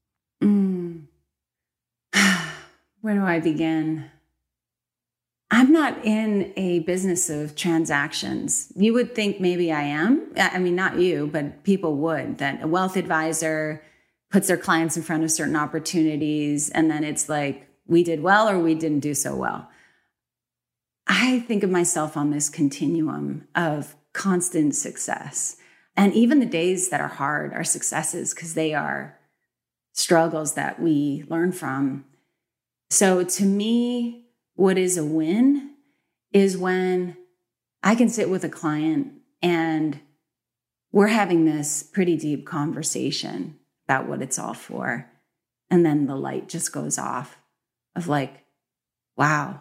Mm. 0.42 1.04
where 3.00 3.14
do 3.14 3.24
I 3.24 3.40
begin? 3.40 4.10
I'm 5.50 5.72
not 5.72 6.04
in 6.04 6.52
a 6.56 6.80
business 6.80 7.30
of 7.30 7.54
transactions. 7.54 8.72
You 8.74 8.92
would 8.94 9.14
think 9.14 9.40
maybe 9.40 9.72
I 9.72 9.82
am. 9.82 10.32
I 10.36 10.58
mean, 10.58 10.74
not 10.74 10.98
you, 10.98 11.28
but 11.32 11.62
people 11.64 11.96
would 11.96 12.38
that 12.38 12.62
a 12.62 12.66
wealth 12.66 12.96
advisor 12.96 13.82
puts 14.30 14.48
their 14.48 14.56
clients 14.56 14.96
in 14.96 15.02
front 15.02 15.22
of 15.22 15.30
certain 15.30 15.54
opportunities 15.54 16.70
and 16.70 16.90
then 16.90 17.04
it's 17.04 17.28
like 17.28 17.68
we 17.86 18.02
did 18.02 18.22
well 18.22 18.48
or 18.48 18.58
we 18.58 18.74
didn't 18.74 19.00
do 19.00 19.14
so 19.14 19.36
well. 19.36 19.68
I 21.06 21.40
think 21.40 21.62
of 21.62 21.70
myself 21.70 22.16
on 22.16 22.30
this 22.30 22.48
continuum 22.48 23.46
of 23.54 23.94
constant 24.12 24.74
success. 24.74 25.56
And 25.96 26.12
even 26.14 26.40
the 26.40 26.46
days 26.46 26.88
that 26.88 27.00
are 27.00 27.08
hard 27.08 27.52
are 27.52 27.64
successes 27.64 28.34
because 28.34 28.54
they 28.54 28.74
are 28.74 29.18
struggles 29.92 30.54
that 30.54 30.80
we 30.80 31.24
learn 31.28 31.52
from. 31.52 32.04
So 32.90 33.22
to 33.22 33.44
me, 33.44 34.26
what 34.54 34.78
is 34.78 34.96
a 34.96 35.04
win 35.04 35.74
is 36.32 36.56
when 36.56 37.16
I 37.82 37.94
can 37.94 38.08
sit 38.08 38.30
with 38.30 38.44
a 38.44 38.48
client 38.48 39.12
and 39.42 40.00
we're 40.90 41.08
having 41.08 41.44
this 41.44 41.82
pretty 41.82 42.16
deep 42.16 42.46
conversation 42.46 43.58
about 43.86 44.08
what 44.08 44.22
it's 44.22 44.38
all 44.38 44.54
for. 44.54 45.10
And 45.70 45.84
then 45.84 46.06
the 46.06 46.16
light 46.16 46.48
just 46.48 46.72
goes 46.72 46.98
off 46.98 47.36
of 47.94 48.08
like, 48.08 48.44
wow, 49.16 49.60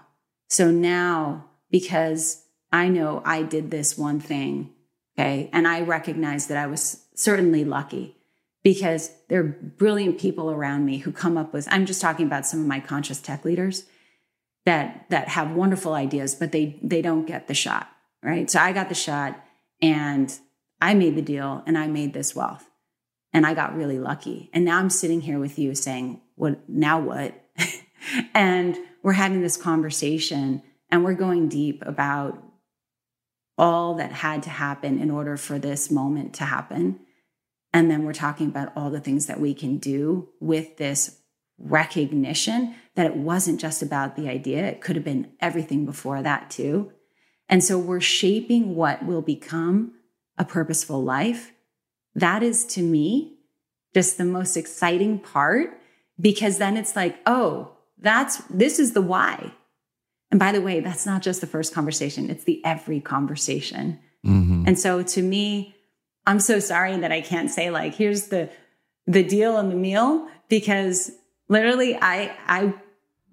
so 0.54 0.70
now, 0.70 1.46
because 1.72 2.44
I 2.72 2.88
know 2.88 3.24
I 3.26 3.42
did 3.42 3.72
this 3.72 3.98
one 3.98 4.20
thing, 4.20 4.70
okay, 5.18 5.50
and 5.52 5.68
I 5.68 5.82
recognize 5.82 6.46
that 6.46 6.60
I 6.60 6.68
was 6.68 7.06
certainly 7.16 7.66
lucky 7.66 8.18
because 8.62 9.10
there 9.30 9.40
are 9.40 9.44
brilliant 9.44 10.20
people 10.20 10.52
around 10.52 10.86
me 10.86 11.00
who 11.00 11.12
come 11.12 11.40
up 11.40 11.54
with, 11.54 11.68
I'm 11.72 11.88
just 11.88 12.02
talking 12.02 12.28
about 12.28 12.46
some 12.46 12.60
of 12.60 12.68
my 12.68 12.80
conscious 12.80 13.20
tech 13.20 13.44
leaders 13.44 13.86
that 14.68 15.10
that 15.10 15.30
have 15.30 15.56
wonderful 15.56 15.96
ideas, 15.96 16.36
but 16.36 16.52
they 16.52 16.78
they 16.84 17.02
don't 17.02 17.26
get 17.26 17.48
the 17.48 17.56
shot, 17.56 17.90
right? 18.22 18.48
So 18.48 18.60
I 18.60 18.74
got 18.74 18.90
the 18.90 18.96
shot 18.96 19.44
and 19.82 20.38
I 20.80 20.94
made 20.94 21.16
the 21.16 21.24
deal 21.24 21.64
and 21.66 21.80
I 21.80 21.88
made 21.88 22.14
this 22.14 22.36
wealth. 22.36 22.70
And 23.34 23.48
I 23.48 23.56
got 23.56 23.76
really 23.76 23.98
lucky. 23.98 24.52
And 24.54 24.64
now 24.66 24.78
I'm 24.78 24.92
sitting 24.92 25.22
here 25.22 25.40
with 25.40 25.58
you 25.58 25.74
saying, 25.74 26.22
what 26.36 26.70
now 26.70 27.00
what? 27.00 27.34
and 28.36 28.78
we're 29.04 29.14
having 29.14 29.42
this 29.42 29.58
conversation 29.58 30.64
and 30.90 31.04
we're 31.04 31.14
going 31.14 31.50
deep 31.50 31.84
about 31.86 32.42
all 33.58 33.96
that 33.96 34.12
had 34.12 34.42
to 34.44 34.50
happen 34.50 35.00
in 35.00 35.12
order 35.12 35.38
for 35.38 35.60
this 35.60 35.92
moment 35.92 36.34
to 36.36 36.46
happen. 36.46 37.00
And 37.72 37.92
then 37.92 38.04
we're 38.04 38.14
talking 38.14 38.48
about 38.48 38.72
all 38.76 38.90
the 38.90 39.00
things 39.00 39.28
that 39.28 39.40
we 39.40 39.54
can 39.54 39.78
do 39.78 40.30
with 40.40 40.78
this 40.78 41.20
recognition 41.60 42.76
that 42.96 43.06
it 43.06 43.16
wasn't 43.16 43.60
just 43.60 43.82
about 43.82 44.16
the 44.16 44.30
idea, 44.30 44.66
it 44.66 44.82
could 44.82 44.96
have 44.96 45.06
been 45.06 45.32
everything 45.40 45.86
before 45.86 46.22
that 46.22 46.50
too. 46.50 46.92
And 47.50 47.64
so 47.64 47.78
we're 47.78 48.00
shaping 48.00 48.76
what 48.76 49.06
will 49.06 49.22
become 49.22 49.94
a 50.38 50.46
purposeful 50.46 51.04
life. 51.04 51.52
That 52.16 52.42
is 52.42 52.66
to 52.68 52.82
me 52.82 53.38
just 53.94 54.18
the 54.18 54.26
most 54.26 54.58
exciting 54.58 55.20
part 55.20 55.80
because 56.20 56.58
then 56.58 56.78
it's 56.78 56.96
like, 56.96 57.20
oh, 57.26 57.73
that's 58.04 58.38
this 58.50 58.78
is 58.78 58.94
the 58.94 59.02
why. 59.02 59.52
And 60.30 60.40
by 60.40 60.52
the 60.52 60.62
way, 60.62 60.80
that's 60.80 61.06
not 61.06 61.22
just 61.22 61.42
the 61.42 61.48
first 61.48 61.74
conversation, 61.74 62.30
it's 62.30 62.44
the 62.44 62.64
every 62.66 63.00
conversation. 63.00 64.00
Mm-hmm. 64.26 64.66
And 64.68 64.78
so 64.78 65.02
to 65.02 65.22
me, 65.22 65.76
I'm 66.28 66.40
so 66.40 66.60
sorry 66.60 66.98
that 66.98 67.12
I 67.12 67.22
can't 67.22 67.50
say 67.50 67.72
like 67.72 67.96
here's 67.96 68.28
the 68.28 68.50
the 69.08 69.24
deal 69.24 69.58
and 69.58 69.72
the 69.72 69.76
meal 69.76 70.28
because 70.50 71.12
literally 71.48 71.96
I 71.96 72.36
I 72.46 72.74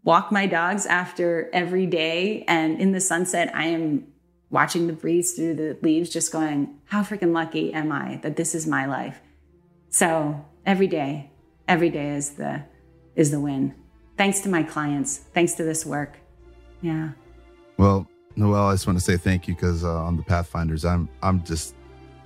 walk 0.02 0.32
my 0.32 0.46
dogs 0.46 0.86
after 0.86 1.50
every 1.52 1.86
day 1.86 2.44
and 2.48 2.80
in 2.80 2.92
the 2.92 3.00
sunset 3.00 3.54
I 3.54 3.66
am 3.66 4.06
watching 4.48 4.86
the 4.86 4.92
breeze 4.92 5.34
through 5.34 5.54
the 5.54 5.78
leaves 5.82 6.10
just 6.10 6.32
going 6.32 6.80
how 6.86 7.02
freaking 7.02 7.32
lucky 7.32 7.72
am 7.72 7.92
I 7.92 8.18
that 8.22 8.36
this 8.36 8.54
is 8.54 8.66
my 8.66 8.86
life. 8.86 9.20
So 9.90 10.44
every 10.64 10.86
day 10.86 11.30
every 11.66 11.90
day 11.90 12.10
is 12.16 12.30
the 12.30 12.64
is 13.14 13.30
the 13.30 13.40
win 13.40 13.74
thanks 14.20 14.40
to 14.40 14.50
my 14.50 14.62
clients, 14.62 15.16
thanks 15.32 15.54
to 15.54 15.64
this 15.64 15.86
work. 15.86 16.18
Yeah. 16.82 17.12
Well, 17.78 18.06
Noel, 18.36 18.66
I 18.66 18.74
just 18.74 18.86
want 18.86 18.98
to 18.98 19.02
say 19.02 19.16
thank 19.16 19.48
you 19.48 19.54
because 19.54 19.82
uh, 19.82 19.94
on 19.94 20.18
the 20.18 20.22
Pathfinders, 20.22 20.84
I'm 20.84 21.08
I'm 21.22 21.42
just 21.42 21.74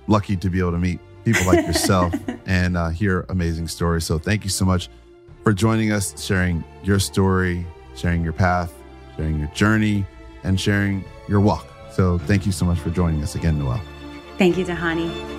lucky 0.07 0.35
to 0.35 0.49
be 0.49 0.59
able 0.59 0.73
to 0.73 0.77
meet 0.77 0.99
people 1.23 1.45
like 1.45 1.65
yourself 1.65 2.13
and 2.45 2.75
uh, 2.75 2.89
hear 2.89 3.25
amazing 3.29 3.69
stories. 3.69 4.03
So 4.03 4.19
thank 4.19 4.43
you 4.43 4.49
so 4.49 4.65
much 4.65 4.89
for 5.45 5.53
joining 5.53 5.93
us, 5.93 6.21
sharing 6.21 6.65
your 6.83 6.99
story, 6.99 7.65
sharing 7.95 8.25
your 8.25 8.33
path, 8.33 8.73
sharing 9.15 9.39
your 9.39 9.51
journey, 9.53 10.05
and 10.43 10.59
sharing 10.59 11.05
your 11.29 11.39
walk. 11.39 11.65
So 11.93 12.17
thank 12.17 12.45
you 12.45 12.51
so 12.51 12.65
much 12.65 12.77
for 12.79 12.89
joining 12.89 13.23
us 13.23 13.35
again, 13.35 13.57
Noel. 13.57 13.79
Thank 14.37 14.57
you, 14.57 14.65
Dhani. 14.65 15.34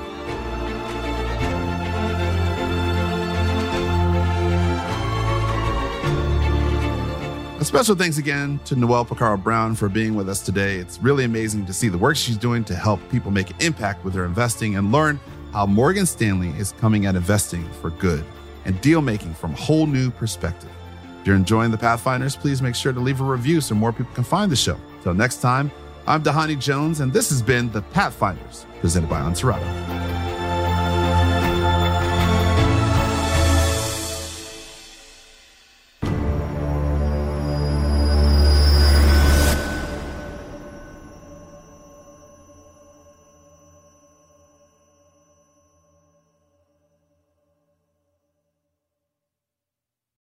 Special 7.66 7.96
thanks 7.96 8.16
again 8.16 8.60
to 8.64 8.76
Noel 8.76 9.04
Pacarro 9.04 9.42
Brown 9.42 9.74
for 9.74 9.88
being 9.88 10.14
with 10.14 10.28
us 10.28 10.40
today. 10.40 10.76
It's 10.76 11.02
really 11.02 11.24
amazing 11.24 11.66
to 11.66 11.72
see 11.72 11.88
the 11.88 11.98
work 11.98 12.16
she's 12.16 12.36
doing 12.36 12.62
to 12.62 12.76
help 12.76 13.00
people 13.10 13.32
make 13.32 13.50
an 13.50 13.56
impact 13.58 14.04
with 14.04 14.14
their 14.14 14.24
investing 14.24 14.76
and 14.76 14.92
learn 14.92 15.18
how 15.52 15.66
Morgan 15.66 16.06
Stanley 16.06 16.50
is 16.50 16.70
coming 16.78 17.06
at 17.06 17.16
investing 17.16 17.68
for 17.82 17.90
good 17.90 18.24
and 18.66 18.80
deal 18.82 19.02
making 19.02 19.34
from 19.34 19.52
a 19.52 19.56
whole 19.56 19.88
new 19.88 20.12
perspective. 20.12 20.70
If 21.20 21.26
you're 21.26 21.34
enjoying 21.34 21.72
the 21.72 21.76
Pathfinders, 21.76 22.36
please 22.36 22.62
make 22.62 22.76
sure 22.76 22.92
to 22.92 23.00
leave 23.00 23.20
a 23.20 23.24
review 23.24 23.60
so 23.60 23.74
more 23.74 23.92
people 23.92 24.14
can 24.14 24.22
find 24.22 24.50
the 24.50 24.56
show. 24.56 24.78
Until 24.98 25.14
next 25.14 25.38
time, 25.38 25.72
I'm 26.06 26.22
Dhani 26.22 26.60
Jones, 26.60 27.00
and 27.00 27.12
this 27.12 27.30
has 27.30 27.42
been 27.42 27.72
the 27.72 27.82
Pathfinders, 27.82 28.64
presented 28.80 29.10
by 29.10 29.20
Ansarada. 29.20 30.25